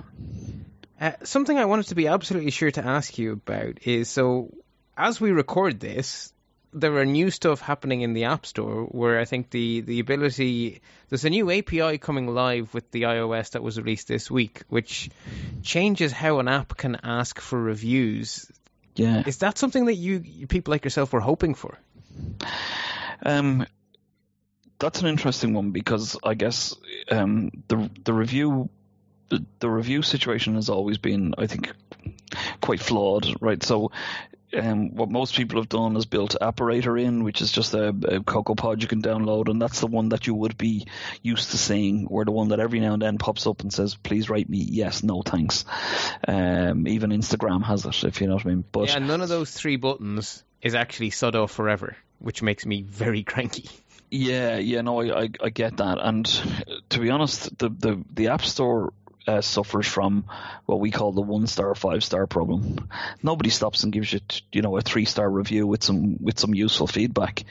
Uh, 1.01 1.11
something 1.23 1.57
I 1.57 1.65
wanted 1.65 1.87
to 1.87 1.95
be 1.95 2.07
absolutely 2.07 2.51
sure 2.51 2.71
to 2.71 2.85
ask 2.85 3.17
you 3.17 3.33
about 3.33 3.79
is 3.85 4.07
so, 4.07 4.53
as 4.95 5.19
we 5.19 5.31
record 5.31 5.81
this, 5.81 6.31
there 6.73 6.95
are 6.97 7.05
new 7.05 7.29
stuff 7.29 7.61
happening 7.61 8.01
in 8.01 8.13
the 8.13 8.25
App 8.25 8.45
Store 8.45 8.85
where 8.85 9.19
I 9.19 9.25
think 9.25 9.49
the, 9.49 9.81
the 9.81 9.99
ability 9.99 10.81
there's 11.09 11.25
a 11.25 11.29
new 11.29 11.51
API 11.51 11.97
coming 11.97 12.27
live 12.27 12.73
with 12.73 12.89
the 12.91 13.03
iOS 13.03 13.51
that 13.51 13.63
was 13.63 13.77
released 13.77 14.07
this 14.07 14.31
week, 14.31 14.63
which 14.69 15.09
changes 15.61 16.11
how 16.11 16.39
an 16.39 16.47
app 16.47 16.77
can 16.77 16.97
ask 17.03 17.39
for 17.39 17.61
reviews. 17.61 18.49
Yeah. 18.95 19.23
Is 19.25 19.37
that 19.37 19.57
something 19.57 19.85
that 19.85 19.95
you 19.95 20.47
people 20.47 20.71
like 20.71 20.85
yourself 20.85 21.13
were 21.13 21.19
hoping 21.19 21.55
for? 21.55 21.77
Um, 23.23 23.65
that's 24.79 25.01
an 25.01 25.07
interesting 25.07 25.53
one 25.53 25.71
because 25.71 26.17
I 26.23 26.33
guess 26.33 26.75
um, 27.09 27.51
the 27.67 27.89
the 28.03 28.13
review 28.13 28.69
the, 29.29 29.45
the 29.59 29.69
review 29.69 30.01
situation 30.01 30.55
has 30.55 30.69
always 30.69 30.97
been, 30.97 31.33
I 31.37 31.47
think, 31.47 31.71
quite 32.61 32.79
flawed, 32.81 33.27
right? 33.41 33.61
So. 33.63 33.91
Um, 34.57 34.95
what 34.95 35.09
most 35.09 35.35
people 35.35 35.59
have 35.59 35.69
done 35.69 35.95
is 35.95 36.05
built 36.05 36.35
Appirater 36.39 36.97
in, 36.97 37.23
which 37.23 37.41
is 37.41 37.51
just 37.51 37.73
a, 37.73 37.89
a 37.89 38.19
CocoaPod 38.19 38.81
you 38.81 38.87
can 38.87 39.01
download, 39.01 39.49
and 39.49 39.61
that's 39.61 39.79
the 39.79 39.87
one 39.87 40.09
that 40.09 40.27
you 40.27 40.33
would 40.33 40.57
be 40.57 40.87
used 41.21 41.51
to 41.51 41.57
seeing, 41.57 42.07
or 42.07 42.25
the 42.25 42.31
one 42.31 42.49
that 42.49 42.59
every 42.59 42.79
now 42.79 42.93
and 42.93 43.01
then 43.01 43.17
pops 43.17 43.47
up 43.47 43.61
and 43.61 43.71
says, 43.73 43.95
"Please 43.95 44.29
write 44.29 44.49
me 44.49 44.57
yes, 44.57 45.03
no, 45.03 45.21
thanks." 45.21 45.65
Um, 46.27 46.87
even 46.87 47.11
Instagram 47.11 47.63
has 47.63 47.85
it, 47.85 48.03
if 48.03 48.21
you 48.21 48.27
know 48.27 48.35
what 48.35 48.45
I 48.45 48.49
mean. 48.49 48.63
But 48.71 48.89
yeah, 48.89 48.99
none 48.99 49.21
of 49.21 49.29
those 49.29 49.51
three 49.51 49.77
buttons 49.77 50.43
is 50.61 50.75
actually 50.75 51.11
Sudo 51.11 51.49
forever, 51.49 51.95
which 52.19 52.41
makes 52.41 52.65
me 52.65 52.81
very 52.81 53.23
cranky. 53.23 53.69
Yeah, 54.09 54.57
yeah, 54.57 54.81
no, 54.81 55.01
I, 55.01 55.21
I, 55.23 55.29
I 55.41 55.49
get 55.49 55.77
that, 55.77 55.97
and 56.01 56.25
to 56.89 56.99
be 56.99 57.09
honest, 57.09 57.57
the 57.57 57.69
the, 57.69 58.03
the 58.13 58.27
App 58.27 58.41
Store 58.41 58.91
uh, 59.27 59.41
suffers 59.41 59.87
from 59.87 60.25
what 60.65 60.79
we 60.79 60.91
call 60.91 61.11
the 61.11 61.21
one 61.21 61.47
star, 61.47 61.73
five 61.75 62.03
star 62.03 62.27
problem. 62.27 62.89
Nobody 63.21 63.49
stops 63.49 63.83
and 63.83 63.93
gives 63.93 64.11
you, 64.13 64.19
you 64.51 64.61
know, 64.61 64.77
a 64.77 64.81
three 64.81 65.05
star 65.05 65.29
review 65.29 65.67
with 65.67 65.83
some 65.83 66.17
with 66.21 66.39
some 66.39 66.53
useful 66.53 66.87
feedback. 66.87 67.43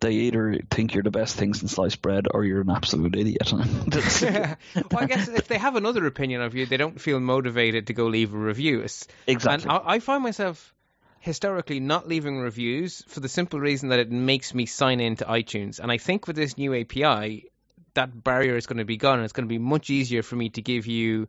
They 0.00 0.12
either 0.12 0.60
think 0.70 0.94
you're 0.94 1.02
the 1.02 1.10
best 1.10 1.36
thing 1.36 1.52
since 1.52 1.72
sliced 1.72 2.00
bread, 2.00 2.26
or 2.30 2.42
you're 2.44 2.62
an 2.62 2.70
absolute 2.70 3.16
idiot. 3.16 3.52
Well, 4.90 5.02
I 5.02 5.06
guess 5.06 5.28
if 5.28 5.46
they 5.46 5.58
have 5.58 5.76
another 5.76 6.06
opinion 6.06 6.40
of 6.40 6.54
you, 6.54 6.64
they 6.64 6.78
don't 6.78 7.00
feel 7.00 7.20
motivated 7.20 7.88
to 7.88 7.92
go 7.92 8.06
leave 8.06 8.32
a 8.32 8.38
review. 8.38 8.80
Exactly. 9.26 9.68
And 9.68 9.70
I, 9.70 9.80
I 9.84 9.98
find 9.98 10.22
myself 10.22 10.74
historically 11.20 11.80
not 11.80 12.08
leaving 12.08 12.38
reviews 12.38 13.02
for 13.08 13.20
the 13.20 13.28
simple 13.28 13.60
reason 13.60 13.90
that 13.90 13.98
it 13.98 14.10
makes 14.10 14.54
me 14.54 14.64
sign 14.64 15.00
in 15.00 15.16
to 15.16 15.24
iTunes. 15.26 15.78
And 15.78 15.92
I 15.92 15.98
think 15.98 16.26
with 16.26 16.34
this 16.34 16.56
new 16.56 16.74
API, 16.74 17.49
that 17.94 18.24
barrier 18.24 18.56
is 18.56 18.66
going 18.66 18.78
to 18.78 18.84
be 18.84 18.96
gone. 18.96 19.18
And 19.18 19.24
it's 19.24 19.32
going 19.32 19.46
to 19.48 19.52
be 19.52 19.58
much 19.58 19.90
easier 19.90 20.22
for 20.22 20.36
me 20.36 20.50
to 20.50 20.62
give 20.62 20.86
you 20.86 21.28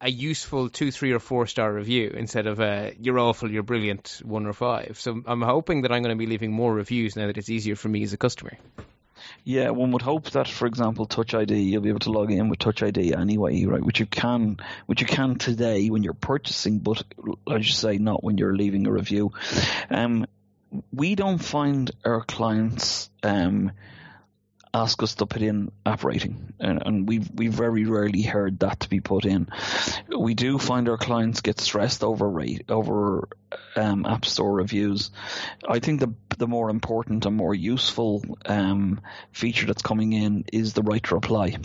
a 0.00 0.10
useful 0.10 0.68
two, 0.68 0.90
three, 0.90 1.12
or 1.12 1.20
four 1.20 1.46
star 1.46 1.72
review 1.72 2.12
instead 2.14 2.46
of 2.46 2.60
a 2.60 2.94
you're 3.00 3.18
awful, 3.18 3.50
you're 3.50 3.62
brilliant 3.62 4.20
one 4.24 4.46
or 4.46 4.52
five. 4.52 4.98
So 4.98 5.22
I'm 5.26 5.42
hoping 5.42 5.82
that 5.82 5.92
I'm 5.92 6.02
going 6.02 6.16
to 6.16 6.18
be 6.18 6.26
leaving 6.26 6.52
more 6.52 6.74
reviews 6.74 7.14
now 7.14 7.28
that 7.28 7.38
it's 7.38 7.48
easier 7.48 7.76
for 7.76 7.88
me 7.88 8.02
as 8.02 8.12
a 8.12 8.16
customer. 8.16 8.58
Yeah, 9.44 9.70
one 9.70 9.92
would 9.92 10.02
hope 10.02 10.30
that, 10.30 10.48
for 10.48 10.66
example, 10.66 11.06
Touch 11.06 11.34
ID, 11.34 11.54
you'll 11.54 11.82
be 11.82 11.88
able 11.88 12.00
to 12.00 12.10
log 12.10 12.30
in 12.32 12.48
with 12.48 12.58
Touch 12.58 12.82
ID 12.82 13.14
anyway, 13.14 13.64
right? 13.64 13.82
Which 13.82 14.00
you 14.00 14.06
can, 14.06 14.58
which 14.86 15.00
you 15.00 15.06
can 15.06 15.36
today 15.36 15.88
when 15.90 16.02
you're 16.02 16.12
purchasing, 16.12 16.78
but 16.78 17.02
I 17.46 17.60
should 17.60 17.76
say 17.76 17.98
not 17.98 18.24
when 18.24 18.38
you're 18.38 18.56
leaving 18.56 18.86
a 18.86 18.92
review. 18.92 19.32
Um, 19.90 20.26
we 20.92 21.14
don't 21.14 21.38
find 21.38 21.90
our 22.04 22.22
clients 22.22 23.10
um, 23.22 23.72
ask 24.74 25.02
us 25.02 25.16
to 25.16 25.26
put 25.26 25.42
in 25.42 25.70
app 25.84 26.02
rating, 26.04 26.54
and, 26.58 26.82
and 26.84 27.08
we've 27.08 27.30
we 27.34 27.48
very 27.48 27.84
rarely 27.84 28.22
heard 28.22 28.60
that 28.60 28.80
to 28.80 28.88
be 28.88 29.00
put 29.00 29.24
in. 29.24 29.48
We 30.08 30.34
do 30.34 30.58
find 30.58 30.88
our 30.88 30.96
clients 30.96 31.40
get 31.40 31.60
stressed 31.60 32.02
over 32.02 32.28
rate 32.28 32.64
over 32.70 33.28
um, 33.76 34.06
app 34.06 34.24
store 34.24 34.52
reviews. 34.52 35.10
I 35.68 35.78
think 35.78 36.00
the 36.00 36.14
the 36.38 36.48
more 36.48 36.70
important 36.70 37.26
and 37.26 37.36
more 37.36 37.54
useful 37.54 38.22
um, 38.46 39.00
feature 39.32 39.66
that's 39.66 39.82
coming 39.82 40.12
in 40.12 40.44
is 40.52 40.72
the 40.72 40.82
right 40.82 41.02
to 41.04 41.14
reply. 41.14 41.56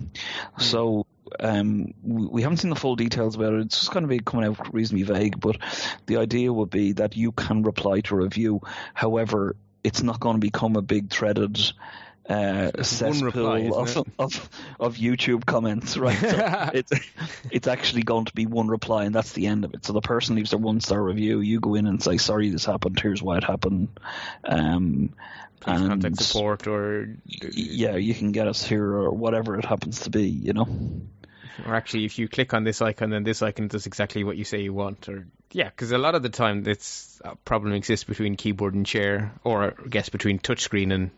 So 0.59 1.07
um, 1.39 1.93
we, 2.03 2.25
we 2.27 2.41
haven't 2.41 2.57
seen 2.57 2.69
the 2.69 2.75
full 2.75 2.95
details 2.95 3.35
about 3.35 3.53
it. 3.53 3.61
It's 3.61 3.79
just 3.79 3.91
going 3.91 4.03
to 4.03 4.07
be 4.07 4.19
coming 4.19 4.45
out 4.45 4.73
reasonably 4.73 5.03
vague, 5.03 5.39
but 5.39 5.57
the 6.05 6.17
idea 6.17 6.51
would 6.51 6.69
be 6.69 6.93
that 6.93 7.15
you 7.15 7.31
can 7.31 7.63
reply 7.63 8.01
to 8.01 8.15
a 8.15 8.17
review. 8.19 8.61
However, 8.93 9.55
it's 9.83 10.03
not 10.03 10.19
going 10.19 10.35
to 10.35 10.39
become 10.39 10.75
a 10.75 10.81
big 10.81 11.09
threaded 11.09 11.57
uh, 12.29 12.83
cesspool 12.83 13.27
reply, 13.27 13.69
of, 13.73 13.97
of 14.19 14.49
of 14.79 14.95
YouTube 14.97 15.45
comments, 15.45 15.95
right? 15.97 16.17
So 16.17 16.69
it's 16.73 16.91
it's 17.49 17.67
actually 17.67 18.03
going 18.03 18.25
to 18.25 18.33
be 18.33 18.45
one 18.45 18.67
reply, 18.67 19.05
and 19.05 19.15
that's 19.15 19.31
the 19.33 19.47
end 19.47 19.63
of 19.63 19.73
it. 19.73 19.85
So 19.85 19.93
the 19.93 20.01
person 20.01 20.35
leaves 20.35 20.49
their 20.51 20.59
one 20.59 20.81
star 20.81 21.01
review. 21.01 21.39
You 21.39 21.59
go 21.59 21.75
in 21.75 21.87
and 21.87 22.03
say, 22.03 22.17
"Sorry, 22.17 22.49
this 22.49 22.65
happened. 22.65 22.99
Here's 22.99 23.23
why 23.23 23.37
it 23.37 23.43
happened." 23.43 23.99
Um, 24.43 25.13
Please 25.59 25.81
and 25.81 25.89
contact 25.89 26.17
support 26.17 26.67
or 26.67 27.15
yeah, 27.25 27.95
you 27.95 28.13
can 28.13 28.31
get 28.31 28.47
us 28.47 28.63
here 28.63 28.85
or 28.85 29.11
whatever 29.11 29.57
it 29.57 29.65
happens 29.65 30.01
to 30.01 30.09
be. 30.09 30.27
You 30.27 30.53
know. 30.53 30.67
or 31.65 31.75
actually 31.75 32.05
if 32.05 32.19
you 32.19 32.27
click 32.27 32.53
on 32.53 32.63
this 32.63 32.81
icon 32.81 33.09
then 33.09 33.23
this 33.23 33.41
icon 33.41 33.67
does 33.67 33.87
exactly 33.87 34.23
what 34.23 34.37
you 34.37 34.43
say 34.43 34.61
you 34.61 34.71
want 34.71 35.09
or 35.09 35.25
yeah 35.51 35.65
because 35.65 35.91
a 35.91 35.97
lot 35.97 36.13
of 36.13 36.21
the 36.21 36.29
time 36.29 36.61
this 36.61 37.19
uh, 37.25 37.33
problem 37.45 37.73
exists 37.73 38.03
between 38.03 38.35
keyboard 38.35 38.75
and 38.75 38.85
chair 38.85 39.31
or 39.43 39.73
I 39.83 39.87
guess 39.89 40.09
between 40.09 40.37
touchscreen 40.37 40.93
and 40.93 41.09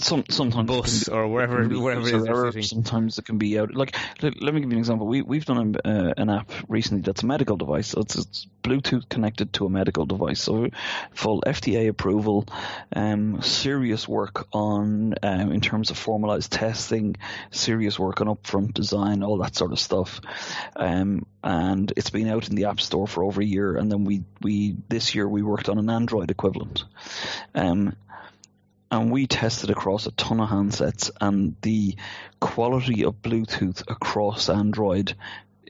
Some 0.00 0.24
sometimes 0.30 0.70
it 0.70 0.72
bus 0.72 1.04
can 1.04 1.12
be- 1.12 1.18
or 1.18 1.28
wherever 1.28 1.68
be 1.68 1.76
wherever 1.76 2.08
it 2.08 2.14
is 2.14 2.26
error. 2.26 2.62
Sometimes 2.62 3.18
it 3.18 3.24
can 3.24 3.38
be 3.38 3.58
out. 3.58 3.74
Like, 3.74 3.96
let, 4.22 4.42
let 4.42 4.54
me 4.54 4.60
give 4.60 4.70
you 4.70 4.76
an 4.76 4.78
example. 4.78 5.06
We 5.06 5.22
we've 5.22 5.44
done 5.44 5.76
a, 5.84 5.88
uh, 5.88 6.14
an 6.16 6.30
app 6.30 6.50
recently 6.68 7.02
that's 7.02 7.22
a 7.22 7.26
medical 7.26 7.56
device. 7.56 7.88
So 7.88 8.00
it's, 8.00 8.16
it's 8.16 8.46
Bluetooth 8.62 9.08
connected 9.08 9.52
to 9.54 9.66
a 9.66 9.70
medical 9.70 10.06
device. 10.06 10.40
So 10.40 10.68
full 11.12 11.42
FDA 11.42 11.88
approval, 11.88 12.46
um, 12.94 13.42
serious 13.42 14.08
work 14.08 14.46
on 14.52 15.14
um, 15.22 15.52
in 15.52 15.60
terms 15.60 15.90
of 15.90 15.98
formalized 15.98 16.52
testing, 16.52 17.16
serious 17.50 17.98
work 17.98 18.20
on 18.20 18.28
upfront 18.28 18.74
design, 18.74 19.22
all 19.22 19.38
that 19.38 19.56
sort 19.56 19.72
of 19.72 19.78
stuff. 19.78 20.20
Um, 20.76 21.26
and 21.42 21.92
it's 21.96 22.10
been 22.10 22.28
out 22.28 22.48
in 22.48 22.56
the 22.56 22.66
App 22.66 22.80
Store 22.80 23.06
for 23.06 23.24
over 23.24 23.40
a 23.40 23.44
year. 23.44 23.76
And 23.76 23.90
then 23.90 24.04
we 24.04 24.24
we 24.40 24.76
this 24.88 25.14
year 25.14 25.28
we 25.28 25.42
worked 25.42 25.68
on 25.68 25.78
an 25.78 25.90
Android 25.90 26.30
equivalent. 26.30 26.84
Um, 27.54 27.96
and 28.90 29.10
we 29.10 29.26
tested 29.26 29.70
across 29.70 30.06
a 30.06 30.10
ton 30.12 30.40
of 30.40 30.48
handsets 30.48 31.10
and 31.20 31.56
the 31.62 31.96
quality 32.40 33.04
of 33.04 33.22
Bluetooth 33.22 33.82
across 33.88 34.48
Android 34.48 35.14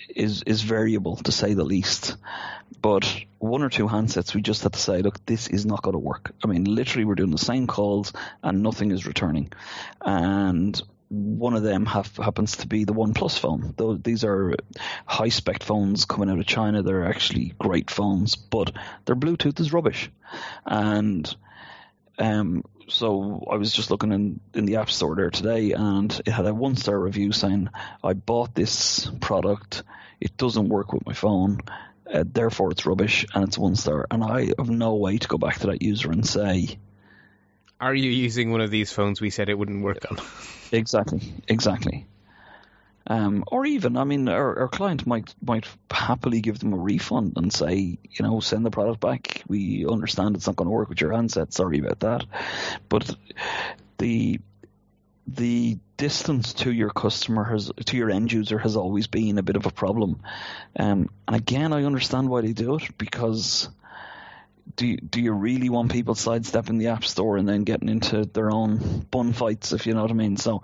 is 0.08 0.42
is 0.44 0.62
variable 0.62 1.16
to 1.16 1.32
say 1.32 1.54
the 1.54 1.64
least. 1.64 2.16
But 2.80 3.24
one 3.38 3.62
or 3.62 3.68
two 3.68 3.86
handsets 3.86 4.34
we 4.34 4.40
just 4.40 4.62
had 4.62 4.72
to 4.72 4.78
say, 4.78 5.02
look, 5.02 5.24
this 5.26 5.48
is 5.48 5.66
not 5.66 5.82
going 5.82 5.92
to 5.92 5.98
work. 5.98 6.32
I 6.42 6.46
mean, 6.46 6.64
literally 6.64 7.04
we're 7.04 7.14
doing 7.14 7.30
the 7.30 7.38
same 7.38 7.66
calls 7.66 8.12
and 8.42 8.62
nothing 8.62 8.90
is 8.90 9.06
returning. 9.06 9.52
And 10.00 10.80
one 11.08 11.54
of 11.54 11.62
them 11.62 11.86
have, 11.86 12.16
happens 12.16 12.58
to 12.58 12.68
be 12.68 12.84
the 12.84 12.94
OnePlus 12.94 13.38
phone. 13.38 13.74
Though 13.76 13.96
these 13.96 14.24
are 14.24 14.54
high 15.04 15.28
spec 15.28 15.62
phones 15.62 16.04
coming 16.06 16.30
out 16.30 16.38
of 16.38 16.46
China. 16.46 16.82
They're 16.82 17.06
actually 17.06 17.52
great 17.58 17.90
phones, 17.90 18.36
but 18.36 18.72
their 19.04 19.16
Bluetooth 19.16 19.60
is 19.60 19.72
rubbish. 19.72 20.10
And 20.64 21.34
um, 22.18 22.64
so 22.90 23.44
I 23.50 23.56
was 23.56 23.72
just 23.72 23.90
looking 23.90 24.12
in, 24.12 24.40
in 24.54 24.66
the 24.66 24.76
App 24.76 24.90
Store 24.90 25.14
there 25.14 25.30
today, 25.30 25.72
and 25.72 26.12
it 26.26 26.30
had 26.30 26.46
a 26.46 26.54
one 26.54 26.76
star 26.76 26.98
review 26.98 27.32
saying, 27.32 27.68
"I 28.02 28.12
bought 28.12 28.54
this 28.54 29.10
product. 29.20 29.82
It 30.20 30.36
doesn't 30.36 30.68
work 30.68 30.92
with 30.92 31.06
my 31.06 31.14
phone, 31.14 31.60
uh, 32.12 32.24
therefore 32.26 32.72
it's 32.72 32.86
rubbish, 32.86 33.26
and 33.34 33.44
it's 33.44 33.58
one 33.58 33.76
star." 33.76 34.06
And 34.10 34.22
I 34.22 34.52
have 34.58 34.68
no 34.70 34.94
way 34.94 35.18
to 35.18 35.28
go 35.28 35.38
back 35.38 35.60
to 35.60 35.68
that 35.68 35.82
user 35.82 36.10
and 36.10 36.26
say, 36.26 36.78
Are 37.80 37.94
you 37.94 38.10
using 38.10 38.50
one 38.50 38.60
of 38.60 38.70
these 38.70 38.92
phones 38.92 39.20
we 39.20 39.30
said 39.30 39.48
it 39.48 39.58
wouldn't 39.58 39.82
work 39.82 40.10
on? 40.10 40.18
Exactly, 40.72 41.32
exactly. 41.48 42.06
Um, 43.06 43.44
or 43.46 43.64
even, 43.66 43.96
I 43.96 44.04
mean, 44.04 44.28
our, 44.28 44.60
our 44.60 44.68
client 44.68 45.06
might 45.06 45.34
might 45.42 45.66
happily 45.90 46.40
give 46.40 46.58
them 46.58 46.72
a 46.72 46.78
refund 46.78 47.32
and 47.36 47.52
say, 47.52 47.74
you 47.74 48.22
know, 48.22 48.40
send 48.40 48.64
the 48.64 48.70
product 48.70 49.00
back. 49.00 49.42
We 49.48 49.86
understand 49.86 50.36
it's 50.36 50.46
not 50.46 50.56
going 50.56 50.66
to 50.66 50.72
work 50.72 50.88
with 50.88 51.00
your 51.00 51.12
handset. 51.12 51.52
Sorry 51.52 51.78
about 51.78 52.00
that. 52.00 52.24
But 52.88 53.14
the 53.98 54.40
the 55.26 55.78
distance 55.96 56.54
to 56.54 56.72
your 56.72 56.90
customer 56.90 57.44
has 57.44 57.70
to 57.86 57.96
your 57.96 58.10
end 58.10 58.32
user 58.32 58.58
has 58.58 58.76
always 58.76 59.06
been 59.06 59.38
a 59.38 59.42
bit 59.42 59.56
of 59.56 59.66
a 59.66 59.70
problem. 59.70 60.20
Um, 60.78 61.10
and 61.26 61.36
again, 61.36 61.72
I 61.72 61.84
understand 61.84 62.28
why 62.28 62.40
they 62.40 62.52
do 62.52 62.76
it 62.76 62.98
because 62.98 63.68
do 64.76 64.86
you, 64.86 64.96
do 64.96 65.20
you 65.20 65.32
really 65.32 65.68
want 65.68 65.92
people 65.92 66.14
sidestepping 66.14 66.78
the 66.78 66.88
app 66.88 67.04
store 67.04 67.36
and 67.36 67.48
then 67.48 67.64
getting 67.64 67.88
into 67.88 68.24
their 68.24 68.50
own 68.50 69.06
bun 69.10 69.32
fights, 69.32 69.72
if 69.72 69.86
you 69.86 69.94
know 69.94 70.02
what 70.02 70.10
I 70.10 70.14
mean? 70.14 70.36
So, 70.36 70.62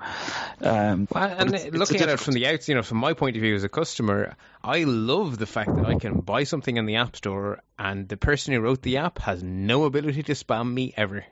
um, 0.61 1.09
well, 1.13 1.35
and 1.39 1.55
it's, 1.55 1.65
looking 1.65 1.97
it's 1.97 2.03
at 2.03 2.09
it 2.09 2.21
from 2.21 2.35
the 2.35 2.47
outside, 2.47 2.69
you 2.69 2.75
know, 2.75 2.83
from 2.83 2.99
my 2.99 3.13
point 3.13 3.37
of 3.37 3.43
view 3.43 3.55
as 3.55 3.65
a 3.65 3.69
customer, 3.69 4.37
I 4.63 4.85
love 4.85 5.39
the 5.39 5.47
fact 5.47 5.75
that 5.75 5.85
I 5.85 5.95
can 5.95 6.21
buy 6.21 6.45
something 6.45 6.77
in 6.77 6.87
the 6.87 6.97
app 6.97 7.17
store 7.17 7.61
and 7.79 8.09
the 8.09 8.17
person 8.17 8.55
who 8.55 8.61
wrote 8.61 8.83
the 8.83 8.99
app 8.99 9.19
has 9.21 9.43
no 9.43 9.85
ability 9.85 10.23
to 10.25 10.33
spam 10.33 10.73
me 10.73 10.95
ever. 10.97 11.25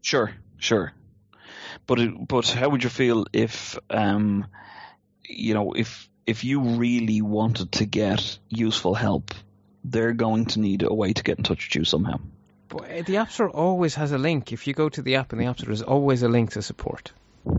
Sure, 0.00 0.32
sure. 0.58 0.92
But 1.86 2.00
it, 2.00 2.28
but 2.28 2.48
how 2.48 2.68
would 2.68 2.84
you 2.84 2.90
feel 2.90 3.26
if, 3.32 3.78
um, 3.90 4.46
you 5.24 5.54
know, 5.54 5.72
if 5.72 6.08
if 6.26 6.44
you 6.44 6.60
really 6.60 7.20
wanted 7.20 7.72
to 7.72 7.84
get 7.84 8.38
useful 8.48 8.94
help 8.94 9.34
they're 9.84 10.12
going 10.12 10.46
to 10.46 10.60
need 10.60 10.82
a 10.82 10.92
way 10.92 11.12
to 11.12 11.22
get 11.22 11.38
in 11.38 11.44
touch 11.44 11.68
with 11.68 11.76
you 11.76 11.84
somehow. 11.84 12.18
But 12.68 13.06
the 13.06 13.18
App 13.18 13.30
Store 13.30 13.50
always 13.50 13.94
has 13.96 14.12
a 14.12 14.18
link. 14.18 14.52
If 14.52 14.66
you 14.66 14.74
go 14.74 14.88
to 14.88 15.02
the 15.02 15.16
app 15.16 15.32
in 15.32 15.38
the 15.38 15.46
App 15.46 15.58
Store, 15.58 15.66
there's 15.66 15.82
always 15.82 16.22
a 16.22 16.28
link 16.28 16.52
to 16.52 16.62
support. 16.62 17.12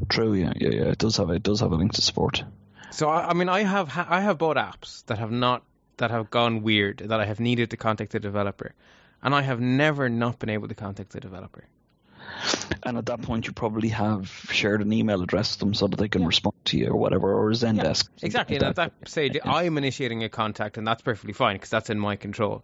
True, 0.10 0.34
yeah, 0.34 0.54
yeah, 0.56 0.70
yeah. 0.70 0.86
It 0.86 0.98
does 0.98 1.18
have 1.18 1.30
it 1.30 1.44
does 1.44 1.60
have 1.60 1.72
a 1.72 1.76
link 1.76 1.94
to 1.94 2.02
support. 2.02 2.44
So 2.92 3.10
I, 3.10 3.30
I 3.30 3.34
mean, 3.34 3.50
I 3.50 3.64
have 3.64 3.92
I 3.96 4.22
have 4.22 4.38
bought 4.38 4.58
apps 4.58 5.06
that 5.06 5.20
have 5.20 5.32
not 5.32 5.64
that 5.98 6.12
have 6.12 6.32
gone 6.32 6.64
weird 6.64 7.00
that 7.00 7.20
I 7.20 7.26
have 7.26 7.40
needed 7.40 7.70
to 7.72 7.78
contact 7.78 8.12
the 8.12 8.20
developer, 8.20 8.74
and 9.22 9.36
I 9.36 9.42
have 9.42 9.60
never 9.60 10.10
not 10.10 10.40
been 10.40 10.50
able 10.50 10.68
to 10.68 10.76
contact 10.76 11.12
the 11.12 11.20
developer. 11.20 11.66
And 12.84 12.98
at 12.98 13.06
that 13.08 13.22
point, 13.22 13.48
you 13.48 13.54
probably 13.54 13.90
have 13.90 14.28
shared 14.52 14.82
an 14.82 14.92
email 14.92 15.22
address 15.22 15.54
with 15.54 15.60
them 15.60 15.74
so 15.74 15.88
that 15.88 15.98
they 15.98 16.10
can 16.10 16.22
yeah. 16.22 16.28
respond 16.28 16.56
to 16.66 16.78
you 16.78 16.88
or 16.88 16.98
whatever, 16.98 17.34
or 17.34 17.52
Zendesk. 17.52 18.10
Yeah, 18.18 18.26
exactly. 18.26 18.56
Like 18.58 18.62
and 18.62 18.70
at 18.70 18.76
that 18.76 19.10
stage, 19.10 19.36
yeah. 19.36 19.50
I'm 19.50 19.78
initiating 19.78 20.24
a 20.24 20.30
contact, 20.30 20.78
and 20.78 20.86
that's 20.86 21.02
perfectly 21.02 21.34
fine 21.34 21.56
because 21.56 21.70
that's 21.70 21.90
in 21.90 22.00
my 22.00 22.16
control. 22.16 22.64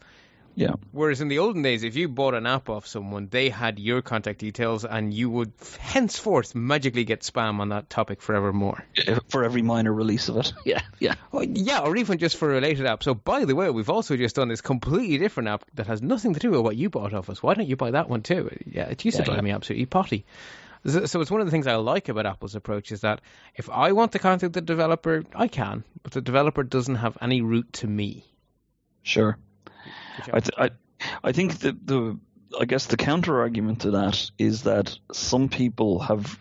Yeah. 0.59 0.73
Whereas 0.91 1.21
in 1.21 1.29
the 1.29 1.39
olden 1.39 1.61
days, 1.61 1.83
if 1.83 1.95
you 1.95 2.09
bought 2.09 2.33
an 2.33 2.45
app 2.45 2.67
off 2.67 2.85
someone, 2.85 3.29
they 3.31 3.47
had 3.47 3.79
your 3.79 4.01
contact 4.01 4.39
details, 4.39 4.83
and 4.83 5.13
you 5.13 5.29
would 5.29 5.53
henceforth 5.79 6.53
magically 6.53 7.05
get 7.05 7.21
spam 7.21 7.61
on 7.61 7.69
that 7.69 7.89
topic 7.89 8.21
forevermore. 8.21 8.83
For 9.29 9.45
every 9.45 9.61
minor 9.61 9.93
release 9.93 10.27
of 10.27 10.35
it. 10.35 10.53
Yeah, 10.65 10.81
yeah. 10.99 11.15
Well, 11.31 11.45
yeah, 11.45 11.79
or 11.79 11.95
even 11.95 12.17
just 12.17 12.35
for 12.35 12.51
a 12.51 12.53
related 12.53 12.85
app. 12.85 13.03
So, 13.03 13.15
by 13.15 13.45
the 13.45 13.55
way, 13.55 13.69
we've 13.69 13.89
also 13.89 14.17
just 14.17 14.35
done 14.35 14.49
this 14.49 14.59
completely 14.59 15.17
different 15.17 15.47
app 15.47 15.63
that 15.75 15.87
has 15.87 16.01
nothing 16.01 16.33
to 16.33 16.39
do 16.41 16.51
with 16.51 16.59
what 16.59 16.75
you 16.75 16.89
bought 16.89 17.13
off 17.13 17.29
us. 17.29 17.41
Why 17.41 17.53
don't 17.53 17.67
you 17.67 17.77
buy 17.77 17.91
that 17.91 18.09
one 18.09 18.21
too? 18.21 18.49
Yeah, 18.65 18.83
it 18.83 19.05
used 19.05 19.15
yeah, 19.15 19.23
to 19.23 19.31
drive 19.31 19.37
yeah. 19.37 19.43
me 19.43 19.51
absolutely 19.51 19.85
potty. 19.85 20.25
So 20.85 21.21
it's 21.21 21.31
one 21.31 21.39
of 21.39 21.47
the 21.47 21.51
things 21.51 21.67
I 21.67 21.75
like 21.75 22.09
about 22.09 22.25
Apple's 22.25 22.55
approach 22.55 22.91
is 22.91 23.01
that 23.01 23.21
if 23.55 23.69
I 23.69 23.93
want 23.93 24.11
to 24.11 24.19
contact 24.19 24.53
the 24.53 24.61
developer, 24.61 25.23
I 25.33 25.47
can, 25.47 25.85
but 26.03 26.11
the 26.11 26.21
developer 26.21 26.63
doesn't 26.63 26.95
have 26.95 27.17
any 27.21 27.41
route 27.41 27.71
to 27.73 27.87
me. 27.87 28.25
Sure. 29.03 29.37
I, 30.31 30.39
th- 30.39 30.57
I, 30.57 30.69
I 31.23 31.31
think 31.31 31.59
that 31.59 31.85
the 31.85 32.17
I 32.59 32.65
guess 32.65 32.87
the 32.87 32.97
counter 32.97 33.41
argument 33.41 33.81
to 33.81 33.91
that 33.91 34.31
is 34.37 34.63
that 34.63 34.97
some 35.11 35.49
people 35.49 35.99
have 35.99 36.39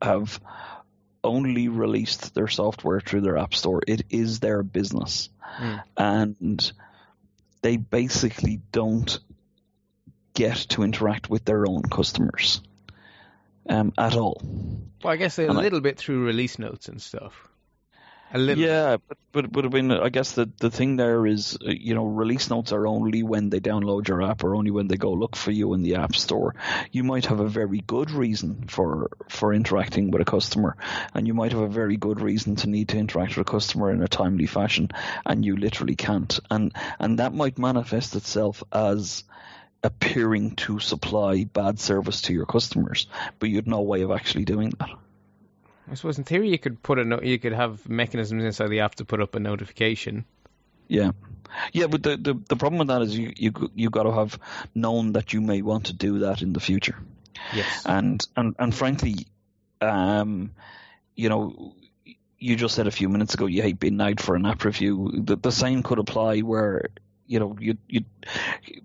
have 0.00 0.40
only 1.22 1.68
released 1.68 2.34
their 2.34 2.48
software 2.48 3.00
through 3.00 3.20
their 3.20 3.36
app 3.36 3.54
store. 3.54 3.82
It 3.86 4.02
is 4.08 4.40
their 4.40 4.62
business, 4.62 5.28
mm. 5.58 5.82
and 5.96 6.72
they 7.62 7.76
basically 7.76 8.60
don't 8.72 9.18
get 10.34 10.56
to 10.56 10.82
interact 10.82 11.28
with 11.28 11.44
their 11.44 11.66
own 11.68 11.82
customers 11.82 12.62
um, 13.68 13.92
at 13.98 14.16
all. 14.16 14.40
Well, 15.02 15.12
I 15.12 15.16
guess 15.16 15.38
a 15.38 15.46
and 15.46 15.58
little 15.58 15.80
I, 15.80 15.82
bit 15.82 15.98
through 15.98 16.24
release 16.24 16.58
notes 16.58 16.88
and 16.88 17.00
stuff. 17.00 17.49
A 18.32 18.38
little. 18.38 18.62
Yeah, 18.64 18.96
but 19.08 19.18
but 19.32 19.50
but 19.50 19.64
I 19.64 19.68
mean, 19.68 19.90
I 19.90 20.08
guess 20.08 20.32
the 20.32 20.48
the 20.60 20.70
thing 20.70 20.94
there 20.96 21.26
is, 21.26 21.58
uh, 21.66 21.70
you 21.70 21.94
know, 21.94 22.04
release 22.04 22.48
notes 22.48 22.70
are 22.72 22.86
only 22.86 23.24
when 23.24 23.50
they 23.50 23.58
download 23.58 24.06
your 24.06 24.22
app, 24.22 24.44
or 24.44 24.54
only 24.54 24.70
when 24.70 24.86
they 24.86 24.96
go 24.96 25.12
look 25.12 25.34
for 25.34 25.50
you 25.50 25.74
in 25.74 25.82
the 25.82 25.96
app 25.96 26.14
store. 26.14 26.54
You 26.92 27.02
might 27.02 27.26
have 27.26 27.40
a 27.40 27.48
very 27.48 27.80
good 27.80 28.12
reason 28.12 28.66
for 28.68 29.10
for 29.28 29.52
interacting 29.52 30.12
with 30.12 30.22
a 30.22 30.24
customer, 30.24 30.76
and 31.12 31.26
you 31.26 31.34
might 31.34 31.50
have 31.52 31.60
a 31.60 31.68
very 31.68 31.96
good 31.96 32.20
reason 32.20 32.54
to 32.56 32.68
need 32.68 32.88
to 32.90 32.98
interact 32.98 33.36
with 33.36 33.48
a 33.48 33.50
customer 33.50 33.90
in 33.90 34.02
a 34.02 34.08
timely 34.08 34.46
fashion, 34.46 34.90
and 35.26 35.44
you 35.44 35.56
literally 35.56 35.96
can't. 35.96 36.38
And 36.50 36.72
and 37.00 37.18
that 37.18 37.34
might 37.34 37.58
manifest 37.58 38.14
itself 38.14 38.62
as 38.72 39.24
appearing 39.82 40.54
to 40.56 40.78
supply 40.78 41.44
bad 41.44 41.80
service 41.80 42.22
to 42.22 42.32
your 42.32 42.46
customers, 42.46 43.08
but 43.40 43.48
you'd 43.48 43.66
no 43.66 43.80
way 43.80 44.02
of 44.02 44.12
actually 44.12 44.44
doing 44.44 44.72
that. 44.78 44.90
I 45.90 45.94
suppose 45.94 46.18
in 46.18 46.24
theory 46.24 46.50
you 46.50 46.58
could 46.58 46.82
put 46.82 46.98
a 46.98 47.04
no- 47.04 47.20
you 47.20 47.38
could 47.38 47.52
have 47.52 47.88
mechanisms 47.88 48.44
inside 48.44 48.68
the 48.68 48.80
app 48.80 48.94
to 48.96 49.04
put 49.04 49.20
up 49.20 49.34
a 49.34 49.40
notification. 49.40 50.24
Yeah, 50.88 51.12
yeah, 51.72 51.86
but 51.86 52.02
the 52.02 52.16
the, 52.16 52.34
the 52.48 52.56
problem 52.56 52.78
with 52.78 52.88
that 52.88 53.02
is 53.02 53.16
you 53.16 53.32
you 53.36 53.52
you 53.74 53.90
got 53.90 54.04
to 54.04 54.12
have 54.12 54.38
known 54.74 55.12
that 55.12 55.32
you 55.32 55.40
may 55.40 55.62
want 55.62 55.86
to 55.86 55.92
do 55.92 56.20
that 56.20 56.42
in 56.42 56.52
the 56.52 56.60
future. 56.60 56.96
Yes, 57.54 57.82
and 57.86 58.24
and 58.36 58.54
and 58.58 58.74
frankly, 58.74 59.26
um, 59.80 60.52
you 61.16 61.28
know, 61.28 61.74
you 62.38 62.56
just 62.56 62.74
said 62.74 62.86
a 62.86 62.92
few 62.92 63.08
minutes 63.08 63.34
ago 63.34 63.46
you 63.46 63.62
hate 63.62 63.80
being 63.80 63.96
nagged 63.96 64.20
for 64.20 64.36
an 64.36 64.46
app 64.46 64.64
review. 64.64 65.10
The, 65.24 65.36
the 65.36 65.52
same 65.52 65.82
could 65.82 65.98
apply 65.98 66.40
where 66.40 66.90
you 67.30 67.38
know, 67.38 67.56
you 67.60 67.78
you 67.88 68.04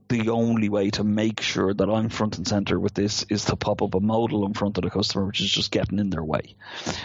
the 0.08 0.30
only 0.30 0.70
way 0.70 0.92
to 0.92 1.04
make 1.04 1.42
sure 1.42 1.74
that 1.74 1.90
I'm 1.90 2.10
front 2.10 2.38
and 2.38 2.48
center 2.48 2.80
with 2.80 2.94
this 2.94 3.26
is 3.28 3.46
to 3.46 3.56
pop 3.56 3.82
up 3.82 3.96
a 3.96 4.00
modal 4.00 4.46
in 4.46 4.54
front 4.54 4.78
of 4.78 4.84
the 4.84 4.92
customer, 4.92 5.26
which 5.26 5.42
is 5.42 5.50
just 5.50 5.72
getting 5.72 5.98
in 5.98 6.12
their 6.12 6.24
way. 6.24 6.56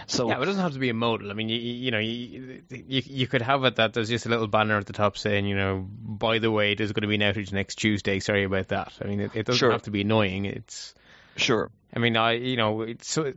So 0.06 0.28
yeah, 0.28 0.38
it 0.38 0.44
doesn't 0.44 0.60
have 0.60 0.74
to 0.74 0.78
be 0.78 0.90
a 0.90 0.94
modal. 0.94 1.30
I 1.30 1.32
mean, 1.32 1.48
you, 1.48 1.56
you 1.56 1.90
know, 1.92 1.98
you, 1.98 2.60
you 2.68 3.02
you 3.06 3.26
could 3.26 3.40
have 3.40 3.64
it 3.64 3.76
that 3.76 3.94
there's 3.94 4.10
just 4.10 4.26
a 4.26 4.28
little 4.28 4.48
banner 4.48 4.76
at 4.76 4.84
the 4.84 4.92
top 4.92 5.16
saying, 5.16 5.46
you 5.46 5.56
know, 5.56 5.88
by 5.88 6.40
the 6.40 6.50
way, 6.50 6.74
there's 6.74 6.92
going 6.92 7.02
to 7.02 7.08
be 7.08 7.14
an 7.14 7.22
outage 7.22 7.54
next 7.54 7.76
Tuesday. 7.76 8.20
Sorry 8.20 8.44
about 8.44 8.68
that. 8.68 8.92
I 9.00 9.06
mean, 9.06 9.20
it, 9.20 9.30
it 9.34 9.46
doesn't 9.46 9.58
sure. 9.58 9.72
have 9.72 9.84
to 9.84 9.90
be 9.90 10.02
annoying. 10.02 10.44
It's 10.44 10.94
sure. 11.36 11.70
I 11.96 12.00
mean, 12.00 12.18
I 12.18 12.32
you 12.32 12.58
know, 12.58 12.82
it's 12.82 13.10
so 13.10 13.32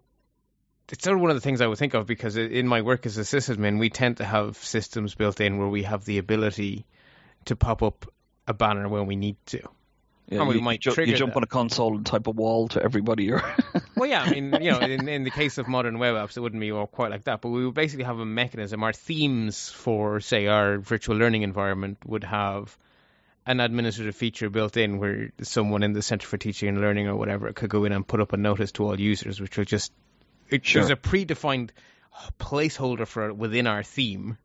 it's 0.89 1.03
sort 1.05 1.15
of 1.15 1.21
one 1.21 1.31
of 1.31 1.37
the 1.37 1.41
things 1.41 1.61
I 1.61 1.67
would 1.67 1.77
think 1.77 1.93
of 1.93 2.05
because 2.05 2.35
in 2.35 2.67
my 2.67 2.81
work 2.81 3.05
as 3.05 3.17
a 3.17 3.21
sysadmin, 3.21 3.79
we 3.79 3.89
tend 3.89 4.17
to 4.17 4.25
have 4.25 4.57
systems 4.57 5.15
built 5.15 5.39
in 5.39 5.57
where 5.57 5.69
we 5.69 5.83
have 5.83 6.03
the 6.03 6.17
ability 6.17 6.85
to 7.45 7.55
pop 7.55 7.83
up 7.83 8.11
a 8.47 8.53
banner 8.53 8.87
when 8.87 9.05
we 9.05 9.15
need 9.15 9.37
to. 9.47 9.61
Yeah, 10.27 10.39
and 10.39 10.47
we 10.47 10.55
you, 10.55 10.61
might 10.61 10.79
ju- 10.79 10.93
you 10.97 11.15
jump 11.15 11.33
that. 11.33 11.37
on 11.37 11.43
a 11.43 11.47
console 11.47 11.95
and 11.95 12.05
type 12.05 12.27
a 12.27 12.31
wall 12.31 12.69
to 12.69 12.81
everybody. 12.81 13.31
Or 13.31 13.43
well, 13.95 14.09
yeah, 14.09 14.21
I 14.21 14.29
mean, 14.29 14.57
you 14.61 14.71
know, 14.71 14.79
in, 14.79 15.07
in 15.09 15.23
the 15.23 15.31
case 15.31 15.57
of 15.57 15.67
modern 15.67 15.99
web 15.99 16.15
apps, 16.15 16.37
it 16.37 16.39
wouldn't 16.39 16.61
be 16.61 16.71
all 16.71 16.87
quite 16.87 17.11
like 17.11 17.25
that, 17.25 17.41
but 17.41 17.49
we 17.49 17.65
would 17.65 17.75
basically 17.75 18.05
have 18.05 18.19
a 18.19 18.25
mechanism. 18.25 18.83
Our 18.83 18.93
themes 18.93 19.69
for, 19.69 20.21
say, 20.21 20.47
our 20.47 20.77
virtual 20.77 21.17
learning 21.17 21.41
environment 21.41 21.97
would 22.05 22.23
have 22.23 22.77
an 23.45 23.59
administrative 23.59 24.15
feature 24.15 24.49
built 24.49 24.77
in 24.77 24.97
where 24.97 25.31
someone 25.41 25.83
in 25.83 25.91
the 25.91 26.01
Center 26.01 26.25
for 26.25 26.37
Teaching 26.37 26.69
and 26.69 26.79
Learning 26.79 27.07
or 27.07 27.17
whatever 27.17 27.51
could 27.51 27.69
go 27.69 27.83
in 27.83 27.91
and 27.91 28.07
put 28.07 28.21
up 28.21 28.31
a 28.31 28.37
notice 28.37 28.71
to 28.73 28.85
all 28.85 28.99
users, 28.99 29.41
which 29.41 29.57
will 29.57 29.65
just 29.65 29.91
it, 30.49 30.65
sure. 30.65 30.81
there's 30.81 30.91
a 30.91 30.95
predefined 30.95 31.71
placeholder 32.39 33.05
for 33.05 33.33
within 33.33 33.67
our 33.67 33.83
theme 33.83 34.37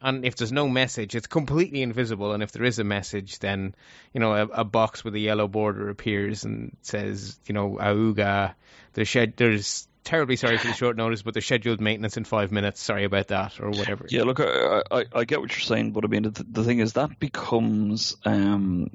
and 0.00 0.24
if 0.24 0.36
there's 0.36 0.52
no 0.52 0.68
message, 0.68 1.14
it's 1.14 1.26
completely 1.26 1.82
invisible. 1.82 2.32
And 2.32 2.42
if 2.42 2.52
there 2.52 2.64
is 2.64 2.78
a 2.78 2.84
message, 2.84 3.38
then 3.38 3.74
you 4.12 4.20
know 4.20 4.34
a, 4.34 4.46
a 4.46 4.64
box 4.64 5.04
with 5.04 5.14
a 5.14 5.20
yellow 5.20 5.48
border 5.48 5.88
appears 5.88 6.44
and 6.44 6.76
says, 6.82 7.38
you 7.46 7.54
know, 7.54 7.78
Auga, 7.80 8.54
there's 8.94 9.08
shed, 9.08 9.34
there's 9.36 9.88
terribly 10.04 10.36
sorry 10.36 10.58
for 10.58 10.68
the 10.68 10.74
short 10.74 10.96
notice, 10.96 11.22
but 11.22 11.34
there's 11.34 11.46
scheduled 11.46 11.80
maintenance 11.80 12.16
in 12.16 12.24
five 12.24 12.52
minutes. 12.52 12.80
Sorry 12.80 13.04
about 13.04 13.28
that, 13.28 13.58
or 13.58 13.70
whatever. 13.70 14.06
Yeah, 14.08 14.22
look, 14.22 14.38
I, 14.40 14.82
I, 14.90 15.04
I 15.12 15.24
get 15.24 15.40
what 15.40 15.50
you're 15.50 15.60
saying, 15.60 15.92
but 15.92 16.04
I 16.04 16.08
mean, 16.08 16.22
the, 16.22 16.44
the 16.48 16.62
thing 16.62 16.78
is 16.78 16.92
that 16.92 17.18
becomes 17.18 18.16
um, 18.24 18.90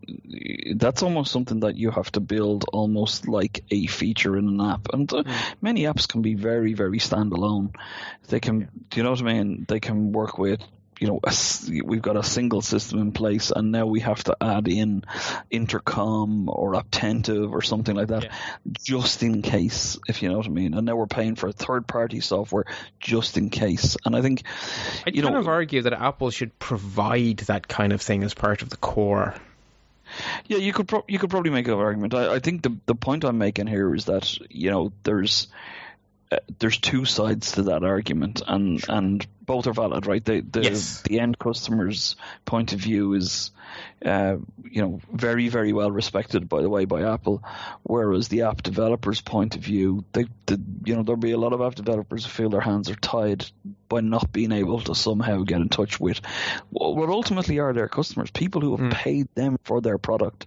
that's 0.76 1.04
almost 1.04 1.32
something 1.32 1.62
that 1.62 1.76
you 1.76 1.91
have 1.91 2.12
to 2.14 2.20
build 2.20 2.66
almost 2.72 3.28
like 3.28 3.64
a 3.72 3.88
feature 3.88 4.38
in 4.38 4.47
an 4.47 4.62
app, 4.62 4.88
and 4.93 5.12
uh, 5.12 5.24
mm. 5.24 5.54
many 5.62 5.84
apps 5.84 6.08
can 6.08 6.22
be 6.22 6.36
very, 6.36 6.74
very 6.74 7.00
standalone. 7.00 7.76
They 8.28 8.39
can, 8.39 8.70
do 8.89 8.97
you 8.97 9.04
know 9.04 9.12
what 9.12 9.22
I 9.22 9.26
mean? 9.26 9.66
They 9.68 9.80
can 9.80 10.12
work 10.12 10.38
with 10.38 10.62
you 11.00 11.08
know, 11.08 11.20
a, 11.24 11.34
we've 11.84 12.02
got 12.02 12.18
a 12.18 12.24
single 12.24 12.62
system 12.62 13.00
in 13.00 13.12
place, 13.14 13.52
and 13.56 13.72
now 13.72 13.86
we 13.86 14.02
have 14.02 14.24
to 14.26 14.36
add 14.41 14.68
in 14.68 15.04
intercom 15.50 16.50
or 16.50 16.74
Apptentive 16.74 17.52
or 17.52 17.62
something 17.62 17.95
like 17.95 18.10
that, 18.10 18.26
yeah. 18.26 18.34
just 18.84 19.24
in 19.24 19.41
case, 19.41 19.97
if 20.08 20.22
you 20.22 20.30
know 20.30 20.38
what 20.38 20.45
I 20.45 20.50
mean. 20.50 20.74
And 20.74 20.86
now 20.86 20.97
we're 20.97 21.08
paying 21.08 21.36
for 21.36 21.52
third-party 21.52 22.20
software 22.20 22.66
just 23.00 23.38
in 23.38 23.50
case. 23.50 23.95
And 24.06 24.16
I 24.16 24.22
think, 24.22 24.43
I 25.08 25.12
you 25.12 25.22
kind 25.22 25.36
know, 25.36 25.39
of 25.39 25.47
argue 25.47 25.84
that 25.84 25.93
Apple 25.93 26.32
should 26.32 26.58
provide 26.60 27.38
that 27.47 27.68
kind 27.68 27.93
of 27.93 28.02
thing 28.02 28.24
as 28.24 28.34
part 28.34 28.62
of 28.62 28.70
the 28.70 28.78
core. 28.78 29.36
Yeah, 30.47 30.58
you 30.58 30.74
could 30.74 30.88
pro- 30.88 31.06
you 31.08 31.20
could 31.20 31.30
probably 31.30 31.52
make 31.52 31.68
an 31.68 31.76
argument. 31.76 32.14
I, 32.14 32.36
I 32.36 32.39
think 32.39 32.64
the 32.64 32.76
the 32.88 32.95
point 32.95 33.24
I'm 33.24 33.38
making 33.38 33.68
here 33.68 33.93
is 33.93 34.06
that 34.06 34.38
you 34.50 34.72
know 34.72 34.91
there's 35.04 35.47
uh, 36.32 36.38
there's 36.58 36.78
two 36.78 37.06
sides 37.06 37.54
to 37.54 37.64
that 37.64 37.84
argument, 37.84 38.41
and 38.47 38.84
and 38.89 39.26
both 39.50 39.66
are 39.66 39.74
valid, 39.74 40.06
right? 40.06 40.24
The 40.24 40.41
the, 40.41 40.62
Yes. 40.62 41.02
the 41.02 41.20
end 41.20 41.39
customer's 41.39 42.16
point 42.45 42.74
of 42.74 42.80
view 42.80 43.16
is, 43.16 43.50
uh, 44.06 44.36
you 44.64 44.82
know, 44.84 45.02
very 45.12 45.50
very 45.50 45.74
well 45.74 45.89
respected 45.89 46.47
by 46.47 46.62
the 46.62 46.70
way 46.70 46.86
by 46.86 47.02
Apple, 47.12 47.41
whereas 47.82 48.28
the 48.28 48.43
app 48.43 48.62
developer's 48.62 49.22
point 49.22 49.56
of 49.56 49.64
view, 49.64 50.06
they, 50.14 50.26
the, 50.45 50.62
you 50.86 50.95
know, 50.95 51.02
there'll 51.02 51.18
be 51.18 51.32
a 51.32 51.38
lot 51.39 51.54
of 51.54 51.62
app 51.62 51.74
developers 51.74 52.26
who 52.26 52.30
feel 52.30 52.52
their 52.52 52.62
hands 52.62 52.91
are 52.91 52.95
tied 52.95 53.43
by 53.88 54.02
not 54.02 54.32
being 54.32 54.52
able 54.52 54.82
to 54.82 54.93
somehow 54.93 55.41
get 55.41 55.62
in 55.62 55.70
touch 55.70 56.00
with 56.00 56.22
what 56.70 57.10
ultimately 57.10 57.58
are 57.58 57.74
their 57.74 57.88
customers, 57.88 58.30
people 58.30 58.62
who 58.62 58.78
have 58.78 58.91
paid 58.91 59.28
them 59.34 59.58
for 59.64 59.82
their 59.82 59.97
product. 59.97 60.45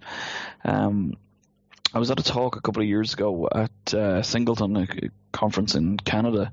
Um, 0.63 1.17
I 1.93 1.99
was 1.99 2.09
at 2.11 2.19
a 2.19 2.23
talk 2.23 2.55
a 2.55 2.61
couple 2.61 2.81
of 2.81 2.87
years 2.87 3.13
ago 3.13 3.47
at 3.53 3.93
uh, 3.93 4.23
Singleton, 4.23 4.75
a 4.77 4.81
a 4.81 5.09
conference 5.31 5.75
in 5.75 5.97
Canada, 5.97 6.51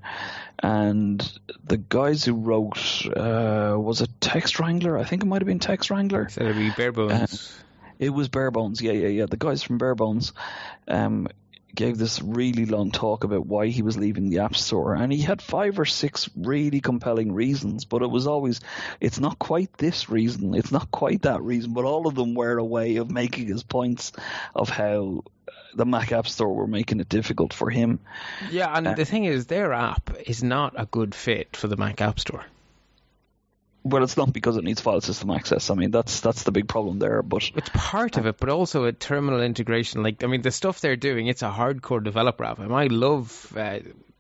and 0.62 1.20
the 1.64 1.76
guys 1.76 2.24
who 2.24 2.34
wrote 2.34 3.06
uh, 3.06 3.74
was 3.78 4.00
it 4.00 4.10
TextWrangler? 4.20 5.00
I 5.00 5.04
think 5.04 5.22
it 5.22 5.26
might 5.26 5.42
have 5.42 5.46
been 5.46 5.58
TextWrangler. 5.58 6.30
So 6.30 6.42
it'd 6.42 6.56
be 6.56 6.70
bare 6.70 6.92
bones. 6.92 7.52
It 8.00 8.14
was 8.14 8.28
Bare 8.28 8.50
Bones, 8.50 8.80
yeah, 8.80 8.92
yeah, 8.92 9.08
yeah. 9.08 9.26
The 9.26 9.36
guys 9.36 9.62
from 9.62 9.76
Bare 9.76 9.94
Bones 9.94 10.32
um, 10.88 11.28
gave 11.74 11.98
this 11.98 12.20
really 12.22 12.66
long 12.66 12.90
talk 12.90 13.24
about 13.24 13.46
why 13.46 13.68
he 13.68 13.82
was 13.82 13.96
leaving 13.96 14.30
the 14.30 14.40
App 14.40 14.56
Store, 14.56 14.94
and 14.94 15.12
he 15.12 15.20
had 15.20 15.42
five 15.42 15.78
or 15.78 15.84
six 15.84 16.28
really 16.36 16.80
compelling 16.80 17.32
reasons. 17.32 17.84
But 17.84 18.02
it 18.02 18.10
was 18.10 18.26
always, 18.26 18.60
it's 19.00 19.20
not 19.20 19.38
quite 19.38 19.72
this 19.78 20.08
reason, 20.08 20.54
it's 20.54 20.72
not 20.72 20.90
quite 20.90 21.22
that 21.22 21.42
reason, 21.42 21.72
but 21.72 21.84
all 21.84 22.06
of 22.06 22.14
them 22.14 22.34
were 22.34 22.58
a 22.58 22.64
way 22.64 22.96
of 22.96 23.10
making 23.10 23.46
his 23.46 23.62
points 23.62 24.12
of 24.54 24.68
how 24.68 25.24
the 25.74 25.86
Mac 25.86 26.12
App 26.12 26.26
Store 26.26 26.54
were 26.54 26.66
making 26.66 27.00
it 27.00 27.08
difficult 27.08 27.52
for 27.52 27.70
him. 27.70 28.00
yeah, 28.50 28.76
and 28.76 28.86
uh, 28.86 28.94
the 28.94 29.04
thing 29.04 29.24
is, 29.24 29.46
their 29.46 29.72
app 29.72 30.10
is 30.26 30.42
not 30.42 30.74
a 30.76 30.86
good 30.86 31.14
fit 31.14 31.56
for 31.56 31.68
the 31.68 31.76
Mac 31.76 32.00
App 32.00 32.18
Store. 32.20 32.44
Well, 33.82 34.02
it's 34.02 34.16
not 34.16 34.32
because 34.32 34.56
it 34.56 34.64
needs 34.64 34.80
file 34.80 35.00
system 35.00 35.30
access. 35.30 35.70
I 35.70 35.74
mean, 35.74 35.90
that's 35.90 36.20
that's 36.20 36.42
the 36.42 36.52
big 36.52 36.68
problem 36.68 36.98
there. 36.98 37.22
But 37.22 37.50
It's 37.54 37.70
part 37.72 38.18
of 38.18 38.26
it, 38.26 38.36
but 38.38 38.48
also 38.50 38.84
a 38.84 38.92
terminal 38.92 39.40
integration. 39.40 40.02
Like, 40.02 40.22
I 40.22 40.26
mean, 40.26 40.42
the 40.42 40.50
stuff 40.50 40.80
they're 40.80 40.96
doing, 40.96 41.28
it's 41.28 41.42
a 41.42 41.50
hardcore 41.50 42.02
developer 42.04 42.44
app. 42.44 42.58
And 42.58 42.72
I 42.74 42.86
love 42.86 43.52
uh, 43.56 43.78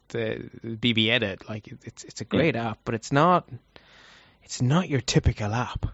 the 0.08 0.48
BBEdit. 0.64 1.48
Like, 1.48 1.68
it's 1.84 2.04
it's 2.04 2.20
a 2.22 2.24
great 2.24 2.56
app, 2.56 2.78
but 2.84 2.94
it's 2.94 3.12
not 3.12 3.48
it's 4.44 4.62
not 4.62 4.88
your 4.88 5.00
typical 5.00 5.52
app. 5.52 5.86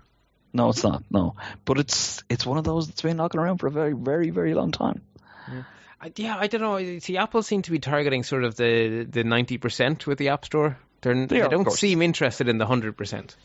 no, 0.52 0.70
it's 0.70 0.84
not. 0.84 1.02
No, 1.10 1.34
but 1.64 1.78
it's 1.78 2.22
it's 2.30 2.46
one 2.46 2.58
of 2.58 2.64
those 2.64 2.86
that's 2.86 3.02
been 3.02 3.16
knocking 3.16 3.40
around 3.40 3.58
for 3.58 3.66
a 3.66 3.70
very, 3.70 3.92
very, 3.92 4.30
very 4.30 4.54
long 4.54 4.70
time. 4.70 5.02
I, 6.00 6.12
yeah, 6.16 6.36
I 6.38 6.46
don't 6.46 6.60
know. 6.60 6.98
See, 7.00 7.16
Apple 7.16 7.42
seem 7.42 7.62
to 7.62 7.70
be 7.70 7.78
targeting 7.78 8.22
sort 8.22 8.44
of 8.44 8.54
the 8.54 9.06
the 9.10 9.24
ninety 9.24 9.58
percent 9.58 10.06
with 10.06 10.18
the 10.18 10.28
App 10.28 10.44
Store. 10.44 10.78
They're, 11.00 11.26
they 11.26 11.40
are, 11.40 11.46
of 11.46 11.50
don't 11.50 11.72
seem 11.72 12.00
interested 12.00 12.48
in 12.48 12.58
the 12.58 12.66
hundred 12.66 12.96
percent. 12.96 13.36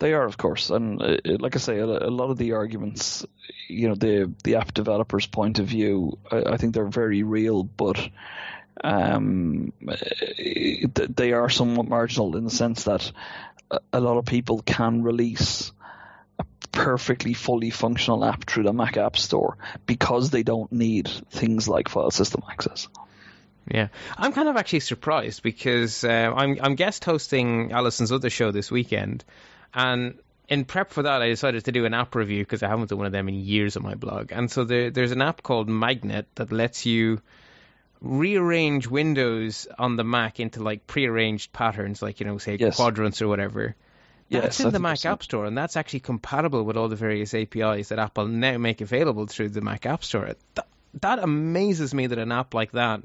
They 0.00 0.14
are, 0.14 0.24
of 0.24 0.38
course, 0.38 0.70
and 0.70 1.00
uh, 1.00 1.18
like 1.24 1.56
I 1.56 1.58
say, 1.58 1.78
a, 1.78 1.84
a 1.84 2.10
lot 2.10 2.30
of 2.30 2.38
the 2.38 2.52
arguments, 2.52 3.26
you 3.68 3.88
know, 3.88 3.94
the 3.94 4.32
the 4.42 4.56
app 4.56 4.72
developer's 4.72 5.26
point 5.26 5.58
of 5.58 5.66
view, 5.66 6.18
I, 6.32 6.42
I 6.54 6.56
think 6.56 6.74
they're 6.74 6.86
very 6.86 7.22
real, 7.22 7.62
but 7.62 8.00
um, 8.82 9.74
eh, 9.86 10.86
they 10.94 11.32
are 11.32 11.50
somewhat 11.50 11.86
marginal 11.86 12.34
in 12.36 12.44
the 12.44 12.50
sense 12.50 12.84
that 12.84 13.12
a, 13.70 13.80
a 13.92 14.00
lot 14.00 14.16
of 14.16 14.24
people 14.24 14.62
can 14.62 15.02
release 15.02 15.70
a 16.38 16.46
perfectly 16.72 17.34
fully 17.34 17.68
functional 17.68 18.24
app 18.24 18.44
through 18.44 18.62
the 18.62 18.72
Mac 18.72 18.96
App 18.96 19.18
Store 19.18 19.58
because 19.84 20.30
they 20.30 20.42
don't 20.42 20.72
need 20.72 21.10
things 21.30 21.68
like 21.68 21.90
file 21.90 22.10
system 22.10 22.42
access. 22.50 22.88
Yeah, 23.70 23.88
I'm 24.16 24.32
kind 24.32 24.48
of 24.48 24.56
actually 24.56 24.80
surprised 24.80 25.42
because 25.42 26.04
uh, 26.04 26.32
I'm 26.34 26.58
I'm 26.62 26.74
guest 26.74 27.04
hosting 27.04 27.72
Alison's 27.72 28.12
other 28.12 28.30
show 28.30 28.50
this 28.50 28.70
weekend, 28.70 29.24
and 29.74 30.18
in 30.48 30.64
prep 30.64 30.90
for 30.90 31.04
that, 31.04 31.22
I 31.22 31.28
decided 31.28 31.64
to 31.66 31.72
do 31.72 31.84
an 31.84 31.94
app 31.94 32.14
review 32.14 32.42
because 32.42 32.62
I 32.62 32.68
haven't 32.68 32.90
done 32.90 32.98
one 32.98 33.06
of 33.06 33.12
them 33.12 33.28
in 33.28 33.36
years 33.36 33.76
on 33.76 33.84
my 33.84 33.94
blog. 33.94 34.32
And 34.32 34.50
so 34.50 34.64
there, 34.64 34.90
there's 34.90 35.12
an 35.12 35.22
app 35.22 35.42
called 35.42 35.68
Magnet 35.68 36.26
that 36.34 36.50
lets 36.50 36.86
you 36.86 37.20
rearrange 38.02 38.86
windows 38.88 39.68
on 39.78 39.96
the 39.96 40.04
Mac 40.04 40.40
into 40.40 40.62
like 40.62 40.86
prearranged 40.86 41.52
patterns, 41.52 42.02
like 42.02 42.20
you 42.20 42.26
know, 42.26 42.38
say 42.38 42.56
Yes. 42.58 42.76
quadrants 42.76 43.22
or 43.22 43.28
whatever. 43.28 43.76
Yes, 44.28 44.42
That's 44.42 44.60
I 44.60 44.64
in 44.68 44.72
the 44.72 44.78
Mac 44.78 45.04
App 45.04 45.22
Store, 45.24 45.44
and 45.44 45.58
that's 45.58 45.76
actually 45.76 46.00
compatible 46.00 46.62
with 46.62 46.76
all 46.76 46.88
the 46.88 46.96
various 46.96 47.34
APIs 47.34 47.88
that 47.88 47.98
Apple 47.98 48.28
now 48.28 48.58
make 48.58 48.80
available 48.80 49.26
through 49.26 49.48
the 49.48 49.60
Mac 49.60 49.86
App 49.86 50.04
Store. 50.04 50.34
That 51.00 51.18
amazes 51.18 51.92
me 51.92 52.06
that 52.06 52.18
an 52.18 52.30
app 52.30 52.54
like 52.54 52.72
that 52.72 53.02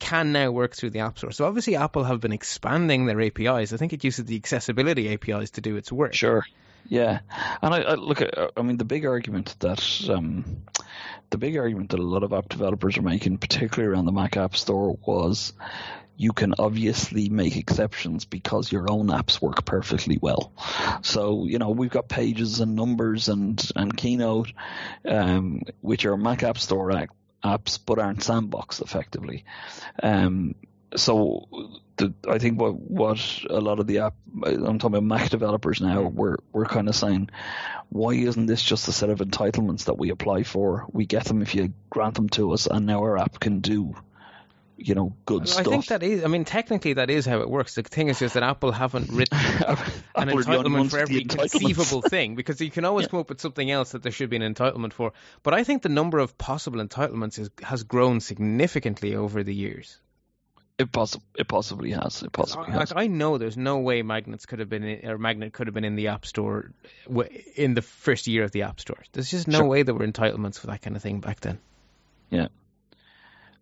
can 0.00 0.32
now 0.32 0.50
work 0.50 0.74
through 0.74 0.90
the 0.90 1.00
App 1.00 1.18
Store. 1.18 1.30
So 1.30 1.46
obviously, 1.46 1.76
Apple 1.76 2.02
have 2.02 2.20
been 2.20 2.32
expanding 2.32 3.06
their 3.06 3.20
APIs. 3.20 3.72
I 3.72 3.76
think 3.76 3.92
it 3.92 4.02
uses 4.02 4.24
the 4.24 4.36
accessibility 4.36 5.12
APIs 5.12 5.50
to 5.52 5.60
do 5.60 5.76
its 5.76 5.92
work. 5.92 6.14
Sure. 6.14 6.44
Yeah, 6.88 7.20
and 7.62 7.74
I, 7.74 7.82
I 7.82 7.94
look 7.94 8.22
at. 8.22 8.34
I 8.56 8.62
mean, 8.62 8.78
the 8.78 8.84
big 8.84 9.06
argument 9.06 9.54
that 9.60 10.08
um, 10.10 10.62
the 11.28 11.38
big 11.38 11.56
argument 11.56 11.90
that 11.90 12.00
a 12.00 12.02
lot 12.02 12.22
of 12.24 12.32
app 12.32 12.48
developers 12.48 12.98
are 12.98 13.02
making, 13.02 13.38
particularly 13.38 13.94
around 13.94 14.06
the 14.06 14.12
Mac 14.12 14.36
App 14.36 14.56
Store, 14.56 14.98
was 15.06 15.52
you 16.16 16.32
can 16.32 16.54
obviously 16.58 17.28
make 17.28 17.56
exceptions 17.56 18.24
because 18.24 18.70
your 18.72 18.90
own 18.90 19.06
apps 19.08 19.40
work 19.40 19.64
perfectly 19.64 20.18
well. 20.20 20.52
So 21.02 21.44
you 21.46 21.58
know 21.58 21.70
we've 21.70 21.90
got 21.90 22.08
Pages 22.08 22.60
and 22.60 22.74
Numbers 22.74 23.28
and 23.28 23.62
and 23.76 23.96
Keynote, 23.96 24.52
um, 25.04 25.62
which 25.82 26.06
are 26.06 26.16
Mac 26.16 26.42
App 26.42 26.58
Store 26.58 26.90
ac- 26.90 27.08
apps 27.44 27.78
but 27.84 27.98
aren't 27.98 28.20
sandboxed 28.20 28.82
effectively. 28.82 29.44
Um, 30.02 30.54
so 30.96 31.48
the, 31.96 32.12
I 32.28 32.38
think 32.38 32.60
what 32.60 32.74
what 32.74 33.44
a 33.48 33.60
lot 33.60 33.78
of 33.78 33.86
the 33.86 33.98
app 34.00 34.14
I'm 34.42 34.78
talking 34.78 34.96
about 34.96 35.04
Mac 35.04 35.30
developers 35.30 35.80
now 35.80 36.02
we're 36.02 36.36
we're 36.52 36.64
kind 36.64 36.88
of 36.88 36.96
saying 36.96 37.30
why 37.90 38.12
isn't 38.12 38.46
this 38.46 38.62
just 38.62 38.88
a 38.88 38.92
set 38.92 39.10
of 39.10 39.18
entitlements 39.18 39.84
that 39.84 39.98
we 39.98 40.10
apply 40.10 40.42
for 40.42 40.86
we 40.92 41.06
get 41.06 41.24
them 41.26 41.42
if 41.42 41.54
you 41.54 41.72
grant 41.90 42.14
them 42.14 42.28
to 42.30 42.52
us 42.52 42.66
and 42.66 42.86
now 42.86 43.00
our 43.00 43.18
app 43.18 43.38
can 43.38 43.60
do 43.60 43.94
you 44.82 44.94
know 44.94 45.14
good 45.26 45.42
I 45.42 45.44
stuff 45.44 45.66
I 45.66 45.70
think 45.70 45.86
that 45.88 46.02
is. 46.02 46.24
I 46.24 46.28
mean, 46.28 46.44
technically, 46.44 46.94
that 46.94 47.10
is 47.10 47.26
how 47.26 47.40
it 47.40 47.50
works. 47.50 47.74
The 47.74 47.82
thing 47.82 48.08
is 48.08 48.18
just 48.18 48.34
that 48.34 48.42
Apple 48.42 48.72
haven't 48.72 49.10
written 49.10 49.36
an 50.16 50.28
Apple 50.28 50.38
are 50.38 50.42
the 50.42 50.56
only 50.56 50.70
entitlement 50.70 50.90
for 50.90 50.98
every 50.98 51.24
conceivable 51.24 52.02
thing 52.14 52.34
because 52.34 52.60
you 52.60 52.70
can 52.70 52.84
always 52.84 53.06
come 53.06 53.20
up 53.20 53.28
with 53.28 53.40
something 53.40 53.70
else 53.70 53.92
that 53.92 54.02
there 54.02 54.12
should 54.12 54.30
be 54.30 54.36
an 54.36 54.54
entitlement 54.54 54.92
for. 54.92 55.12
But 55.42 55.54
I 55.54 55.64
think 55.64 55.82
the 55.82 55.88
number 55.90 56.18
of 56.18 56.36
possible 56.38 56.82
entitlements 56.84 57.38
is, 57.38 57.50
has 57.62 57.82
grown 57.82 58.20
significantly 58.20 59.14
over 59.14 59.42
the 59.42 59.54
years. 59.54 59.98
it, 60.78 60.90
possi- 60.90 61.20
it 61.36 61.46
possibly 61.46 61.90
has 61.90 62.22
it 62.22 62.32
possibly 62.32 62.68
I, 62.68 62.78
has 62.78 62.92
I 62.96 63.06
know 63.06 63.36
there's 63.36 63.58
no 63.58 63.78
way 63.80 64.00
magnets 64.02 64.46
could 64.46 64.60
have 64.60 64.70
been 64.70 64.82
in, 64.84 65.08
or 65.10 65.18
magnet 65.18 65.52
could 65.52 65.66
have 65.66 65.74
been 65.74 65.84
in 65.84 65.94
the 65.94 66.08
App 66.08 66.24
Store 66.24 66.72
w- 67.06 67.28
in 67.54 67.74
the 67.74 67.82
first 67.82 68.26
year 68.26 68.44
of 68.44 68.50
the 68.52 68.62
App 68.62 68.80
Store. 68.80 69.02
There's 69.12 69.30
just 69.30 69.46
no 69.46 69.58
Sure. 69.58 69.66
way 69.68 69.82
there 69.82 69.94
were 69.94 70.06
entitlements 70.06 70.58
for 70.58 70.68
that 70.68 70.80
kind 70.80 70.96
of 70.96 71.02
thing 71.02 71.20
back 71.20 71.40
then. 71.40 71.58
yeah 72.30 72.48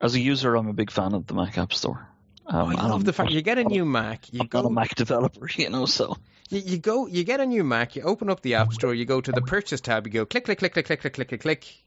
as 0.01 0.15
a 0.15 0.21
user 0.21 0.55
I'm 0.55 0.69
a 0.69 0.73
big 0.73 0.91
fan 0.91 1.15
of 1.15 1.27
the 1.27 1.35
Mac 1.35 1.59
App 1.59 1.73
Store 1.73 2.07
um, 2.47 2.77
I 2.77 2.89
love 2.89 3.05
the 3.05 3.13
fact 3.13 3.31
you 3.31 3.43
get 3.43 3.59
a 3.59 3.65
new 3.65 3.85
Mac, 3.85 4.33
you 4.33 4.41
I'm 4.41 4.47
go 4.47 4.63
not 4.63 4.69
a 4.69 4.73
Mac 4.73 4.95
developer 4.97 5.49
you 5.57 5.71
know 5.71 5.87
so 5.87 6.17
You, 6.51 6.61
you 6.65 6.79
go, 6.79 7.07
you 7.07 7.25
get 7.25 7.41
a 7.41 7.47
new 7.47 7.63
Mac, 7.63 7.95
you 7.97 8.03
open 8.03 8.31
up 8.31 8.41
the 8.41 8.55
App 8.55 8.73
Store, 8.73 8.95
you 8.95 9.05
go 9.05 9.21
to 9.21 9.33
the 9.33 9.43
Purchase 9.43 9.83
tab, 9.83 10.07
you 10.07 10.13
go 10.13 10.25
click, 10.25 10.47
click, 10.47 10.59
click, 10.59 10.73
click, 10.73 10.87
click, 10.87 11.01
click, 11.01 11.15
click, 11.15 11.29
click, 11.29 11.41
click. 11.43 11.85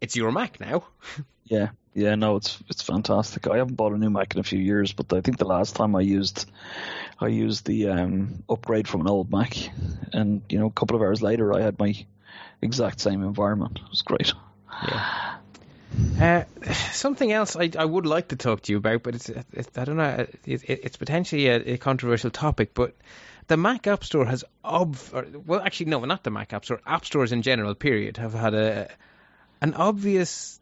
It's 0.00 0.16
your 0.16 0.32
Mac 0.32 0.60
now. 0.60 0.84
Yeah, 1.44 1.70
yeah, 1.92 2.14
no, 2.14 2.36
it's 2.36 2.58
it's 2.68 2.82
fantastic. 2.82 3.46
I 3.48 3.58
haven't 3.58 3.74
bought 3.74 3.92
a 3.92 3.98
new 3.98 4.08
Mac 4.08 4.34
in 4.34 4.40
a 4.40 4.44
few 4.44 4.60
years, 4.60 4.92
but 4.92 5.12
I 5.12 5.20
think 5.20 5.36
the 5.36 5.44
last 5.44 5.76
time 5.76 5.94
I 5.96 6.00
used 6.00 6.48
I 7.20 7.26
used 7.26 7.66
the 7.66 7.88
um, 7.88 8.44
upgrade 8.48 8.88
from 8.88 9.02
an 9.02 9.08
old 9.08 9.30
Mac, 9.30 9.54
and 10.12 10.42
you 10.48 10.58
know, 10.60 10.66
a 10.66 10.70
couple 10.70 10.96
of 10.96 11.02
hours 11.02 11.20
later, 11.20 11.52
I 11.52 11.60
had 11.60 11.78
my 11.78 11.94
exact 12.62 13.00
same 13.00 13.22
environment. 13.22 13.80
It 13.84 13.90
was 13.90 14.02
great. 14.02 14.32
Yeah. 14.88 15.34
Uh, 16.20 16.44
something 16.92 17.32
else 17.32 17.56
I, 17.56 17.70
I 17.76 17.84
would 17.84 18.06
like 18.06 18.28
to 18.28 18.36
talk 18.36 18.62
to 18.62 18.72
you 18.72 18.78
about, 18.78 19.02
but 19.02 19.14
it's, 19.14 19.28
it's 19.28 19.76
I 19.76 19.84
don't 19.84 19.96
know, 19.96 20.26
it, 20.44 20.62
it, 20.64 20.80
it's 20.84 20.96
potentially 20.96 21.48
a, 21.48 21.74
a 21.74 21.78
controversial 21.78 22.30
topic, 22.30 22.74
but 22.74 22.94
the 23.48 23.56
Mac 23.56 23.86
App 23.86 24.04
Store 24.04 24.24
has 24.24 24.44
ob 24.64 24.96
or, 25.12 25.26
well 25.46 25.60
actually 25.60 25.86
no, 25.86 26.04
not 26.04 26.22
the 26.22 26.30
Mac 26.30 26.52
App 26.52 26.64
Store, 26.64 26.80
app 26.86 27.04
stores 27.04 27.32
in 27.32 27.42
general, 27.42 27.74
period, 27.74 28.18
have 28.18 28.34
had 28.34 28.54
a 28.54 28.88
an 29.60 29.74
obvious 29.74 30.60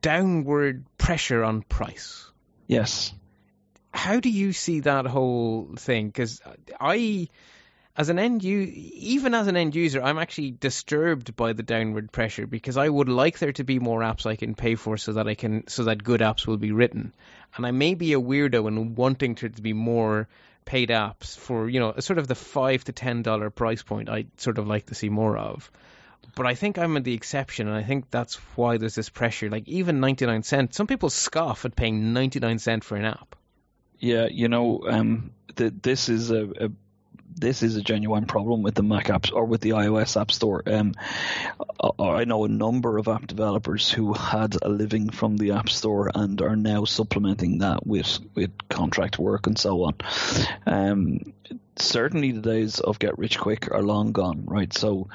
downward 0.00 0.84
pressure 0.96 1.44
on 1.44 1.62
price. 1.62 2.30
Yes. 2.66 3.12
how 3.92 4.20
do 4.20 4.30
you 4.30 4.52
see 4.52 4.80
that 4.80 5.06
whole 5.06 5.70
thing? 5.76 6.06
Because 6.06 6.40
I, 6.80 7.28
as 7.98 8.08
an 8.08 8.18
end 8.20 8.44
u- 8.44 8.72
even 8.74 9.34
as 9.34 9.48
an 9.48 9.56
end 9.56 9.74
user, 9.74 10.00
I'm 10.00 10.18
actually 10.18 10.52
disturbed 10.52 11.34
by 11.34 11.52
the 11.52 11.64
downward 11.64 12.12
pressure 12.12 12.46
because 12.46 12.76
I 12.76 12.88
would 12.88 13.08
like 13.08 13.40
there 13.40 13.52
to 13.54 13.64
be 13.64 13.80
more 13.80 14.00
apps 14.00 14.24
I 14.24 14.36
can 14.36 14.54
pay 14.54 14.76
for 14.76 14.96
so 14.96 15.14
that 15.14 15.26
I 15.26 15.34
can 15.34 15.66
so 15.66 15.82
that 15.84 16.04
good 16.04 16.20
apps 16.20 16.46
will 16.46 16.58
be 16.58 16.70
written. 16.70 17.12
And 17.56 17.66
I 17.66 17.72
may 17.72 17.94
be 17.94 18.12
a 18.12 18.20
weirdo 18.20 18.68
in 18.68 18.94
wanting 18.94 19.34
there 19.34 19.48
to 19.48 19.62
be 19.62 19.72
more 19.72 20.28
paid 20.64 20.90
apps 20.90 21.36
for 21.36 21.68
you 21.68 21.80
know 21.80 21.94
sort 21.98 22.20
of 22.20 22.28
the 22.28 22.36
five 22.36 22.84
to 22.84 22.92
ten 22.92 23.22
dollar 23.22 23.50
price 23.50 23.82
point. 23.82 24.08
I 24.08 24.26
sort 24.36 24.58
of 24.58 24.68
like 24.68 24.86
to 24.86 24.94
see 24.94 25.08
more 25.08 25.36
of. 25.36 25.68
But 26.36 26.46
I 26.46 26.54
think 26.54 26.78
I'm 26.78 27.02
the 27.02 27.14
exception, 27.14 27.66
and 27.66 27.76
I 27.76 27.82
think 27.82 28.12
that's 28.12 28.36
why 28.54 28.76
there's 28.76 28.94
this 28.94 29.08
pressure. 29.08 29.50
Like 29.50 29.66
even 29.66 29.98
99 29.98 30.44
cent, 30.44 30.74
some 30.74 30.86
people 30.86 31.10
scoff 31.10 31.64
at 31.64 31.74
paying 31.74 32.12
99 32.12 32.60
cent 32.60 32.84
for 32.84 32.96
an 32.96 33.06
app. 33.06 33.34
Yeah, 33.98 34.28
you 34.30 34.48
know, 34.48 34.84
um, 34.88 35.32
th- 35.56 35.72
this 35.82 36.08
is 36.08 36.30
a, 36.30 36.44
a 36.66 36.70
this 37.34 37.62
is 37.62 37.76
a 37.76 37.82
genuine 37.82 38.26
problem 38.26 38.62
with 38.62 38.74
the 38.74 38.82
Mac 38.82 39.06
apps 39.06 39.32
or 39.32 39.44
with 39.44 39.60
the 39.60 39.70
iOS 39.70 40.20
App 40.20 40.30
Store. 40.30 40.62
Um, 40.66 40.94
I 41.98 42.24
know 42.24 42.44
a 42.44 42.48
number 42.48 42.98
of 42.98 43.08
app 43.08 43.26
developers 43.26 43.90
who 43.90 44.12
had 44.12 44.56
a 44.60 44.68
living 44.68 45.10
from 45.10 45.36
the 45.36 45.52
App 45.52 45.68
Store 45.68 46.10
and 46.14 46.40
are 46.42 46.56
now 46.56 46.84
supplementing 46.84 47.58
that 47.58 47.86
with 47.86 48.18
with 48.34 48.50
contract 48.68 49.18
work 49.18 49.46
and 49.46 49.58
so 49.58 49.84
on. 49.84 49.94
Um, 50.66 51.32
certainly, 51.76 52.32
the 52.32 52.40
days 52.40 52.80
of 52.80 52.98
get 52.98 53.18
rich 53.18 53.38
quick 53.38 53.70
are 53.70 53.82
long 53.82 54.12
gone, 54.12 54.44
right? 54.46 54.72
So, 54.72 55.08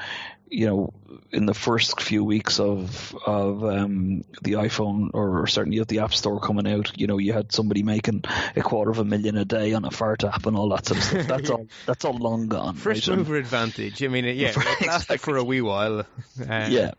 you 0.47 0.67
know, 0.67 0.93
in 1.33 1.47
the 1.47 1.53
first 1.53 1.99
few 1.99 2.23
weeks 2.23 2.59
of 2.59 3.15
of 3.25 3.63
um, 3.65 4.23
the 4.43 4.53
iPhone 4.53 5.09
or 5.13 5.47
certainly 5.47 5.79
of 5.79 5.87
the 5.87 5.99
App 5.99 6.13
Store 6.13 6.39
coming 6.39 6.67
out, 6.67 6.97
you 6.97 7.07
know, 7.07 7.17
you 7.17 7.33
had 7.33 7.51
somebody 7.51 7.81
making 7.81 8.23
a 8.55 8.61
quarter 8.61 8.91
of 8.91 8.99
a 8.99 9.05
million 9.05 9.35
a 9.37 9.43
day 9.43 9.73
on 9.73 9.83
a 9.83 9.91
fart 9.91 10.23
app 10.23 10.45
and 10.45 10.55
all 10.55 10.69
that 10.69 10.85
sort 10.85 10.99
of 10.99 11.03
stuff. 11.03 11.27
That's 11.27 11.49
all. 11.49 11.67
That's 11.87 12.05
all 12.05 12.17
long 12.17 12.47
gone. 12.47 12.75
First 12.75 13.07
right? 13.07 13.17
mover 13.17 13.35
advantage. 13.35 14.03
I 14.03 14.07
mean, 14.07 14.25
yeah, 14.25 14.31
it 14.49 14.57
lasted 14.57 14.85
Exactly. 14.85 15.17
for 15.17 15.37
a 15.37 15.43
wee 15.43 15.61
while. 15.61 16.01
Uh, 16.01 16.67
yeah. 16.69 16.91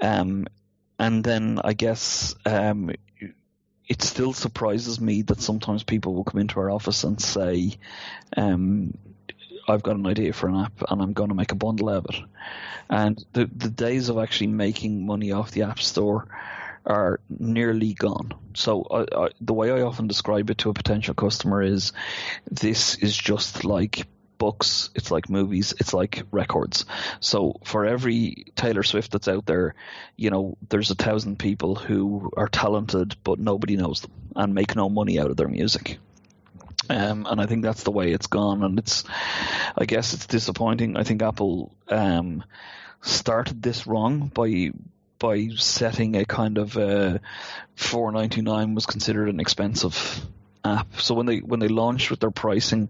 Um, 0.00 0.46
and 0.98 1.22
then 1.22 1.60
I 1.62 1.74
guess 1.74 2.34
um, 2.46 2.90
it 3.86 4.02
still 4.02 4.32
surprises 4.32 5.00
me 5.00 5.22
that 5.22 5.40
sometimes 5.40 5.82
people 5.82 6.14
will 6.14 6.24
come 6.24 6.40
into 6.40 6.58
our 6.60 6.70
office 6.70 7.04
and 7.04 7.20
say, 7.20 7.76
um, 8.36 8.94
I've 9.68 9.82
got 9.82 9.96
an 9.96 10.06
idea 10.06 10.32
for 10.32 10.48
an 10.48 10.56
app 10.56 10.82
and 10.88 11.00
I'm 11.00 11.12
going 11.12 11.30
to 11.30 11.34
make 11.34 11.52
a 11.52 11.56
bundle 11.56 11.88
out 11.88 12.06
of 12.06 12.14
it. 12.14 12.22
And 12.90 13.24
the, 13.32 13.46
the 13.46 13.70
days 13.70 14.08
of 14.08 14.18
actually 14.18 14.48
making 14.48 15.06
money 15.06 15.32
off 15.32 15.50
the 15.50 15.62
App 15.62 15.80
Store 15.80 16.26
are 16.86 17.20
nearly 17.30 17.94
gone. 17.94 18.34
So 18.54 19.06
the 19.40 19.54
way 19.54 19.70
I 19.70 19.82
often 19.82 20.06
describe 20.06 20.50
it 20.50 20.58
to 20.58 20.70
a 20.70 20.74
potential 20.74 21.14
customer 21.14 21.62
is 21.62 21.92
this 22.50 22.96
is 22.96 23.16
just 23.16 23.64
like 23.64 24.06
books, 24.36 24.90
it's 24.94 25.10
like 25.10 25.30
movies, 25.30 25.72
it's 25.80 25.94
like 25.94 26.22
records. 26.30 26.84
So 27.20 27.60
for 27.64 27.86
every 27.86 28.46
Taylor 28.56 28.82
Swift 28.82 29.12
that's 29.12 29.28
out 29.28 29.46
there, 29.46 29.74
you 30.16 30.28
know, 30.30 30.58
there's 30.68 30.90
a 30.90 30.94
thousand 30.94 31.38
people 31.38 31.74
who 31.74 32.30
are 32.36 32.48
talented 32.48 33.16
but 33.24 33.38
nobody 33.38 33.76
knows 33.76 34.02
them 34.02 34.12
and 34.36 34.54
make 34.54 34.76
no 34.76 34.90
money 34.90 35.18
out 35.18 35.30
of 35.30 35.36
their 35.36 35.48
music. 35.48 35.98
Um, 36.90 37.26
and 37.28 37.40
I 37.40 37.46
think 37.46 37.62
that's 37.62 37.82
the 37.82 37.90
way 37.90 38.12
it's 38.12 38.26
gone, 38.26 38.62
and 38.62 38.78
it's, 38.78 39.04
I 39.76 39.84
guess 39.86 40.14
it's 40.14 40.26
disappointing. 40.26 40.96
I 40.96 41.02
think 41.02 41.22
Apple 41.22 41.74
um, 41.88 42.44
started 43.00 43.62
this 43.62 43.86
wrong 43.86 44.28
by 44.34 44.72
by 45.18 45.48
setting 45.56 46.16
a 46.16 46.24
kind 46.24 46.58
of 46.58 46.76
uh, 46.76 47.18
four 47.74 48.12
ninety 48.12 48.42
nine 48.42 48.74
was 48.74 48.86
considered 48.86 49.28
an 49.28 49.40
expensive 49.40 50.20
app. 50.64 51.00
So 51.00 51.14
when 51.14 51.26
they 51.26 51.38
when 51.38 51.60
they 51.60 51.68
launched 51.68 52.10
with 52.10 52.20
their 52.20 52.30
pricing, 52.30 52.88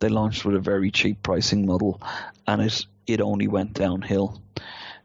they 0.00 0.08
launched 0.08 0.44
with 0.44 0.56
a 0.56 0.60
very 0.60 0.90
cheap 0.90 1.22
pricing 1.22 1.66
model, 1.66 2.00
and 2.46 2.62
it 2.62 2.86
it 3.06 3.20
only 3.20 3.48
went 3.48 3.74
downhill. 3.74 4.40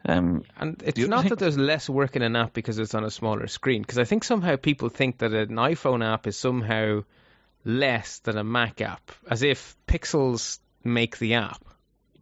Um, 0.05 0.43
And 0.59 0.83
it's 0.85 0.99
not 1.07 1.21
thing- 1.21 1.29
that 1.29 1.39
there's 1.39 1.57
less 1.57 1.89
work 1.89 2.15
in 2.15 2.23
an 2.23 2.35
app 2.35 2.53
because 2.53 2.77
it's 2.77 2.93
on 2.93 3.05
a 3.05 3.09
smaller 3.09 3.47
screen. 3.47 3.81
Because 3.83 3.97
I 3.99 4.03
think 4.03 4.23
somehow 4.25 4.57
people 4.57 4.89
think 4.89 5.19
that 5.19 5.31
an 5.31 5.55
iPhone 5.55 6.03
app 6.03 6.27
is 6.27 6.35
somehow 6.37 7.03
less 7.65 8.19
than 8.19 8.37
a 8.37 8.43
Mac 8.43 8.81
app, 8.81 9.11
as 9.29 9.43
if 9.43 9.75
pixels 9.87 10.59
make 10.83 11.17
the 11.17 11.35
app. 11.35 11.63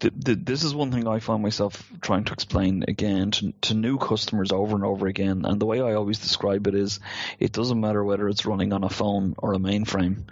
Th- 0.01 0.13
th- 0.25 0.39
this 0.41 0.63
is 0.63 0.75
one 0.75 0.91
thing 0.91 1.07
I 1.07 1.19
find 1.19 1.41
myself 1.41 1.81
trying 2.01 2.25
to 2.25 2.33
explain 2.33 2.83
again 2.87 3.31
to, 3.31 3.53
to 3.61 3.73
new 3.73 3.97
customers 3.97 4.51
over 4.51 4.75
and 4.75 4.83
over 4.83 5.07
again. 5.07 5.45
And 5.45 5.61
the 5.61 5.65
way 5.65 5.79
I 5.79 5.93
always 5.93 6.19
describe 6.19 6.67
it 6.67 6.75
is 6.75 6.99
it 7.39 7.51
doesn't 7.51 7.79
matter 7.79 8.03
whether 8.03 8.27
it's 8.27 8.45
running 8.45 8.73
on 8.73 8.83
a 8.83 8.89
phone 8.89 9.35
or 9.37 9.53
a 9.53 9.57
mainframe, 9.59 10.23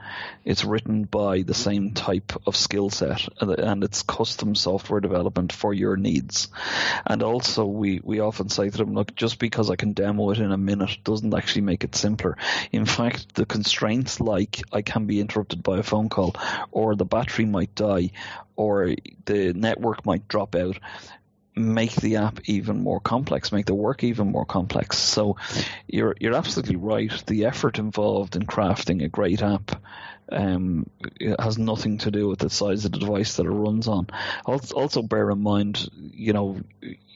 it's 0.44 0.66
written 0.66 1.04
by 1.04 1.44
the 1.44 1.54
same 1.54 1.92
type 1.92 2.34
of 2.46 2.56
skill 2.56 2.90
set 2.90 3.28
and- 3.40 3.52
and 3.52 3.84
it's 3.84 4.02
custom 4.04 4.56
software 4.56 5.00
development 5.00 5.54
for 5.54 5.74
your 5.74 5.96
needs. 5.96 6.48
And 7.06 7.22
also, 7.22 7.66
we, 7.66 8.02
we 8.04 8.20
often 8.20 8.50
say 8.50 8.70
to 8.70 8.78
them, 8.78 8.94
look, 8.94 9.16
just 9.16 9.40
because 9.40 9.70
I 9.70 9.76
can 9.76 9.94
demo 9.94 10.32
it 10.32 10.40
in 10.40 10.52
a 10.52 10.58
minute 10.58 10.98
doesn't 11.04 11.34
actually 11.34 11.62
make 11.62 11.84
it 11.84 11.96
simpler. 11.96 12.38
In 12.72 12.86
fact, 12.86 13.36
the 13.36 13.46
constraints 13.46 14.20
like 14.20 14.64
I 14.72 14.82
can 14.82 15.06
be 15.06 15.20
interrupted 15.20 15.62
by 15.62 15.78
a 15.78 15.84
phone 15.84 16.10
call 16.10 16.36
or 16.72 16.96
the 16.96 17.06
battery 17.06 17.46
might 17.46 17.76
die 17.76 18.12
or 18.60 18.94
the 19.26 19.54
network 19.54 20.06
might 20.06 20.28
drop 20.28 20.56
out 20.56 20.78
make 21.56 21.94
the 21.96 22.16
app 22.18 22.40
even 22.46 22.82
more 22.84 23.02
complex, 23.02 23.52
make 23.52 23.66
the 23.66 23.74
work 23.76 24.04
even 24.04 24.32
more 24.32 24.46
complex. 24.46 24.98
So 24.98 25.36
you're 25.88 26.16
you're 26.20 26.36
absolutely 26.36 26.78
right. 26.78 27.12
The 27.28 27.46
effort 27.46 27.80
involved 27.80 28.36
in 28.38 28.44
crafting 28.46 29.04
a 29.04 29.10
great 29.10 29.42
app 29.42 29.72
um, 30.32 30.90
has 31.38 31.58
nothing 31.58 31.98
to 32.00 32.12
do 32.12 32.30
with 32.30 32.40
the 32.40 32.50
size 32.50 32.86
of 32.86 32.92
the 32.94 33.00
device 33.00 33.36
that 33.38 33.46
it 33.46 33.50
runs 33.50 33.88
on. 33.90 34.08
Also, 34.46 34.76
also 34.76 35.02
bear 35.02 35.30
in 35.32 35.42
mind, 35.42 35.90
you 35.98 36.32
know, 36.34 36.62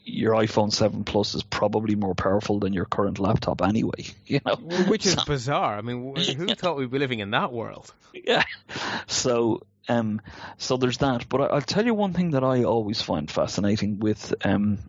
your 0.04 0.34
iPhone 0.34 0.74
7 0.74 1.06
Plus 1.06 1.36
is 1.36 1.44
probably 1.44 1.96
more 1.96 2.16
powerful 2.16 2.60
than 2.60 2.74
your 2.74 2.86
current 2.86 3.20
laptop 3.20 3.62
anyway. 3.62 4.04
You 4.26 4.41
know, 4.46 4.56
Which 4.89 5.06
is 5.06 5.14
So- 5.14 5.24
bizarre. 5.26 5.78
I 5.78 5.82
mean, 5.82 6.16
wh- 6.16 6.34
who 6.36 6.48
thought 6.56 6.76
we'd 6.76 6.91
be 6.91 7.00
living 7.00 7.20
in 7.20 7.32
that 7.32 7.54
world? 7.54 7.94
yeah. 8.14 8.44
So, 9.08 9.62
um, 9.89 10.21
so 10.57 10.77
there's 10.77 10.97
that. 10.99 11.27
But 11.29 11.41
I, 11.41 11.45
I'll 11.55 11.61
tell 11.61 11.86
you 11.86 11.93
one 11.93 12.13
thing 12.13 12.31
that 12.31 12.43
I 12.43 12.63
always 12.63 13.01
find 13.01 13.29
fascinating 13.29 13.99
with, 13.99 14.34
um, 14.45 14.79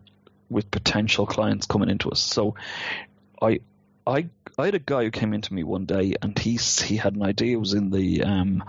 with 0.49 0.71
potential 0.71 1.25
clients 1.25 1.65
coming 1.65 1.89
into 1.89 2.09
us. 2.09 2.19
So, 2.19 2.55
I, 3.41 3.59
I, 4.07 4.29
I 4.57 4.65
had 4.65 4.75
a 4.75 4.79
guy 4.79 5.03
who 5.03 5.11
came 5.11 5.33
into 5.33 5.53
me 5.53 5.63
one 5.63 5.85
day, 5.85 6.15
and 6.21 6.37
he 6.37 6.57
he 6.57 6.97
had 6.97 7.15
an 7.15 7.23
idea. 7.23 7.53
It 7.57 7.59
was 7.59 7.73
in 7.73 7.89
the, 7.89 8.23
um, 8.23 8.63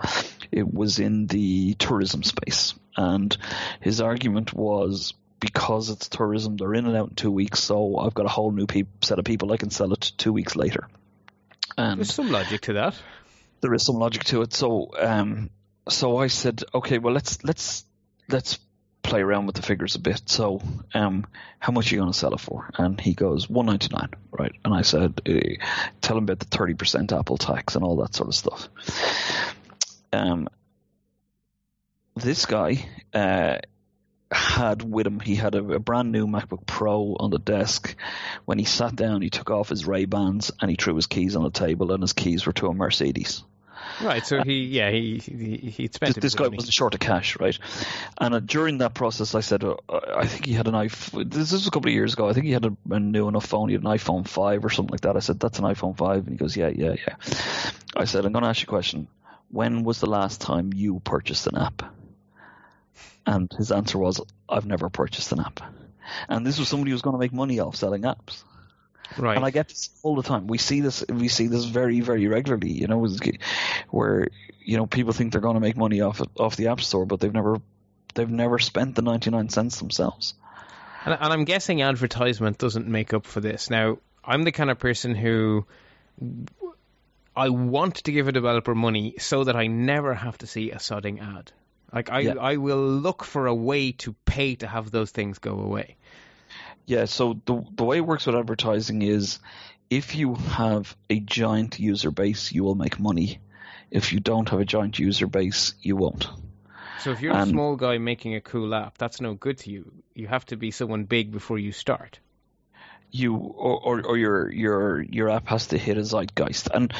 it 0.51 0.71
was 0.71 0.99
in 0.99 1.27
the 1.27 1.75
tourism 1.75 2.23
space, 2.23 2.73
and 2.95 3.35
his 3.81 4.01
argument 4.01 4.53
was. 4.53 5.13
Because 5.39 5.91
it's 5.91 6.09
tourism, 6.09 6.57
they're 6.57 6.73
in 6.73 6.87
and 6.87 6.97
out 6.97 7.09
in 7.09 7.15
two 7.15 7.29
weeks, 7.29 7.59
so 7.59 7.97
I've 7.97 8.15
got 8.15 8.25
a 8.25 8.29
whole 8.29 8.49
new 8.51 8.65
peop 8.65 9.05
set 9.05 9.19
of 9.19 9.25
people 9.25 9.53
I 9.53 9.57
can 9.57 9.69
sell 9.69 9.93
it 9.93 10.01
to 10.01 10.17
two 10.17 10.33
weeks 10.33 10.55
later. 10.55 10.87
And 11.77 11.99
There's 11.99 12.11
some 12.11 12.31
logic 12.31 12.61
to 12.61 12.73
that. 12.73 12.95
there 13.61 13.71
is 13.75 13.85
some 13.85 13.97
logic 13.97 14.23
to 14.23 14.41
it. 14.41 14.53
So, 14.53 14.89
um, 14.99 15.51
so 15.89 16.17
I 16.17 16.27
said, 16.27 16.63
okay, 16.73 16.97
well, 16.97 17.13
let's 17.13 17.43
let's 17.43 17.85
let's 18.29 18.59
play 19.03 19.21
around 19.21 19.45
with 19.45 19.55
the 19.55 19.61
figures 19.61 19.95
a 19.95 19.99
bit. 19.99 20.21
So, 20.25 20.61
um, 20.93 21.25
how 21.59 21.71
much 21.71 21.91
are 21.91 21.95
you 21.95 22.01
going 22.01 22.11
to 22.11 22.17
sell 22.17 22.33
it 22.33 22.41
for? 22.41 22.69
And 22.77 22.99
he 22.99 23.13
goes 23.13 23.49
one 23.49 23.65
ninety 23.67 23.89
nine, 23.93 24.09
right? 24.31 24.51
And 24.65 24.73
I 24.73 24.81
said, 24.81 25.21
eh, 25.25 25.55
tell 26.01 26.17
him 26.17 26.25
about 26.25 26.39
the 26.39 26.45
thirty 26.45 26.73
percent 26.73 27.13
Apple 27.13 27.37
tax 27.37 27.75
and 27.75 27.83
all 27.83 27.97
that 27.97 28.15
sort 28.15 28.27
of 28.27 28.35
stuff. 28.35 28.69
Um, 30.11 30.49
this 32.15 32.45
guy 32.45 32.87
uh, 33.13 33.59
had 34.31 34.83
with 34.83 35.07
him, 35.07 35.19
he 35.19 35.35
had 35.35 35.55
a, 35.55 35.63
a 35.73 35.79
brand 35.79 36.11
new 36.11 36.27
MacBook 36.27 36.65
Pro 36.65 37.15
on 37.19 37.29
the 37.29 37.39
desk. 37.39 37.95
When 38.45 38.59
he 38.59 38.65
sat 38.65 38.95
down, 38.95 39.21
he 39.21 39.29
took 39.29 39.49
off 39.51 39.69
his 39.69 39.85
Ray 39.85 40.05
Bans 40.05 40.51
and 40.59 40.69
he 40.69 40.75
threw 40.75 40.95
his 40.95 41.07
keys 41.07 41.35
on 41.35 41.43
the 41.43 41.51
table, 41.51 41.91
and 41.91 42.03
his 42.03 42.13
keys 42.13 42.45
were 42.45 42.53
to 42.53 42.67
a 42.67 42.73
Mercedes. 42.73 43.43
Right. 44.01 44.25
So 44.25 44.43
he, 44.43 44.65
yeah, 44.65 44.91
he 44.91 45.17
he 45.17 45.57
he'd 45.57 45.93
spent 45.93 46.15
This, 46.15 46.21
this 46.21 46.35
guy 46.35 46.47
wasn't 46.47 46.73
short 46.73 46.93
of 46.93 46.99
cash, 46.99 47.39
right? 47.39 47.57
And 48.17 48.35
uh, 48.35 48.39
during 48.39 48.79
that 48.79 48.93
process, 48.93 49.35
I 49.35 49.41
said, 49.41 49.63
uh, 49.63 49.75
I 49.89 50.27
think 50.27 50.45
he 50.45 50.53
had 50.53 50.67
an 50.67 50.73
iPhone. 50.73 51.31
This 51.31 51.51
was 51.51 51.67
a 51.67 51.71
couple 51.71 51.89
of 51.89 51.93
years 51.93 52.13
ago. 52.13 52.29
I 52.29 52.33
think 52.33 52.45
he 52.45 52.51
had 52.51 52.65
a, 52.65 52.75
a 52.89 52.99
new 52.99 53.27
enough 53.27 53.45
phone. 53.45 53.69
He 53.69 53.73
had 53.73 53.83
an 53.83 53.89
iPhone 53.89 54.27
5 54.27 54.65
or 54.65 54.69
something 54.69 54.91
like 54.91 55.01
that. 55.01 55.15
I 55.15 55.19
said, 55.19 55.39
that's 55.39 55.59
an 55.59 55.65
iPhone 55.65 55.97
5. 55.97 56.17
And 56.17 56.29
he 56.29 56.35
goes, 56.35 56.55
yeah, 56.55 56.69
yeah, 56.69 56.95
yeah. 57.07 57.15
I 57.95 58.05
said, 58.05 58.25
I'm 58.25 58.31
going 58.31 58.43
to 58.43 58.49
ask 58.49 58.61
you 58.61 58.65
a 58.65 58.69
question. 58.69 59.07
When 59.49 59.83
was 59.83 59.99
the 59.99 60.07
last 60.07 60.41
time 60.41 60.73
you 60.73 60.99
purchased 60.99 61.47
an 61.47 61.57
app? 61.57 61.81
And 63.25 63.51
his 63.57 63.71
answer 63.71 63.97
was, 63.97 64.21
I've 64.47 64.65
never 64.65 64.89
purchased 64.89 65.31
an 65.31 65.39
app. 65.39 65.59
And 66.29 66.45
this 66.45 66.59
was 66.59 66.69
somebody 66.69 66.91
who 66.91 66.95
was 66.95 67.01
going 67.01 67.15
to 67.15 67.19
make 67.19 67.33
money 67.33 67.59
off 67.59 67.75
selling 67.75 68.03
apps. 68.03 68.43
Right. 69.17 69.35
And 69.35 69.45
I 69.45 69.51
get 69.51 69.69
this 69.69 69.89
all 70.03 70.15
the 70.15 70.23
time. 70.23 70.47
We 70.47 70.57
see 70.57 70.81
this. 70.81 71.03
We 71.07 71.27
see 71.27 71.47
this 71.47 71.65
very, 71.65 72.01
very 72.01 72.27
regularly. 72.27 72.71
You 72.71 72.87
know, 72.87 73.07
where 73.89 74.27
you 74.59 74.77
know 74.77 74.85
people 74.85 75.13
think 75.13 75.31
they're 75.31 75.41
going 75.41 75.55
to 75.55 75.61
make 75.61 75.77
money 75.77 76.01
off 76.01 76.21
off 76.37 76.55
the 76.55 76.67
app 76.67 76.81
store, 76.81 77.05
but 77.05 77.19
they've 77.19 77.33
never 77.33 77.57
they've 78.15 78.29
never 78.29 78.59
spent 78.59 78.95
the 78.95 79.01
ninety 79.01 79.29
nine 79.29 79.49
cents 79.49 79.79
themselves. 79.79 80.33
And, 81.05 81.17
and 81.19 81.33
I'm 81.33 81.45
guessing 81.45 81.81
advertisement 81.81 82.57
doesn't 82.57 82.87
make 82.87 83.13
up 83.13 83.25
for 83.25 83.39
this. 83.39 83.69
Now, 83.69 83.99
I'm 84.25 84.43
the 84.43 84.51
kind 84.51 84.69
of 84.69 84.77
person 84.77 85.15
who 85.15 85.65
I 87.35 87.49
want 87.49 87.95
to 87.95 88.11
give 88.11 88.27
a 88.27 88.31
developer 88.31 88.75
money 88.75 89.15
so 89.19 89.43
that 89.43 89.55
I 89.55 89.67
never 89.67 90.13
have 90.13 90.37
to 90.39 90.47
see 90.47 90.71
a 90.71 90.77
sodding 90.77 91.21
ad. 91.21 91.51
Like 91.93 92.11
I, 92.11 92.19
Yeah. 92.21 92.33
I 92.39 92.57
will 92.57 92.85
look 92.85 93.23
for 93.23 93.47
a 93.47 93.55
way 93.55 93.93
to 93.93 94.13
pay 94.25 94.55
to 94.55 94.67
have 94.67 94.91
those 94.91 95.11
things 95.11 95.39
go 95.39 95.59
away. 95.59 95.95
Yeah. 96.87 97.05
So 97.05 97.35
the 97.45 97.63
the 97.75 97.85
way 97.85 97.97
it 97.97 98.07
works 98.07 98.25
with 98.27 98.35
advertising 98.35 99.03
is, 99.03 99.39
if 99.91 100.15
you 100.15 100.35
have 100.35 100.95
a 101.09 101.19
giant 101.19 101.79
user 101.79 102.11
base, 102.11 102.51
you 102.53 102.63
will 102.65 102.75
make 102.75 102.99
money. 102.99 103.39
If 103.91 104.13
you 104.13 104.19
don't 104.21 104.49
have 104.49 104.59
a 104.61 104.65
giant 104.65 104.99
user 104.99 105.27
base, 105.27 105.75
you 105.81 105.97
won't. 105.97 106.27
So 106.97 107.11
if 107.11 107.21
you're 107.21 107.33
a 107.35 107.37
Um, 107.37 107.49
small 107.49 107.75
guy 107.77 107.99
making 107.99 108.35
a 108.35 108.41
cool 108.41 108.73
app, 108.75 108.97
that's 108.97 109.21
no 109.21 109.35
good 109.35 109.59
to 109.59 109.71
you. 109.71 109.91
You 110.15 110.27
have 110.27 110.45
to 110.47 110.57
be 110.57 110.71
someone 110.71 111.05
big 111.05 111.31
before 111.31 111.59
you 111.59 111.71
start. 111.71 112.19
you 113.11 113.35
or, 113.35 113.79
or, 113.81 114.01
or, 114.05 114.17
your 114.17 114.51
your 114.51 115.01
your 115.01 115.29
app 115.29 115.47
has 115.47 115.67
to 115.67 115.77
hit 115.77 115.97
a 115.97 116.03
zeitgeist 116.03 116.67
and 116.73 116.93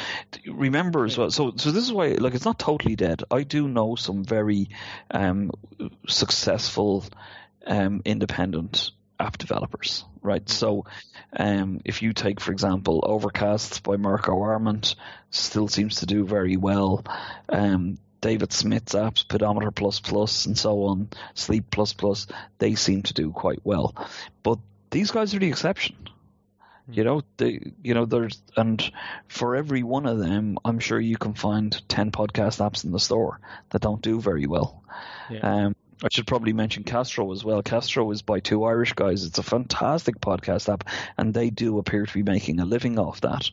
remember 0.46 1.04
as 1.04 1.18
well 1.18 1.30
so 1.30 1.52
so 1.56 1.70
this 1.70 1.84
is 1.84 1.92
why 1.92 2.08
like 2.18 2.34
it's 2.34 2.46
not 2.46 2.58
totally 2.58 2.96
dead 2.96 3.22
i 3.30 3.42
do 3.42 3.68
know 3.68 3.94
some 3.94 4.24
very 4.24 4.70
um, 5.10 5.50
successful 6.08 7.04
um, 7.66 8.00
independent 8.06 8.90
app 9.18 9.38
developers 9.38 10.04
right 10.22 10.44
mm-hmm. 10.44 10.52
so 10.52 10.84
um, 11.36 11.80
if 11.84 12.02
you 12.02 12.12
take 12.12 12.40
for 12.40 12.52
example 12.52 13.00
overcast 13.02 13.82
by 13.82 13.96
Marco 13.96 14.40
Arment 14.40 14.94
still 15.30 15.68
seems 15.68 15.96
to 15.96 16.06
do 16.06 16.24
very 16.24 16.56
well 16.56 17.04
um, 17.48 17.98
David 18.20 18.52
Smith's 18.52 18.94
apps, 18.94 19.26
Pedometer 19.26 19.70
Plus 19.70 20.00
Plus, 20.00 20.46
and 20.46 20.58
so 20.58 20.84
on, 20.84 21.08
Sleep 21.34 21.70
Plus 21.70 21.92
Plus, 21.92 22.26
they 22.58 22.74
seem 22.74 23.02
to 23.02 23.14
do 23.14 23.30
quite 23.30 23.60
well. 23.64 23.94
But 24.42 24.58
these 24.90 25.10
guys 25.10 25.34
are 25.34 25.38
the 25.38 25.48
exception. 25.48 25.96
Hmm. 26.86 26.92
You 26.92 27.04
know, 27.04 27.22
they, 27.36 27.72
you 27.82 27.94
know, 27.94 28.06
there's, 28.06 28.42
and 28.56 28.82
for 29.28 29.56
every 29.56 29.82
one 29.82 30.06
of 30.06 30.18
them, 30.18 30.58
I'm 30.64 30.80
sure 30.80 30.98
you 30.98 31.16
can 31.16 31.34
find 31.34 31.80
10 31.88 32.10
podcast 32.10 32.58
apps 32.58 32.84
in 32.84 32.92
the 32.92 33.00
store 33.00 33.40
that 33.70 33.82
don't 33.82 34.02
do 34.02 34.20
very 34.20 34.46
well. 34.46 34.82
Yeah. 35.30 35.40
Um, 35.40 35.76
I 36.02 36.08
should 36.10 36.26
probably 36.26 36.52
mention 36.52 36.84
Castro 36.84 37.32
as 37.32 37.44
well. 37.44 37.62
Castro 37.62 38.10
is 38.12 38.22
by 38.22 38.40
two 38.40 38.64
Irish 38.64 38.92
guys. 38.92 39.24
It's 39.24 39.38
a 39.38 39.42
fantastic 39.42 40.20
podcast 40.20 40.72
app, 40.72 40.84
and 41.16 41.34
they 41.34 41.50
do 41.50 41.78
appear 41.78 42.06
to 42.06 42.14
be 42.14 42.22
making 42.22 42.60
a 42.60 42.64
living 42.64 42.98
off 42.98 43.20
that. 43.22 43.50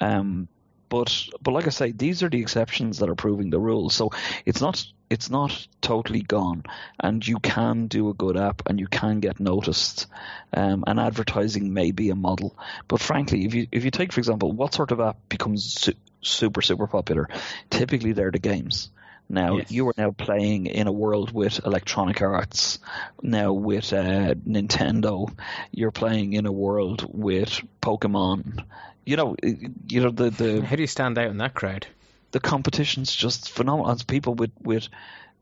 Um, 0.00 0.48
but 0.88 1.28
but 1.40 1.52
like 1.52 1.66
I 1.66 1.70
say, 1.70 1.92
these 1.92 2.22
are 2.22 2.28
the 2.28 2.40
exceptions 2.40 2.98
that 2.98 3.08
are 3.08 3.14
proving 3.14 3.50
the 3.50 3.60
rules. 3.60 3.94
So 3.94 4.10
it's 4.44 4.60
not 4.60 4.84
it's 5.10 5.30
not 5.30 5.66
totally 5.80 6.22
gone, 6.22 6.64
and 7.00 7.26
you 7.26 7.38
can 7.38 7.86
do 7.86 8.10
a 8.10 8.14
good 8.14 8.36
app 8.36 8.62
and 8.66 8.78
you 8.78 8.86
can 8.86 9.20
get 9.20 9.40
noticed. 9.40 10.06
Um, 10.52 10.84
and 10.86 10.98
advertising 10.98 11.72
may 11.72 11.90
be 11.90 12.10
a 12.10 12.14
model, 12.14 12.56
but 12.86 13.00
frankly, 13.00 13.44
if 13.44 13.54
you 13.54 13.66
if 13.72 13.84
you 13.84 13.90
take 13.90 14.12
for 14.12 14.20
example, 14.20 14.52
what 14.52 14.74
sort 14.74 14.90
of 14.90 15.00
app 15.00 15.16
becomes 15.28 15.80
su- 15.80 15.92
super 16.20 16.62
super 16.62 16.86
popular? 16.86 17.28
Typically, 17.70 18.12
they're 18.12 18.30
the 18.30 18.38
games. 18.38 18.90
Now 19.28 19.58
yes. 19.58 19.70
you 19.70 19.88
are 19.88 19.94
now 19.96 20.10
playing 20.10 20.66
in 20.66 20.86
a 20.86 20.92
world 20.92 21.32
with 21.32 21.64
Electronic 21.64 22.22
Arts. 22.22 22.78
Now 23.22 23.52
with 23.52 23.92
uh, 23.92 24.34
Nintendo, 24.34 25.30
you're 25.70 25.90
playing 25.90 26.32
in 26.32 26.46
a 26.46 26.52
world 26.52 27.06
with 27.12 27.60
Pokemon 27.82 28.64
you 29.08 29.16
know, 29.16 29.36
you 29.42 30.02
know 30.02 30.10
the 30.10 30.28
the. 30.28 30.60
How 30.60 30.76
do 30.76 30.82
you 30.82 30.86
stand 30.86 31.16
out 31.16 31.28
in 31.28 31.38
that 31.38 31.54
crowd? 31.54 31.86
The 32.32 32.40
competition's 32.40 33.14
just 33.14 33.50
phenomenal. 33.50 33.90
It's 33.92 34.02
people 34.02 34.34
with 34.34 34.50
with, 34.60 34.86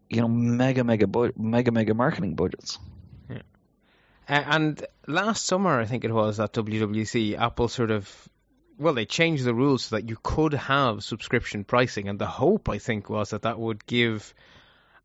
you 0.08 0.20
know, 0.20 0.28
mega 0.28 0.84
mega 0.84 1.08
bu- 1.08 1.32
mega 1.36 1.72
mega 1.72 1.92
marketing 1.92 2.36
budgets. 2.36 2.78
Yeah. 3.28 3.42
and 4.28 4.86
last 5.08 5.46
summer, 5.46 5.80
I 5.80 5.84
think 5.84 6.04
it 6.04 6.12
was 6.12 6.38
at 6.38 6.52
WWDC, 6.52 7.36
Apple 7.36 7.66
sort 7.66 7.90
of 7.90 8.28
well, 8.78 8.94
they 8.94 9.06
changed 9.06 9.44
the 9.44 9.54
rules 9.54 9.86
so 9.86 9.96
that 9.96 10.08
you 10.08 10.16
could 10.22 10.54
have 10.54 11.02
subscription 11.02 11.64
pricing, 11.64 12.08
and 12.08 12.18
the 12.18 12.26
hope, 12.26 12.68
I 12.68 12.78
think, 12.78 13.08
was 13.08 13.30
that 13.30 13.42
that 13.42 13.58
would 13.58 13.86
give 13.86 14.34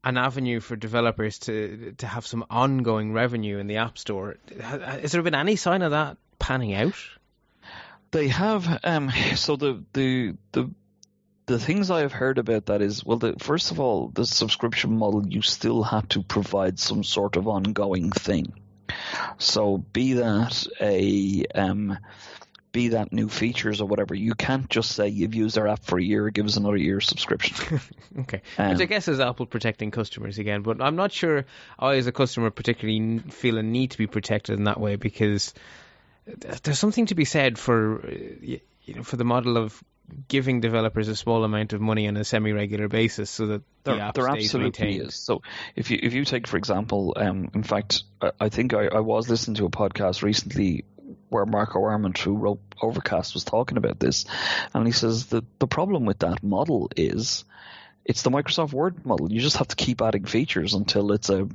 an 0.03 0.17
avenue 0.17 0.59
for 0.59 0.76
developers 0.76 1.39
to 1.39 1.93
to 1.97 2.07
have 2.07 2.26
some 2.26 2.45
ongoing 2.49 3.13
revenue 3.13 3.57
in 3.59 3.67
the 3.67 3.78
App 3.78 3.97
Store. 3.97 4.38
Has 4.59 5.11
there 5.11 5.22
been 5.22 5.36
any 5.36 5.55
sign 5.55 5.82
of 5.82 5.91
that 5.91 6.17
panning 6.39 6.74
out? 6.74 6.95
They 8.11 8.28
have. 8.28 8.80
Um, 8.84 9.11
so 9.36 9.55
the 9.55 9.84
the 9.93 10.36
the 10.51 10.69
the 11.45 11.59
things 11.59 11.91
I 11.91 12.01
have 12.01 12.11
heard 12.11 12.38
about 12.38 12.67
that 12.67 12.82
is 12.82 13.05
well, 13.05 13.17
the, 13.17 13.36
first 13.39 13.72
of 13.72 13.80
all, 13.80 14.09
the 14.09 14.26
subscription 14.26 14.97
model 14.97 15.28
you 15.28 15.41
still 15.41 15.84
have 15.84 16.07
to 16.09 16.24
provide 16.24 16.80
some 16.80 17.03
sort 17.03 17.36
of 17.36 17.47
ongoing 17.47 18.11
thing. 18.11 18.53
So 19.38 19.78
be 19.78 20.13
that 20.13 20.67
a 20.82 21.45
um, 21.55 21.97
be 22.72 22.89
that 22.89 23.11
new 23.11 23.28
features 23.28 23.82
or 23.82 23.88
whatever, 23.88 24.15
you 24.15 24.34
can't 24.34 24.69
just 24.69 24.91
say 24.91 25.07
you've 25.07 25.36
used 25.36 25.57
our 25.57 25.67
app 25.67 25.84
for 25.84 25.99
a 25.99 26.03
year, 26.03 26.30
give 26.30 26.45
us 26.45 26.57
another 26.57 26.78
year's 26.78 27.07
subscription. 27.07 27.80
okay, 28.19 28.41
um, 28.57 28.72
which 28.72 28.82
I 28.82 28.86
guess 28.86 29.07
is 29.07 29.19
Apple 29.19 29.45
protecting 29.45 29.91
customers 29.91 30.38
again, 30.38 30.61
but 30.61 30.82
I'm 30.82 30.95
not 30.95 31.11
sure 31.11 31.45
I, 31.78 31.95
as 31.95 32.07
a 32.07 32.11
customer, 32.11 32.49
particularly 32.49 33.19
feel 33.30 33.57
a 33.57 33.63
need 33.63 33.91
to 33.91 33.97
be 33.97 34.07
protected 34.07 34.57
in 34.57 34.65
that 34.65 34.80
way 34.80 34.95
because 34.95 35.53
there's 36.26 36.80
something 36.80 37.07
to 37.07 37.15
be 37.15 37.26
said 37.26 37.57
for 37.57 38.07
you 38.09 38.59
know 38.88 39.03
for 39.03 39.17
the 39.17 39.26
model 39.26 39.57
of 39.57 39.84
giving 40.28 40.59
developers 40.59 41.07
a 41.07 41.15
small 41.15 41.43
amount 41.43 41.74
of 41.74 41.82
money 41.82 42.07
on 42.07 42.17
a 42.17 42.24
semi-regular 42.24 42.88
basis 42.88 43.30
so 43.30 43.47
that 43.47 43.61
the 43.84 43.91
there, 43.93 44.01
app 44.01 44.13
there 44.13 44.26
stays 44.26 44.45
absolutely 44.45 44.86
maintained. 44.86 45.07
is. 45.07 45.15
So 45.15 45.41
if 45.76 45.89
you 45.91 45.99
if 46.01 46.13
you 46.13 46.26
take 46.26 46.47
for 46.47 46.57
example, 46.57 47.13
um, 47.15 47.49
in 47.53 47.63
fact, 47.63 48.03
I, 48.22 48.32
I 48.39 48.49
think 48.49 48.74
I, 48.74 48.88
I, 48.88 48.99
was 48.99 49.30
listening 49.30 49.55
to 49.55 49.65
a 49.65 49.69
podcast 49.69 50.22
recently 50.22 50.86
where 51.32 51.46
Marco 51.46 51.84
Arment, 51.84 52.18
who 52.18 52.36
wrote 52.36 52.60
Overcast, 52.82 53.34
was 53.34 53.44
talking 53.44 53.78
about 53.78 54.00
this, 54.00 54.26
and 54.74 54.86
he 54.86 54.92
says 54.92 55.28
that 55.28 55.46
the 55.60 55.68
problem 55.68 56.06
with 56.06 56.20
that 56.20 56.44
model 56.44 56.92
is 56.96 57.46
it's 58.06 58.24
the 58.24 58.30
Microsoft 58.30 58.74
Word 58.74 59.06
model. 59.06 59.32
You 59.32 59.40
just 59.40 59.58
have 59.58 59.70
to 59.70 59.76
keep 59.76 60.02
adding 60.02 60.26
features 60.26 60.74
until 60.74 61.12
it's 61.14 61.30
a 61.30 61.48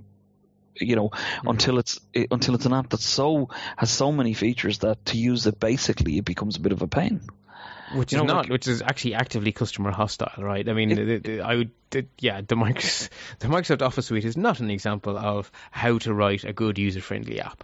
you 0.80 0.96
know, 0.96 1.08
mm-hmm. 1.10 1.48
until 1.48 1.78
it's 1.78 2.00
until 2.30 2.54
it's 2.54 2.66
an 2.66 2.72
app 2.72 2.90
that 2.90 3.00
so 3.00 3.50
has 3.76 3.90
so 3.90 4.12
many 4.12 4.34
features 4.34 4.78
that 4.78 5.04
to 5.06 5.18
use 5.18 5.46
it 5.46 5.60
basically 5.60 6.18
it 6.18 6.24
becomes 6.24 6.56
a 6.56 6.60
bit 6.60 6.72
of 6.72 6.82
a 6.82 6.88
pain. 6.88 7.20
Which 7.94 8.12
you 8.12 8.18
is 8.18 8.24
know, 8.24 8.34
not, 8.34 8.44
like, 8.44 8.50
which 8.50 8.66
is 8.66 8.82
actually 8.82 9.14
actively 9.14 9.52
customer 9.52 9.92
hostile, 9.92 10.42
right? 10.42 10.68
I 10.68 10.72
mean, 10.72 10.90
it, 10.90 11.04
the, 11.04 11.18
the, 11.18 11.40
I 11.40 11.54
would, 11.54 11.70
the, 11.90 12.06
yeah, 12.18 12.40
the 12.40 12.56
Microsoft, 12.56 13.10
the 13.38 13.46
Microsoft 13.46 13.82
Office 13.82 14.06
suite 14.06 14.24
is 14.24 14.36
not 14.36 14.58
an 14.58 14.70
example 14.70 15.16
of 15.16 15.52
how 15.70 15.98
to 15.98 16.12
write 16.12 16.42
a 16.42 16.52
good 16.52 16.78
user-friendly 16.78 17.40
app. 17.40 17.62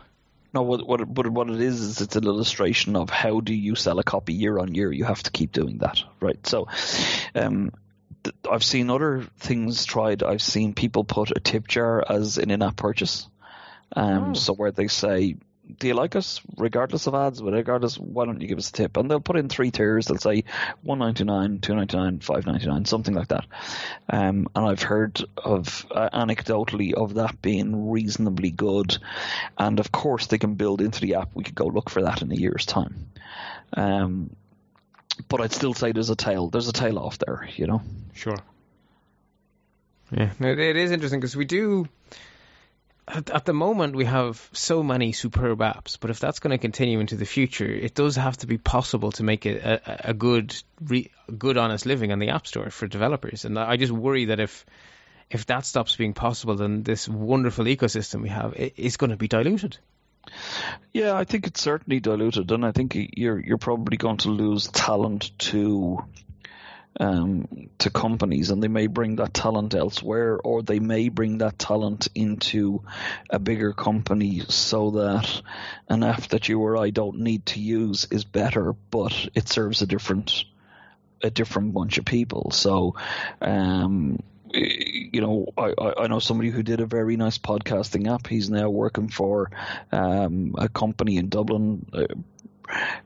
No, 0.54 0.62
what 0.62 0.86
what 0.86 1.08
what 1.08 1.28
what 1.28 1.48
it 1.48 1.60
is 1.60 1.80
is 1.80 2.00
it's 2.02 2.16
an 2.16 2.24
illustration 2.24 2.94
of 2.94 3.08
how 3.08 3.40
do 3.40 3.54
you 3.54 3.74
sell 3.74 3.98
a 3.98 4.04
copy 4.04 4.34
year 4.34 4.58
on 4.58 4.74
year. 4.74 4.92
You 4.92 5.04
have 5.04 5.22
to 5.22 5.30
keep 5.30 5.52
doing 5.52 5.78
that, 5.78 6.02
right? 6.20 6.46
So, 6.46 6.68
um, 7.34 7.72
I've 8.50 8.64
seen 8.64 8.90
other 8.90 9.24
things 9.38 9.86
tried. 9.86 10.22
I've 10.22 10.42
seen 10.42 10.74
people 10.74 11.04
put 11.04 11.30
a 11.30 11.40
tip 11.40 11.66
jar 11.68 12.04
as 12.06 12.36
an 12.36 12.50
in-app 12.50 12.76
purchase. 12.76 13.26
Um, 13.96 14.30
oh. 14.30 14.34
So 14.34 14.54
where 14.54 14.72
they 14.72 14.88
say, 14.88 15.36
"Do 15.78 15.86
you 15.86 15.94
like 15.94 16.16
us?" 16.16 16.40
Regardless 16.56 17.06
of 17.06 17.14
ads, 17.14 17.40
but 17.40 17.52
regardless, 17.52 17.98
why 17.98 18.26
don't 18.26 18.40
you 18.40 18.48
give 18.48 18.58
us 18.58 18.70
a 18.70 18.72
tip? 18.72 18.96
And 18.96 19.10
they'll 19.10 19.20
put 19.20 19.36
in 19.36 19.48
three 19.48 19.70
tiers. 19.70 20.06
They'll 20.06 20.18
say 20.18 20.44
one 20.82 20.98
ninety 20.98 21.24
nine, 21.24 21.60
two 21.60 21.74
ninety 21.74 21.96
nine, 21.96 22.20
five 22.20 22.46
ninety 22.46 22.66
nine, 22.66 22.84
something 22.84 23.14
like 23.14 23.28
that. 23.28 23.46
Um, 24.08 24.48
and 24.54 24.66
I've 24.66 24.82
heard 24.82 25.22
of 25.36 25.86
uh, 25.90 26.10
anecdotally 26.12 26.94
of 26.94 27.14
that 27.14 27.40
being 27.40 27.90
reasonably 27.90 28.50
good. 28.50 28.98
And 29.58 29.80
of 29.80 29.92
course, 29.92 30.26
they 30.26 30.38
can 30.38 30.54
build 30.54 30.80
into 30.80 31.00
the 31.00 31.14
app. 31.16 31.30
We 31.34 31.44
could 31.44 31.54
go 31.54 31.66
look 31.66 31.90
for 31.90 32.02
that 32.02 32.22
in 32.22 32.32
a 32.32 32.36
year's 32.36 32.66
time. 32.66 33.10
Um, 33.74 34.36
but 35.28 35.40
I'd 35.40 35.52
still 35.52 35.74
say 35.74 35.92
there's 35.92 36.10
a 36.10 36.16
tail. 36.16 36.48
There's 36.48 36.68
a 36.68 36.72
tail 36.72 36.98
off 36.98 37.18
there, 37.18 37.48
you 37.56 37.66
know. 37.66 37.82
Sure. 38.14 38.36
Yeah, 40.10 40.30
it 40.40 40.76
is 40.76 40.90
interesting 40.90 41.20
because 41.20 41.36
we 41.36 41.46
do. 41.46 41.88
At, 43.08 43.30
at, 43.30 43.44
the 43.44 43.52
moment, 43.52 43.96
we 43.96 44.04
have 44.04 44.48
so 44.52 44.82
many 44.82 45.12
superb 45.12 45.58
apps, 45.58 45.98
but 46.00 46.10
if 46.10 46.20
that's 46.20 46.38
going 46.38 46.52
to 46.52 46.58
continue 46.58 47.00
into 47.00 47.16
the 47.16 47.24
future, 47.24 47.66
it 47.66 47.94
does 47.94 48.14
have 48.16 48.36
to 48.38 48.46
be 48.46 48.58
possible 48.58 49.10
to 49.12 49.24
make 49.24 49.44
it 49.44 49.62
a, 49.62 50.10
a 50.10 50.14
good, 50.14 50.54
re, 50.80 51.10
good, 51.36 51.56
honest 51.56 51.84
living 51.84 52.12
on 52.12 52.20
the 52.20 52.28
App 52.28 52.46
Store 52.46 52.70
for 52.70 52.86
developers. 52.86 53.44
And 53.44 53.58
I 53.58 53.76
just 53.76 53.92
worry 53.92 54.26
that 54.26 54.38
if 54.38 54.64
if 55.30 55.46
that 55.46 55.64
stops 55.64 55.96
being 55.96 56.12
possible, 56.12 56.56
then 56.56 56.82
this 56.82 57.08
wonderful 57.08 57.64
ecosystem 57.64 58.22
we 58.22 58.28
have 58.28 58.54
is 58.54 58.98
going 58.98 59.10
to 59.10 59.16
be 59.16 59.28
diluted. 59.28 59.78
Yeah, 60.92 61.14
I 61.14 61.24
think 61.24 61.46
it's 61.46 61.60
certainly 61.60 61.98
diluted, 61.98 62.52
and 62.52 62.64
I 62.64 62.70
think 62.70 62.94
you're 62.94 63.40
you're 63.40 63.58
probably 63.58 63.96
going 63.96 64.18
to 64.18 64.28
lose 64.28 64.68
talent 64.68 65.36
to 65.50 66.04
um, 67.00 67.70
to 67.78 67.90
companies, 67.90 68.50
and 68.50 68.62
they 68.62 68.68
may 68.68 68.86
bring 68.86 69.16
that 69.16 69.34
talent 69.34 69.74
elsewhere, 69.74 70.38
or 70.42 70.62
they 70.62 70.78
may 70.78 71.08
bring 71.08 71.38
that 71.38 71.58
talent 71.58 72.08
into 72.14 72.82
a 73.30 73.38
bigger 73.38 73.72
company, 73.72 74.42
so 74.48 74.90
that 74.92 75.42
an 75.88 76.02
app 76.02 76.28
that 76.28 76.48
you 76.48 76.60
or 76.60 76.76
I 76.76 76.90
don't 76.90 77.20
need 77.20 77.46
to 77.46 77.60
use 77.60 78.06
is 78.10 78.24
better, 78.24 78.74
but 78.90 79.28
it 79.34 79.48
serves 79.48 79.82
a 79.82 79.86
different 79.86 80.44
a 81.22 81.30
different 81.30 81.72
bunch 81.72 81.98
of 81.98 82.04
people. 82.04 82.50
So, 82.50 82.96
um, 83.40 84.18
you 84.52 85.20
know, 85.20 85.46
I, 85.56 85.72
I 85.98 86.06
know 86.08 86.18
somebody 86.18 86.50
who 86.50 86.62
did 86.62 86.80
a 86.80 86.86
very 86.86 87.16
nice 87.16 87.38
podcasting 87.38 88.12
app. 88.12 88.26
He's 88.26 88.50
now 88.50 88.68
working 88.68 89.08
for 89.08 89.50
um, 89.92 90.54
a 90.58 90.68
company 90.68 91.16
in 91.16 91.28
Dublin 91.28 91.86
uh, 91.92 92.06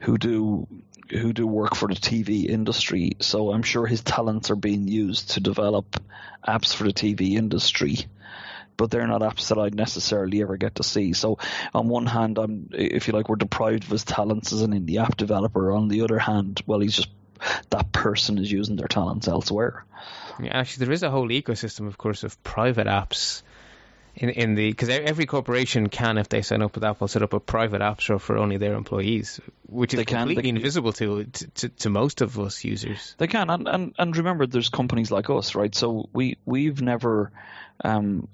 who 0.01 0.19
do 0.19 0.67
who 1.11 1.33
do 1.33 1.47
work 1.47 1.75
for 1.75 1.89
the 1.89 1.95
TV 1.95 2.47
industry. 2.47 3.13
So 3.21 3.53
I'm 3.53 3.63
sure 3.63 3.87
his 3.87 4.03
talents 4.03 4.51
are 4.51 4.57
being 4.57 4.89
used 4.89 5.33
to 5.33 5.41
develop 5.41 6.03
apps 6.47 6.75
for 6.75 6.85
the 6.85 6.93
TV 6.93 7.33
industry. 7.33 8.07
But 8.77 8.91
they're 8.91 9.07
not 9.07 9.23
apps 9.23 9.49
that 9.49 9.59
I'd 9.59 9.75
necessarily 9.75 10.43
ever 10.43 10.59
get 10.59 10.75
to 10.75 10.83
see. 10.83 11.15
So, 11.15 11.39
on 11.73 11.89
one 11.89 12.05
hand, 12.05 12.37
I'm, 12.37 12.69
if 12.73 13.09
you 13.09 13.15
like, 13.15 13.31
we're 13.31 13.37
deprived 13.37 13.85
of 13.85 13.91
his 13.91 14.05
talents 14.05 14.53
as 14.53 14.61
an 14.61 14.73
indie 14.73 15.03
app 15.03 15.17
developer. 15.17 15.73
On 15.73 15.89
the 15.89 16.03
other 16.03 16.19
hand, 16.19 16.61
well, 16.67 16.81
he's 16.81 16.97
just 16.97 17.09
that 17.71 17.91
person 17.93 18.37
is 18.37 18.53
using 18.53 18.77
their 18.77 18.87
talents 18.87 19.29
elsewhere. 19.29 19.87
Yeah, 20.43 20.59
actually, 20.59 20.87
there 20.87 20.93
is 20.93 21.03
a 21.03 21.11
whole 21.11 21.29
ecosystem, 21.29 21.87
of 21.87 21.97
course, 21.97 22.23
of 22.23 22.43
private 22.45 22.87
apps 22.87 23.41
in 24.17 24.31
in 24.31 24.55
the 24.55 24.71
because 24.71 24.89
every 24.89 25.27
corporation 25.27 25.89
can, 25.89 26.19
if 26.19 26.29
they 26.29 26.43
sign 26.43 26.63
up 26.63 26.75
with 26.75 26.85
Apple, 26.85 27.07
set 27.09 27.23
up 27.23 27.33
a 27.33 27.41
private 27.41 27.83
app 27.83 28.01
store 28.01 28.19
for 28.19 28.39
only 28.39 28.57
their 28.57 28.75
employees, 28.75 29.41
which 29.67 29.93
is 29.95 29.99
They 29.99 30.05
can, 30.05 30.19
completely 30.29 30.51
they- 30.51 30.57
invisible 30.57 30.93
to, 30.95 31.25
to 31.25 31.69
to 31.69 31.91
most 31.91 32.23
of 32.23 32.39
us 32.41 32.65
users. 32.65 33.15
They 33.19 33.27
can, 33.27 33.51
and, 33.51 33.69
and 33.69 33.95
and 33.99 34.17
remember, 34.17 34.47
there's 34.47 34.71
companies 34.71 35.11
like 35.11 35.29
us, 35.31 35.55
right? 35.55 35.75
So 35.75 36.09
we 36.13 36.39
we've 36.45 36.81
never. 36.81 37.31
Um, 37.85 38.29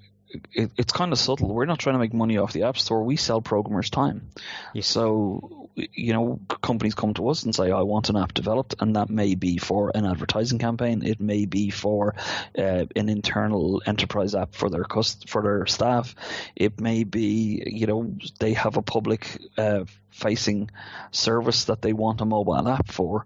it, 0.53 0.71
it's 0.77 0.93
kind 0.93 1.11
of 1.11 1.19
subtle. 1.19 1.53
We're 1.53 1.65
not 1.65 1.79
trying 1.79 1.95
to 1.95 1.99
make 1.99 2.13
money 2.13 2.37
off 2.37 2.53
the 2.53 2.63
App 2.63 2.77
Store. 2.77 3.03
We 3.03 3.15
sell 3.15 3.41
programmers 3.41 3.89
time. 3.89 4.29
Yes. 4.73 4.87
So 4.87 5.63
you 5.75 6.13
know, 6.13 6.39
companies 6.61 6.93
come 6.93 7.13
to 7.15 7.29
us 7.29 7.43
and 7.43 7.55
say, 7.55 7.71
"I 7.71 7.81
want 7.81 8.09
an 8.09 8.17
app 8.17 8.33
developed," 8.33 8.75
and 8.79 8.95
that 8.95 9.09
may 9.09 9.35
be 9.35 9.57
for 9.57 9.91
an 9.95 10.05
advertising 10.05 10.59
campaign. 10.59 11.03
It 11.03 11.19
may 11.19 11.45
be 11.45 11.69
for 11.69 12.15
uh, 12.57 12.85
an 12.95 13.09
internal 13.09 13.81
enterprise 13.85 14.35
app 14.35 14.53
for 14.53 14.69
their 14.69 14.83
cust- 14.83 15.29
for 15.29 15.41
their 15.41 15.65
staff. 15.65 16.15
It 16.55 16.79
may 16.79 17.03
be, 17.03 17.63
you 17.65 17.87
know, 17.87 18.15
they 18.39 18.53
have 18.53 18.77
a 18.77 18.81
public 18.81 19.27
uh, 19.57 19.85
facing 20.11 20.69
service 21.11 21.65
that 21.65 21.81
they 21.81 21.93
want 21.93 22.21
a 22.21 22.25
mobile 22.25 22.67
app 22.67 22.91
for 22.91 23.25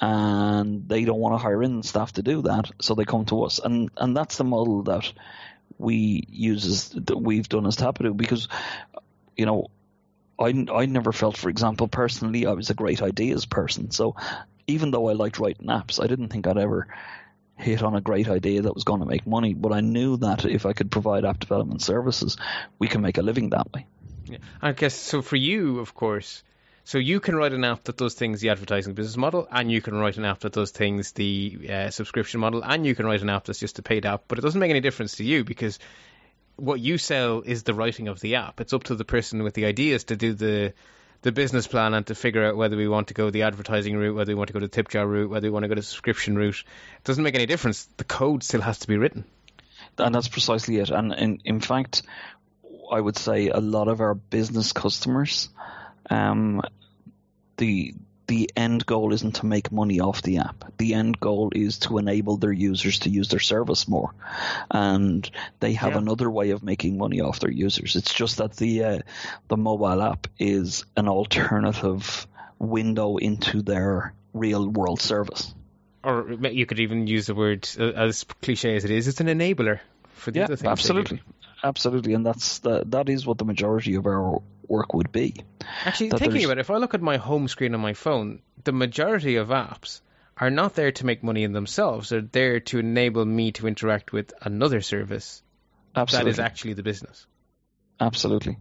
and 0.00 0.88
they 0.88 1.04
don't 1.04 1.18
want 1.18 1.34
to 1.34 1.38
hire 1.38 1.62
in 1.62 1.82
staff 1.82 2.12
to 2.12 2.22
do 2.22 2.42
that, 2.42 2.70
so 2.80 2.94
they 2.94 3.04
come 3.04 3.24
to 3.24 3.42
us, 3.42 3.58
and 3.58 3.90
and 3.96 4.16
that's 4.16 4.36
the 4.36 4.44
model 4.44 4.84
that 4.84 5.12
we 5.78 6.24
use 6.28 6.66
as 6.66 6.88
that 6.90 7.18
we've 7.18 7.48
done 7.48 7.66
as 7.66 7.76
Tapadoo 7.76 8.16
because 8.16 8.48
you 9.36 9.46
know 9.46 9.68
I 10.38 10.66
I 10.72 10.86
never 10.86 11.12
felt, 11.12 11.36
for 11.36 11.48
example, 11.48 11.88
personally, 11.88 12.46
I 12.46 12.52
was 12.52 12.70
a 12.70 12.74
great 12.74 13.02
ideas 13.02 13.46
person, 13.46 13.90
so 13.90 14.16
even 14.66 14.90
though 14.90 15.08
I 15.08 15.14
liked 15.14 15.38
writing 15.38 15.68
apps, 15.68 16.02
I 16.02 16.06
didn't 16.06 16.28
think 16.28 16.46
I'd 16.46 16.58
ever 16.58 16.88
hit 17.56 17.82
on 17.82 17.96
a 17.96 18.00
great 18.00 18.28
idea 18.28 18.62
that 18.62 18.74
was 18.74 18.84
going 18.84 19.00
to 19.00 19.06
make 19.06 19.26
money, 19.26 19.52
but 19.54 19.72
I 19.72 19.80
knew 19.80 20.16
that 20.18 20.44
if 20.44 20.64
I 20.64 20.74
could 20.74 20.90
provide 20.90 21.24
app 21.24 21.40
development 21.40 21.82
services, 21.82 22.36
we 22.78 22.86
can 22.86 23.00
make 23.00 23.18
a 23.18 23.22
living 23.22 23.50
that 23.50 23.72
way. 23.72 23.86
Yeah. 24.26 24.38
I 24.62 24.72
guess 24.72 24.94
so 24.94 25.22
for 25.22 25.36
you, 25.36 25.80
of 25.80 25.94
course. 25.94 26.44
So 26.88 26.96
you 26.96 27.20
can 27.20 27.36
write 27.36 27.52
an 27.52 27.64
app 27.64 27.84
that 27.84 27.98
does 27.98 28.14
things 28.14 28.40
the 28.40 28.48
advertising 28.48 28.94
business 28.94 29.18
model, 29.18 29.46
and 29.50 29.70
you 29.70 29.82
can 29.82 29.94
write 29.94 30.16
an 30.16 30.24
app 30.24 30.40
that 30.40 30.54
does 30.54 30.70
things 30.70 31.12
the 31.12 31.68
uh, 31.70 31.90
subscription 31.90 32.40
model, 32.40 32.62
and 32.64 32.86
you 32.86 32.94
can 32.94 33.04
write 33.04 33.20
an 33.20 33.28
app 33.28 33.44
that's 33.44 33.58
just 33.58 33.78
a 33.78 33.82
paid 33.82 34.06
app. 34.06 34.22
But 34.26 34.38
it 34.38 34.40
doesn't 34.40 34.58
make 34.58 34.70
any 34.70 34.80
difference 34.80 35.16
to 35.16 35.22
you 35.22 35.44
because 35.44 35.78
what 36.56 36.80
you 36.80 36.96
sell 36.96 37.42
is 37.42 37.62
the 37.62 37.74
writing 37.74 38.08
of 38.08 38.20
the 38.20 38.36
app. 38.36 38.58
It's 38.62 38.72
up 38.72 38.84
to 38.84 38.94
the 38.94 39.04
person 39.04 39.42
with 39.42 39.52
the 39.52 39.66
ideas 39.66 40.04
to 40.04 40.16
do 40.16 40.32
the 40.32 40.72
the 41.20 41.30
business 41.30 41.66
plan 41.66 41.92
and 41.92 42.06
to 42.06 42.14
figure 42.14 42.46
out 42.46 42.56
whether 42.56 42.78
we 42.78 42.88
want 42.88 43.08
to 43.08 43.14
go 43.14 43.28
the 43.28 43.42
advertising 43.42 43.94
route, 43.94 44.16
whether 44.16 44.30
we 44.30 44.36
want 44.36 44.48
to 44.48 44.54
go 44.54 44.60
the 44.60 44.68
tip 44.68 44.88
jar 44.88 45.06
route, 45.06 45.28
whether 45.28 45.46
we 45.46 45.50
want 45.50 45.64
to 45.64 45.68
go 45.68 45.74
the 45.74 45.82
subscription 45.82 46.36
route. 46.36 46.64
It 46.96 47.04
doesn't 47.04 47.22
make 47.22 47.34
any 47.34 47.44
difference. 47.44 47.84
The 47.98 48.04
code 48.04 48.42
still 48.42 48.62
has 48.62 48.78
to 48.78 48.88
be 48.88 48.96
written. 48.96 49.26
and 49.98 50.14
that's 50.14 50.28
precisely 50.28 50.78
it. 50.78 50.88
And 50.88 51.12
in, 51.12 51.40
in 51.44 51.60
fact, 51.60 52.00
I 52.90 52.98
would 52.98 53.18
say 53.18 53.50
a 53.50 53.60
lot 53.60 53.88
of 53.88 54.00
our 54.00 54.14
business 54.14 54.72
customers, 54.72 55.50
um, 56.10 56.62
the 57.56 57.94
the 58.26 58.50
end 58.54 58.84
goal 58.84 59.14
isn't 59.14 59.36
to 59.36 59.46
make 59.46 59.72
money 59.72 60.00
off 60.00 60.20
the 60.20 60.36
app. 60.38 60.76
The 60.76 60.92
end 60.92 61.18
goal 61.18 61.50
is 61.54 61.78
to 61.80 61.96
enable 61.96 62.36
their 62.36 62.52
users 62.52 62.98
to 63.00 63.10
use 63.10 63.28
their 63.28 63.40
service 63.40 63.88
more, 63.88 64.12
and 64.70 65.28
they 65.60 65.72
have 65.72 65.92
Yeah. 65.92 65.98
another 65.98 66.30
way 66.30 66.50
of 66.50 66.62
making 66.62 66.98
money 66.98 67.20
off 67.22 67.40
their 67.40 67.50
users. 67.50 67.96
It's 67.96 68.12
just 68.12 68.36
that 68.36 68.54
the 68.56 68.84
uh, 68.84 68.98
the 69.48 69.56
mobile 69.56 70.02
app 70.02 70.26
is 70.38 70.84
an 70.96 71.08
alternative 71.08 72.26
window 72.58 73.16
into 73.16 73.62
their 73.62 74.12
real 74.34 74.68
world 74.68 75.00
service. 75.00 75.54
Or 76.04 76.30
you 76.30 76.66
could 76.66 76.80
even 76.80 77.06
use 77.06 77.26
the 77.26 77.34
word, 77.34 77.68
uh, 77.78 77.84
as 77.84 78.24
cliche 78.42 78.76
as 78.76 78.84
it 78.84 78.90
is, 78.90 79.08
it's 79.08 79.20
an 79.20 79.26
enabler 79.26 79.80
for 80.14 80.30
the 80.30 80.40
Yeah, 80.40 80.44
other 80.44 80.56
things. 80.56 80.70
absolutely, 80.70 81.22
absolutely, 81.64 82.12
and 82.12 82.24
that's 82.24 82.58
the, 82.60 82.84
that 82.86 83.08
is 83.08 83.26
what 83.26 83.38
the 83.38 83.44
majority 83.44 83.94
of 83.96 84.06
our 84.06 84.40
work 84.68 84.94
would 84.94 85.10
be. 85.12 85.34
Actually, 85.84 86.10
that 86.10 86.18
thinking 86.18 86.32
there's- 86.40 86.44
about 86.46 86.58
it, 86.58 86.60
if 86.60 86.70
I 86.70 86.76
look 86.76 86.94
at 86.94 87.02
my 87.02 87.16
home 87.16 87.48
screen 87.48 87.74
on 87.74 87.80
my 87.80 87.94
phone, 87.94 88.40
the 88.64 88.72
majority 88.72 89.36
of 89.36 89.48
apps 89.48 90.00
are 90.36 90.50
not 90.50 90.74
there 90.74 90.92
to 90.92 91.06
make 91.06 91.22
money 91.22 91.42
in 91.44 91.52
themselves. 91.52 92.10
They're 92.10 92.20
there 92.20 92.60
to 92.60 92.78
enable 92.78 93.24
me 93.24 93.52
to 93.52 93.66
interact 93.66 94.12
with 94.12 94.32
another 94.42 94.80
service 94.80 95.42
Absolutely, 95.96 96.30
that 96.30 96.34
is 96.34 96.38
actually 96.38 96.74
the 96.74 96.82
business. 96.82 97.26
absolutely. 98.00 98.56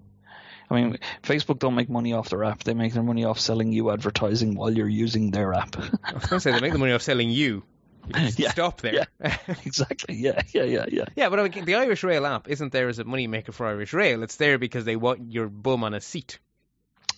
I 0.70 0.76
mean, 0.76 0.97
Facebook 1.24 1.60
don't 1.60 1.76
make 1.76 1.89
money 1.89 2.12
off 2.14 2.30
their 2.30 2.43
app; 2.43 2.64
they 2.64 2.74
make 2.74 2.93
their 2.93 3.03
money 3.03 3.24
off 3.24 3.39
selling 3.39 3.72
you 3.72 3.89
advertising 3.91 4.55
while 4.55 4.70
you're 4.70 4.89
using 4.89 5.32
their 5.32 5.53
app. 5.53 5.78
I 5.78 6.14
was 6.14 6.26
going 6.26 6.39
to 6.39 6.39
say 6.41 6.51
they 6.51 6.60
make 6.60 6.74
the 6.74 6.78
money 6.80 6.91
off 6.91 7.01
selling 7.03 7.30
you. 7.30 7.64
You 8.10 8.14
can 8.14 8.26
just 8.26 8.39
Yeah, 8.39 8.51
stop 8.51 8.82
there. 8.82 9.08
exactly. 9.66 10.16
Yeah, 10.16 10.41
yeah, 10.53 10.64
yeah, 10.64 10.86
yeah. 10.89 11.05
Yeah, 11.16 11.30
but 11.30 11.39
I 11.39 11.49
mean, 11.49 11.66
the 11.66 11.76
Irish 11.76 12.03
Rail 12.03 12.26
app 12.26 12.47
isn't 12.47 12.72
there 12.72 12.88
as 12.88 12.99
a 12.99 13.03
money 13.03 13.28
maker 13.28 13.51
for 13.51 13.68
Irish 13.68 13.93
Rail. 13.93 14.24
It's 14.24 14.38
there 14.38 14.58
because 14.58 14.86
they 14.86 14.95
want 14.95 15.32
your 15.32 15.47
bum 15.49 15.84
on 15.84 15.93
a 15.93 16.01
seat. 16.01 16.39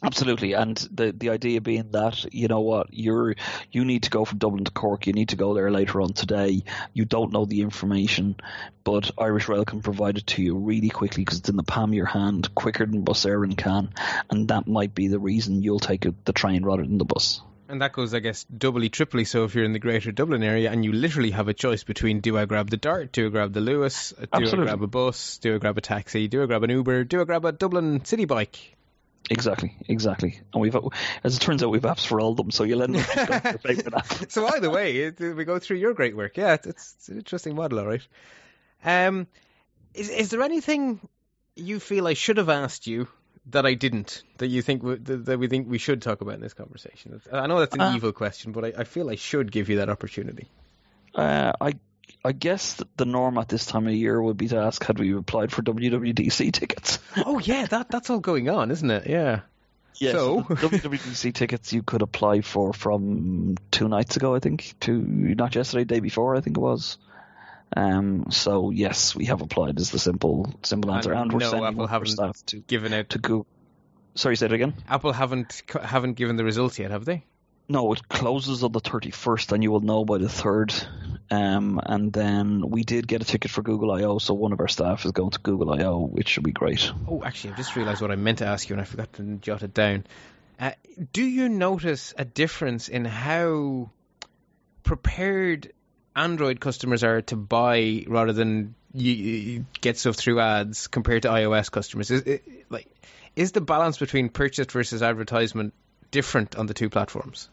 Absolutely, 0.01 0.53
and 0.53 0.77
the 0.93 1.11
the 1.11 1.29
idea 1.29 1.59
being 1.59 1.91
that 1.91 2.33
you 2.33 2.47
know 2.47 2.61
what 2.61 2.87
you're 2.91 3.35
you 3.69 3.83
need 3.83 4.03
to 4.03 4.09
go 4.09 4.23
from 4.23 4.37
Dublin 4.37 4.63
to 4.63 4.71
Cork, 4.71 5.07
you 5.07 5.11
need 5.13 5.29
to 5.29 5.35
go 5.35 5.53
there 5.53 5.69
later 5.69 5.99
on 6.01 6.13
today. 6.13 6.63
You 6.93 7.03
don't 7.03 7.33
know 7.33 7.43
the 7.43 7.59
information, 7.59 8.37
but 8.85 9.11
Irish 9.17 9.49
Rail 9.49 9.65
can 9.65 9.81
provide 9.81 10.17
it 10.17 10.25
to 10.27 10.41
you 10.41 10.55
really 10.55 10.89
quickly 10.89 11.25
because 11.25 11.39
it's 11.39 11.49
in 11.49 11.57
the 11.57 11.63
palm 11.63 11.89
of 11.89 11.95
your 11.95 12.05
hand, 12.05 12.55
quicker 12.55 12.85
than 12.85 13.01
Bus 13.03 13.25
Éireann 13.25 13.57
can, 13.57 13.89
and 14.29 14.47
that 14.47 14.67
might 14.67 14.95
be 14.95 15.09
the 15.09 15.19
reason 15.19 15.61
you'll 15.63 15.81
take 15.81 16.07
the 16.23 16.33
train 16.33 16.63
rather 16.63 16.83
than 16.83 16.97
the 16.97 17.03
bus. 17.03 17.41
And 17.69 17.83
that 17.83 17.93
goes, 17.93 18.15
I 18.15 18.19
guess, 18.19 18.45
doubly, 18.45 18.89
triply 18.89 19.25
so 19.25 19.43
if 19.43 19.53
you're 19.53 19.63
in 19.63 19.73
the 19.73 19.79
greater 19.79 20.11
Dublin 20.11 20.41
area 20.41 20.71
and 20.71 20.83
you 20.83 20.91
literally 20.91 21.29
have 21.29 21.47
a 21.47 21.53
choice 21.53 21.83
between 21.83 22.19
do 22.19 22.35
I 22.35 22.45
grab 22.45 22.69
the 22.71 22.77
Dart, 22.77 23.11
do 23.11 23.27
I 23.27 23.29
grab 23.29 23.53
the 23.53 23.59
Luas, 23.59 24.17
do 24.17 24.27
Absolutely. 24.33 24.63
I 24.63 24.71
grab 24.71 24.81
a 24.81 24.87
bus, 24.87 25.37
do 25.37 25.53
I 25.53 25.59
grab 25.59 25.77
a 25.77 25.81
taxi, 25.81 26.27
do 26.27 26.41
I 26.41 26.47
grab 26.47 26.63
an 26.63 26.71
Uber, 26.71 27.03
do 27.03 27.21
I 27.21 27.25
grab 27.25 27.45
a 27.45 27.51
Dublin 27.51 28.03
city 28.05 28.25
bike? 28.25 28.75
Exactly, 29.29 29.75
exactly. 29.87 30.39
And 30.51 30.61
we've, 30.61 30.75
as 31.23 31.37
it 31.37 31.41
turns 31.41 31.61
out, 31.61 31.69
we've 31.69 31.83
apps 31.83 32.07
for 32.07 32.19
all 32.19 32.31
of 32.31 32.37
them, 32.37 32.49
so 32.49 32.63
you'll 32.63 32.81
end 32.81 32.97
up 32.97 33.15
your 33.15 33.57
favorite 33.59 33.93
app. 33.93 34.31
So 34.31 34.47
either 34.47 34.71
way, 34.71 35.11
we 35.11 35.45
go 35.45 35.59
through 35.59 35.77
your 35.77 35.93
great 35.93 36.17
work. 36.17 36.37
Yeah, 36.37 36.53
it's, 36.53 36.65
it's, 36.65 36.95
it's 36.97 37.09
an 37.09 37.17
interesting 37.17 37.53
model, 37.53 37.79
all 37.79 37.85
right. 37.85 38.07
Um, 38.83 39.27
is, 39.93 40.09
is 40.09 40.29
there 40.31 40.41
anything 40.41 40.99
you 41.55 41.79
feel 41.79 42.07
I 42.07 42.15
should 42.15 42.37
have 42.37 42.49
asked 42.49 42.87
you 42.87 43.07
that 43.51 43.65
I 43.65 43.73
didn't, 43.73 44.23
that 44.37 44.47
you 44.47 44.61
think 44.61 44.81
w- 44.81 44.99
that, 45.03 45.37
we 45.39 45.47
think 45.47 45.69
we 45.69 45.77
should 45.77 46.01
talk 46.01 46.21
about 46.21 46.35
in 46.35 46.41
this 46.41 46.53
conversation? 46.53 47.21
I 47.31 47.47
know 47.47 47.59
that's 47.59 47.75
an 47.75 47.81
Uh, 47.81 47.93
evil 47.95 48.11
question, 48.11 48.51
but 48.51 48.65
I, 48.65 48.73
I 48.79 48.83
feel 48.83 49.09
I 49.09 49.15
should 49.15 49.51
give 49.51 49.69
you 49.69 49.77
that 49.77 49.89
opportunity. 49.89 50.47
Uh, 51.15 51.51
I 51.59 51.73
I 52.25 52.31
guess 52.33 52.81
the 52.97 53.05
norm 53.05 53.37
at 53.37 53.47
this 53.49 53.65
time 53.65 53.87
of 53.87 53.93
year 53.93 54.21
would 54.21 54.35
be 54.37 54.47
to 54.49 54.57
ask 54.57 54.83
had 54.83 54.99
we 54.99 55.15
applied 55.15 55.51
for 55.51 55.61
WWDC 55.61 56.51
tickets. 56.53 56.99
Oh 57.25 57.39
yeah, 57.39 57.65
that 57.67 57.89
that's 57.89 58.09
all 58.09 58.19
going 58.19 58.49
on, 58.49 58.71
isn't 58.71 58.89
it? 58.89 59.07
Yeah. 59.07 59.41
Yes, 59.95 60.13
So? 60.13 60.45
the 60.47 60.55
WWDC 60.55 61.33
tickets 61.41 61.73
you 61.73 61.83
could 61.83 62.01
apply 62.01 62.41
for 62.41 62.71
from 62.73 63.57
two 63.71 63.87
nights 63.89 64.15
ago, 64.15 64.33
I 64.35 64.39
think, 64.39 64.73
to 64.81 64.93
not 64.93 65.55
yesterday, 65.55 65.83
day 65.83 65.99
before, 65.99 66.35
I 66.35 66.41
think 66.41 66.55
it 66.57 66.61
was. 66.61 66.97
Um, 67.75 68.27
so 68.31 68.71
yes, 68.71 69.15
we 69.15 69.25
have 69.25 69.41
applied. 69.41 69.79
Is 69.79 69.91
the 69.91 69.99
simple 69.99 70.53
simple 70.63 70.91
answer, 70.91 71.13
and, 71.13 71.31
we're 71.31 71.39
no, 71.39 71.49
sending 71.49 71.67
Apple 71.67 71.77
one 71.77 71.85
of 71.85 71.89
our 71.89 71.93
haven't 71.93 72.07
staff 72.07 72.45
to 72.47 72.59
given 72.61 72.93
out. 72.93 73.09
to 73.09 73.19
go. 73.19 73.45
Sorry, 74.15 74.35
say 74.35 74.47
it 74.47 74.53
again. 74.53 74.73
Apple 74.87 75.13
haven't 75.13 75.63
haven't 75.81 76.13
given 76.13 76.35
the 76.35 76.43
results 76.43 76.79
yet, 76.79 76.91
have 76.91 77.05
they? 77.05 77.25
No, 77.71 77.93
it 77.93 78.09
closes 78.09 78.63
on 78.63 78.71
the 78.71 78.81
31st, 78.81 79.51
and 79.51 79.61
you 79.61 79.71
will 79.71 79.81
know 79.81 80.03
by 80.03 80.17
the 80.17 80.25
3rd. 80.25 80.87
Um, 81.29 81.79
and 81.85 82.11
then 82.11 82.67
we 82.67 82.83
did 82.83 83.07
get 83.07 83.21
a 83.21 83.25
ticket 83.25 83.51
for 83.51 83.61
Google 83.61 83.91
I/O, 83.91 84.17
so 84.17 84.33
one 84.33 84.53
of 84.53 84.59
our 84.59 84.67
staff 84.67 85.05
is 85.05 85.11
going 85.11 85.29
to 85.29 85.39
Google 85.39 85.71
I/O, 85.71 86.07
which 86.07 86.29
should 86.29 86.43
be 86.43 86.51
great. 86.51 86.91
Oh, 87.07 87.21
actually, 87.23 87.53
I 87.53 87.57
just 87.57 87.75
realised 87.75 88.01
what 88.01 88.09
I 88.09 88.15
meant 88.15 88.39
to 88.39 88.47
ask 88.47 88.67
you, 88.67 88.73
and 88.73 88.81
I 88.81 88.85
forgot 88.85 89.13
to 89.13 89.35
jot 89.35 89.61
it 89.61 89.75
down. 89.75 90.07
Uh, 90.59 90.71
do 91.13 91.23
you 91.23 91.47
notice 91.47 92.15
a 92.17 92.25
difference 92.25 92.89
in 92.89 93.05
how 93.05 93.91
prepared 94.81 95.71
Android 96.19 96.59
customers 96.59 97.03
are 97.03 97.21
to 97.23 97.35
buy 97.35 98.03
rather 98.07 98.33
than 98.33 98.75
you, 98.93 99.11
you 99.11 99.65
get 99.81 99.97
stuff 99.97 100.15
through 100.15 100.39
ads 100.39 100.87
compared 100.87 101.23
to 101.23 101.29
iOS 101.29 101.71
customers? 101.71 102.11
Is 102.11 102.21
it, 102.23 102.43
like 102.69 102.87
is 103.35 103.51
the 103.51 103.61
balance 103.61 103.97
between 103.97 104.29
purchase 104.29 104.67
versus 104.71 105.01
advertisement 105.01 105.73
different 106.11 106.55
on 106.55 106.65
the 106.65 106.73
two 106.73 106.89
platforms? 106.89 107.49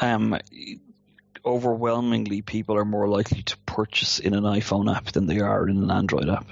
Um, 0.00 0.38
overwhelmingly, 1.44 2.42
people 2.42 2.76
are 2.76 2.84
more 2.84 3.08
likely 3.08 3.42
to 3.42 3.56
purchase 3.66 4.18
in 4.20 4.34
an 4.34 4.44
iPhone 4.44 4.94
app 4.94 5.06
than 5.06 5.26
they 5.26 5.40
are 5.40 5.68
in 5.68 5.82
an 5.82 5.90
Android 5.90 6.28
app. 6.28 6.46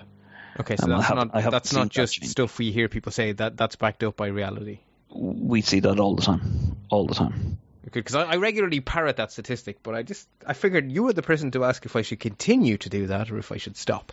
Okay, 0.58 0.76
so 0.76 0.84
Um, 0.84 0.90
that's 0.90 1.10
not 1.10 1.32
that's 1.32 1.72
not 1.72 1.88
just 1.88 2.14
change. 2.14 2.30
stuff 2.30 2.58
we 2.58 2.72
hear 2.72 2.88
people 2.88 3.12
say. 3.12 3.32
That 3.32 3.56
that's 3.56 3.76
backed 3.76 4.02
up 4.02 4.16
by 4.16 4.26
reality. 4.28 4.80
We 5.14 5.62
see 5.62 5.80
that 5.80 5.98
all 6.00 6.14
the 6.16 6.22
time, 6.22 6.76
all 6.90 7.06
the 7.06 7.14
time. 7.14 7.58
Because 7.92 8.14
I, 8.14 8.22
I 8.22 8.36
regularly 8.36 8.80
parrot 8.80 9.16
that 9.16 9.32
statistic, 9.32 9.82
but 9.82 9.94
I 9.94 10.02
just 10.02 10.28
I 10.46 10.52
figured 10.52 10.90
you 10.90 11.02
were 11.04 11.12
the 11.12 11.22
person 11.22 11.50
to 11.52 11.64
ask 11.64 11.84
if 11.86 11.96
I 11.96 12.02
should 12.02 12.20
continue 12.20 12.76
to 12.78 12.88
do 12.88 13.06
that 13.08 13.30
or 13.30 13.38
if 13.38 13.52
I 13.52 13.56
should 13.56 13.76
stop. 13.76 14.12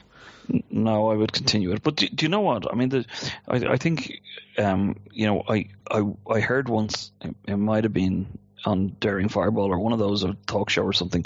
No, 0.70 1.12
I 1.12 1.16
would 1.16 1.34
continue 1.34 1.72
it. 1.74 1.84
But 1.84 1.98
do, 1.98 2.08
do 2.08 2.26
you 2.26 2.30
know 2.30 2.40
what? 2.42 2.72
I 2.72 2.76
mean, 2.76 2.90
the, 2.90 3.06
I, 3.48 3.58
I 3.74 3.78
think, 3.78 4.22
um, 4.58 4.96
you 5.12 5.26
know, 5.28 5.44
I, 5.48 5.68
I, 5.92 6.04
I 6.30 6.40
heard 6.40 6.70
once, 6.70 7.12
it, 7.22 7.36
it 7.46 7.58
might 7.58 7.84
have 7.84 7.92
been 7.94 8.38
on 8.66 8.96
Daring 9.00 9.28
Fireball 9.30 9.66
or 9.72 9.78
one 9.80 9.92
of 9.94 10.00
those, 10.00 10.24
a 10.24 10.36
talk 10.48 10.70
show 10.70 10.84
or 10.84 10.94
something. 10.94 11.26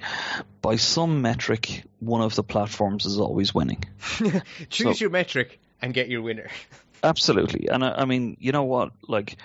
By 0.62 0.76
some 0.78 1.22
metric, 1.22 1.84
one 2.00 2.22
of 2.22 2.36
the 2.36 2.44
platforms 2.44 3.06
is 3.06 3.20
always 3.20 3.54
winning. 3.54 3.84
Choose 4.70 4.98
So- 4.98 5.02
your 5.04 5.10
metric. 5.12 5.60
and 5.82 5.94
get 5.94 6.10
your 6.10 6.22
winner. 6.24 6.50
Absolutely, 7.04 7.68
and 7.68 7.84
I, 7.84 8.02
I 8.02 8.06
mean, 8.06 8.38
you 8.40 8.52
know 8.52 8.64
what? 8.64 8.92
Like, 9.08 9.38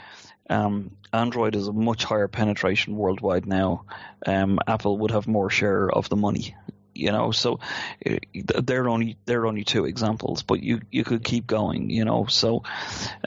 um, 0.49 0.97
Android 1.13 1.57
is 1.57 1.69
a 1.69 1.73
much 1.73 2.05
higher 2.05 2.29
penetration 2.29 2.97
worldwide 2.97 3.47
now. 3.47 3.85
Um, 4.25 4.59
Apple 4.67 4.99
would 4.99 5.11
have 5.11 5.27
more 5.27 5.51
share 5.51 5.91
of 5.91 6.09
the 6.09 6.17
money. 6.17 6.55
You 6.95 7.13
know, 7.13 7.31
so 7.31 7.61
uh, 8.09 8.17
they're 8.35 8.89
only 8.89 9.19
they're 9.27 9.47
only 9.47 9.65
two 9.65 9.85
examples, 9.85 10.43
but 10.43 10.63
you 10.63 10.81
you 10.91 11.05
could 11.05 11.23
keep 11.23 11.47
going. 11.47 11.91
You 11.91 12.07
know, 12.07 12.25
so 12.27 12.63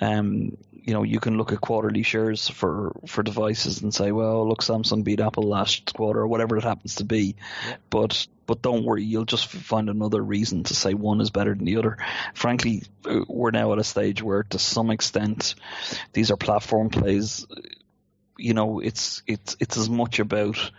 um, 0.01 0.57
you 0.84 0.93
know 0.93 1.03
you 1.03 1.19
can 1.19 1.38
look 1.38 1.51
at 1.51 1.61
quarterly 1.61 2.03
shares 2.03 2.47
for 2.47 2.93
for 3.07 3.23
devices 3.23 3.82
and 3.82 3.93
say, 3.93 4.11
well, 4.11 4.47
look, 4.47 4.61
Samsung 4.61 5.03
beat 5.03 5.19
Apple 5.19 5.43
last 5.43 5.93
quarter 5.93 6.21
or 6.21 6.27
whatever 6.27 6.57
it 6.57 6.63
happens 6.63 6.95
to 6.95 7.05
be, 7.05 7.36
but 7.89 8.27
but 8.45 8.63
don't 8.63 8.84
worry, 8.84 9.03
you'll 9.03 9.25
just 9.25 9.47
find 9.47 9.89
another 9.89 10.21
reason 10.21 10.63
to 10.63 10.73
say 10.73 10.95
one 10.95 11.21
is 11.21 11.30
better 11.30 11.53
than 11.53 11.65
the 11.65 11.77
other. 11.77 11.97
Frankly, 12.34 12.82
we're 13.27 13.51
now 13.51 13.71
at 13.73 13.80
a 13.80 13.84
stage 13.84 14.23
where, 14.23 14.41
to 14.43 14.57
some 14.57 14.89
extent, 14.89 15.53
these 16.13 16.32
are 16.32 16.38
platform 16.38 16.89
plays. 16.89 17.45
You 18.38 18.55
know, 18.55 18.80
it's 18.80 19.21
it's 19.27 19.55
it's 19.59 19.77
as 19.77 19.89
much 19.89 20.19
about 20.19 20.71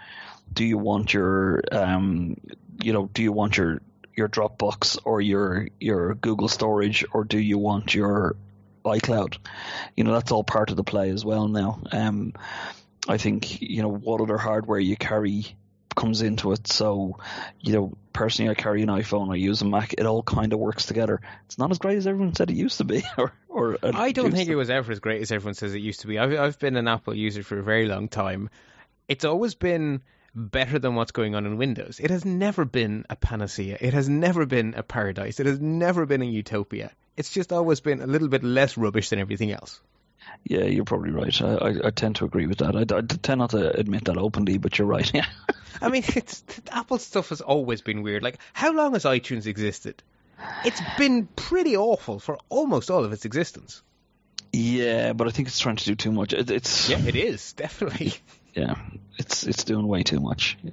do 0.52 0.64
you 0.64 0.78
want 0.78 1.14
your 1.14 1.62
um, 1.70 2.36
you 2.82 2.92
know, 2.92 3.08
do 3.12 3.22
you 3.22 3.32
want 3.32 3.56
your 3.56 3.80
your 4.16 4.28
Dropbox 4.28 4.98
or 5.04 5.20
your 5.20 5.68
your 5.78 6.14
Google 6.14 6.48
storage, 6.48 7.04
or 7.12 7.24
do 7.24 7.38
you 7.38 7.58
want 7.58 7.94
your 7.94 8.36
iCloud? 8.84 9.38
You 9.96 10.04
know, 10.04 10.12
that's 10.12 10.32
all 10.32 10.44
part 10.44 10.70
of 10.70 10.76
the 10.76 10.84
play 10.84 11.10
as 11.10 11.24
well 11.24 11.48
now. 11.48 11.80
Um, 11.92 12.34
I 13.08 13.16
think 13.18 13.60
you 13.62 13.82
know 13.82 13.92
what 13.92 14.20
other 14.20 14.38
hardware 14.38 14.78
you 14.78 14.96
carry 14.96 15.56
comes 15.96 16.22
into 16.22 16.52
it. 16.52 16.66
So, 16.68 17.18
you 17.60 17.72
know, 17.72 17.92
personally, 18.12 18.50
I 18.50 18.54
carry 18.54 18.82
an 18.82 18.88
iPhone, 18.88 19.32
I 19.32 19.36
use 19.36 19.62
a 19.62 19.64
Mac. 19.64 19.94
It 19.94 20.06
all 20.06 20.22
kind 20.22 20.52
of 20.52 20.58
works 20.58 20.86
together. 20.86 21.20
It's 21.46 21.58
not 21.58 21.70
as 21.70 21.78
great 21.78 21.98
as 21.98 22.06
everyone 22.06 22.34
said 22.34 22.50
it 22.50 22.56
used 22.56 22.78
to 22.78 22.84
be. 22.84 23.02
or, 23.18 23.32
or 23.48 23.76
I 23.82 24.12
don't 24.12 24.32
think 24.32 24.48
it 24.48 24.56
was 24.56 24.70
ever 24.70 24.92
as 24.92 25.00
great 25.00 25.22
as 25.22 25.32
everyone 25.32 25.54
says 25.54 25.74
it 25.74 25.80
used 25.80 26.00
to 26.00 26.06
be. 26.06 26.18
I've, 26.18 26.32
I've 26.38 26.58
been 26.58 26.76
an 26.76 26.88
Apple 26.88 27.14
user 27.14 27.42
for 27.42 27.58
a 27.58 27.62
very 27.62 27.86
long 27.86 28.08
time. 28.08 28.50
It's 29.08 29.24
always 29.24 29.54
been 29.54 30.02
better 30.34 30.78
than 30.78 30.94
what's 30.94 31.12
going 31.12 31.34
on 31.34 31.46
in 31.46 31.56
Windows. 31.56 32.00
It 32.00 32.10
has 32.10 32.24
never 32.24 32.64
been 32.64 33.04
a 33.10 33.16
panacea. 33.16 33.76
It 33.80 33.94
has 33.94 34.08
never 34.08 34.46
been 34.46 34.74
a 34.76 34.82
paradise. 34.82 35.40
It 35.40 35.46
has 35.46 35.60
never 35.60 36.06
been 36.06 36.22
a 36.22 36.26
utopia. 36.26 36.92
It's 37.16 37.30
just 37.30 37.52
always 37.52 37.80
been 37.80 38.00
a 38.00 38.06
little 38.06 38.28
bit 38.28 38.44
less 38.44 38.76
rubbish 38.76 39.10
than 39.10 39.18
everything 39.18 39.52
else. 39.52 39.80
Yeah, 40.44 40.64
you're 40.64 40.84
probably 40.84 41.10
right. 41.10 41.42
I, 41.42 41.54
I, 41.54 41.86
I, 41.86 41.90
tend 41.90 42.16
to 42.16 42.24
agree 42.24 42.46
with 42.46 42.58
that. 42.58 42.76
I, 42.76 42.80
I, 42.80 43.00
tend 43.00 43.38
not 43.38 43.50
to 43.50 43.76
admit 43.76 44.04
that 44.04 44.16
openly, 44.16 44.58
but 44.58 44.78
you're 44.78 44.88
right. 44.88 45.10
Yeah. 45.14 45.26
I 45.82 45.88
mean, 45.88 46.04
it's 46.06 46.42
Apple 46.70 46.98
stuff 46.98 47.30
has 47.30 47.40
always 47.40 47.80
been 47.80 48.02
weird. 48.02 48.22
Like, 48.22 48.38
how 48.52 48.72
long 48.72 48.92
has 48.92 49.04
iTunes 49.04 49.46
existed? 49.46 50.02
It's 50.64 50.80
been 50.98 51.26
pretty 51.26 51.76
awful 51.76 52.18
for 52.18 52.38
almost 52.48 52.90
all 52.90 53.04
of 53.04 53.12
its 53.12 53.24
existence. 53.24 53.82
Yeah, 54.52 55.12
but 55.12 55.28
I 55.28 55.30
think 55.30 55.48
it's 55.48 55.58
trying 55.58 55.76
to 55.76 55.84
do 55.84 55.94
too 55.94 56.12
much. 56.12 56.32
It, 56.32 56.50
it's 56.50 56.88
yeah, 56.88 56.98
it 56.98 57.16
is 57.16 57.52
definitely. 57.52 58.14
Yeah, 58.54 58.74
it's 59.18 59.44
it's 59.44 59.64
doing 59.64 59.86
way 59.86 60.02
too 60.02 60.20
much. 60.20 60.58
Yeah. 60.62 60.70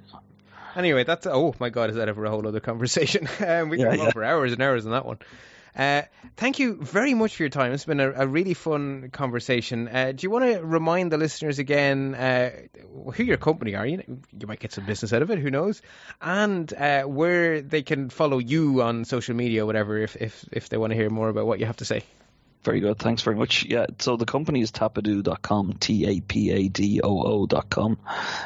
Anyway, 0.75 1.03
that's 1.03 1.25
oh 1.25 1.55
my 1.59 1.69
god, 1.69 1.89
is 1.89 1.95
that 1.95 2.07
ever 2.07 2.25
a 2.25 2.29
whole 2.29 2.47
other 2.47 2.59
conversation? 2.59 3.27
Um, 3.39 3.69
we 3.69 3.77
can 3.77 3.87
yeah, 3.87 3.95
go 3.95 4.01
yeah. 4.01 4.07
on 4.07 4.11
for 4.11 4.23
hours 4.23 4.51
and 4.51 4.61
hours 4.61 4.85
on 4.85 4.91
that 4.91 5.05
one. 5.05 5.19
Uh, 5.77 6.01
thank 6.37 6.57
you 6.57 6.75
very 6.75 7.13
much 7.13 7.35
for 7.35 7.43
your 7.43 7.51
time. 7.51 7.71
It's 7.71 7.85
been 7.85 7.99
a, 7.99 8.11
a 8.11 8.27
really 8.27 8.55
fun 8.55 9.09
conversation. 9.11 9.87
Uh, 9.87 10.11
do 10.11 10.25
you 10.25 10.31
want 10.31 10.45
to 10.45 10.65
remind 10.65 11.11
the 11.11 11.17
listeners 11.17 11.59
again 11.59 12.15
uh, 12.15 12.51
who 13.13 13.23
your 13.23 13.37
company 13.37 13.75
are? 13.75 13.85
You, 13.85 14.01
you 14.39 14.47
might 14.47 14.59
get 14.59 14.71
some 14.71 14.87
business 14.87 15.13
out 15.13 15.21
of 15.21 15.29
it. 15.29 15.37
Who 15.37 15.51
knows? 15.51 15.83
And 16.19 16.71
uh, 16.73 17.03
where 17.03 17.61
they 17.61 17.83
can 17.83 18.09
follow 18.09 18.39
you 18.39 18.81
on 18.81 19.05
social 19.05 19.35
media, 19.35 19.63
or 19.63 19.65
whatever, 19.67 19.97
if 19.99 20.15
if 20.15 20.45
if 20.51 20.69
they 20.69 20.77
want 20.77 20.91
to 20.91 20.97
hear 20.97 21.11
more 21.11 21.29
about 21.29 21.45
what 21.45 21.59
you 21.59 21.67
have 21.67 21.77
to 21.77 21.85
say. 21.85 22.03
Very 22.63 22.79
good. 22.81 22.99
Thanks 22.99 23.21
very 23.21 23.37
much. 23.37 23.65
Yeah, 23.65 23.85
so 23.99 24.17
the 24.17 24.25
company 24.25 24.61
is 24.61 24.71
tapadoo.com, 24.71 25.73
T-A-P-A-D-O-O.com. 25.79 27.97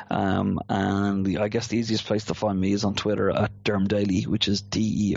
Um, 0.10 0.60
and 0.70 1.26
the, 1.26 1.40
I 1.40 1.48
guess 1.48 1.68
the 1.68 1.78
easiest 1.78 2.06
place 2.06 2.26
to 2.26 2.36
find 2.36 2.60
me 2.60 2.74
is 2.74 2.84
on 2.84 2.94
Twitter 2.94 3.32
at 3.32 3.64
Dermdaly, 3.64 4.28
which 4.28 4.48
is 4.48 4.62
D-E-R-M-D-A-L-Y. 4.62 5.14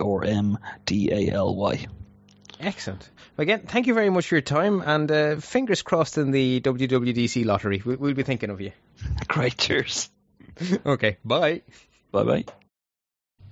Excellent. 2.60 3.10
Again, 3.36 3.62
thank 3.66 3.86
you 3.86 3.94
very 3.94 4.10
much 4.10 4.28
for 4.28 4.36
your 4.36 4.42
time, 4.42 4.80
and 4.80 5.10
uh, 5.10 5.36
fingers 5.36 5.82
crossed 5.82 6.18
in 6.18 6.30
the 6.30 6.60
WWDC 6.60 7.44
lottery. 7.44 7.82
We, 7.84 7.96
we'll 7.96 8.14
be 8.14 8.22
thinking 8.22 8.50
of 8.50 8.60
you. 8.60 8.72
Great. 9.28 9.58
Cheers. 9.58 10.08
okay. 10.86 11.18
Bye. 11.24 11.62
Bye 12.12 12.24
bye. 12.24 12.44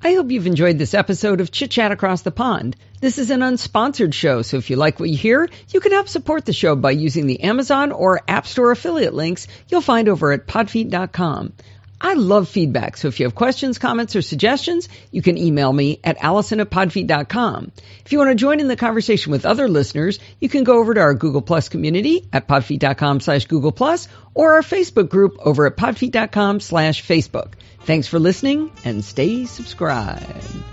I 0.05 0.15
hope 0.15 0.33
you've 0.33 0.49
enjoyed 0.49 0.79
this 0.79 0.95
episode 0.95 1.41
of 1.41 1.53
Chit 1.53 1.71
Chat 1.71 1.93
Across 1.93 2.23
the 2.23 2.33
Pond. 2.33 2.75
This 3.01 3.19
is 3.19 3.31
an 3.31 3.39
unsponsored 3.39 4.13
show, 4.13 4.43
so 4.43 4.57
if 4.57 4.69
you 4.69 4.75
like 4.75 4.99
what 4.99 5.09
you 5.09 5.17
hear, 5.17 5.49
you 5.69 5.79
can 5.79 5.93
help 5.93 6.09
support 6.09 6.45
the 6.45 6.53
show 6.53 6.75
by 6.75 6.91
using 6.91 7.29
the 7.29 7.45
Amazon 7.45 7.93
or 7.93 8.21
App 8.27 8.49
Store 8.49 8.73
affiliate 8.73 9.15
links 9.15 9.47
you'll 9.69 9.81
find 9.81 10.09
over 10.09 10.33
at 10.33 10.49
podfeet.com. 10.49 11.53
I 12.05 12.15
love 12.15 12.49
feedback, 12.49 12.97
so 12.97 13.07
if 13.07 13.21
you 13.21 13.27
have 13.27 13.37
questions, 13.37 13.79
comments, 13.79 14.17
or 14.17 14.23
suggestions, 14.23 14.89
you 15.13 15.23
can 15.23 15.39
email 15.39 15.73
me 15.73 16.01
at 16.03 16.23
allison 16.23 16.59
at 16.59 16.69
podfeet.com. 16.69 17.71
If 18.05 18.11
you 18.11 18.19
want 18.19 18.31
to 18.31 18.35
join 18.35 18.59
in 18.59 18.67
the 18.67 18.75
conversation 18.75 19.31
with 19.31 19.47
other 19.47 19.69
listeners, 19.69 20.19
you 20.41 20.49
can 20.49 20.65
go 20.65 20.81
over 20.81 20.95
to 20.95 21.01
our 21.01 21.15
Google 21.15 21.43
Plus 21.43 21.69
community 21.69 22.29
at 22.33 22.49
podfeet.com 22.49 23.21
slash 23.21 23.47
Google 23.47 23.73
Plus 23.73 24.09
or 24.35 24.55
our 24.55 24.63
Facebook 24.63 25.11
group 25.11 25.37
over 25.39 25.67
at 25.67 25.77
podfeet.com 25.77 26.59
slash 26.59 27.07
Facebook. 27.07 27.53
Thanks 27.83 28.09
for 28.09 28.19
listening 28.19 28.73
and 28.85 29.05
stay 29.05 29.47
subscribed. 29.47 30.72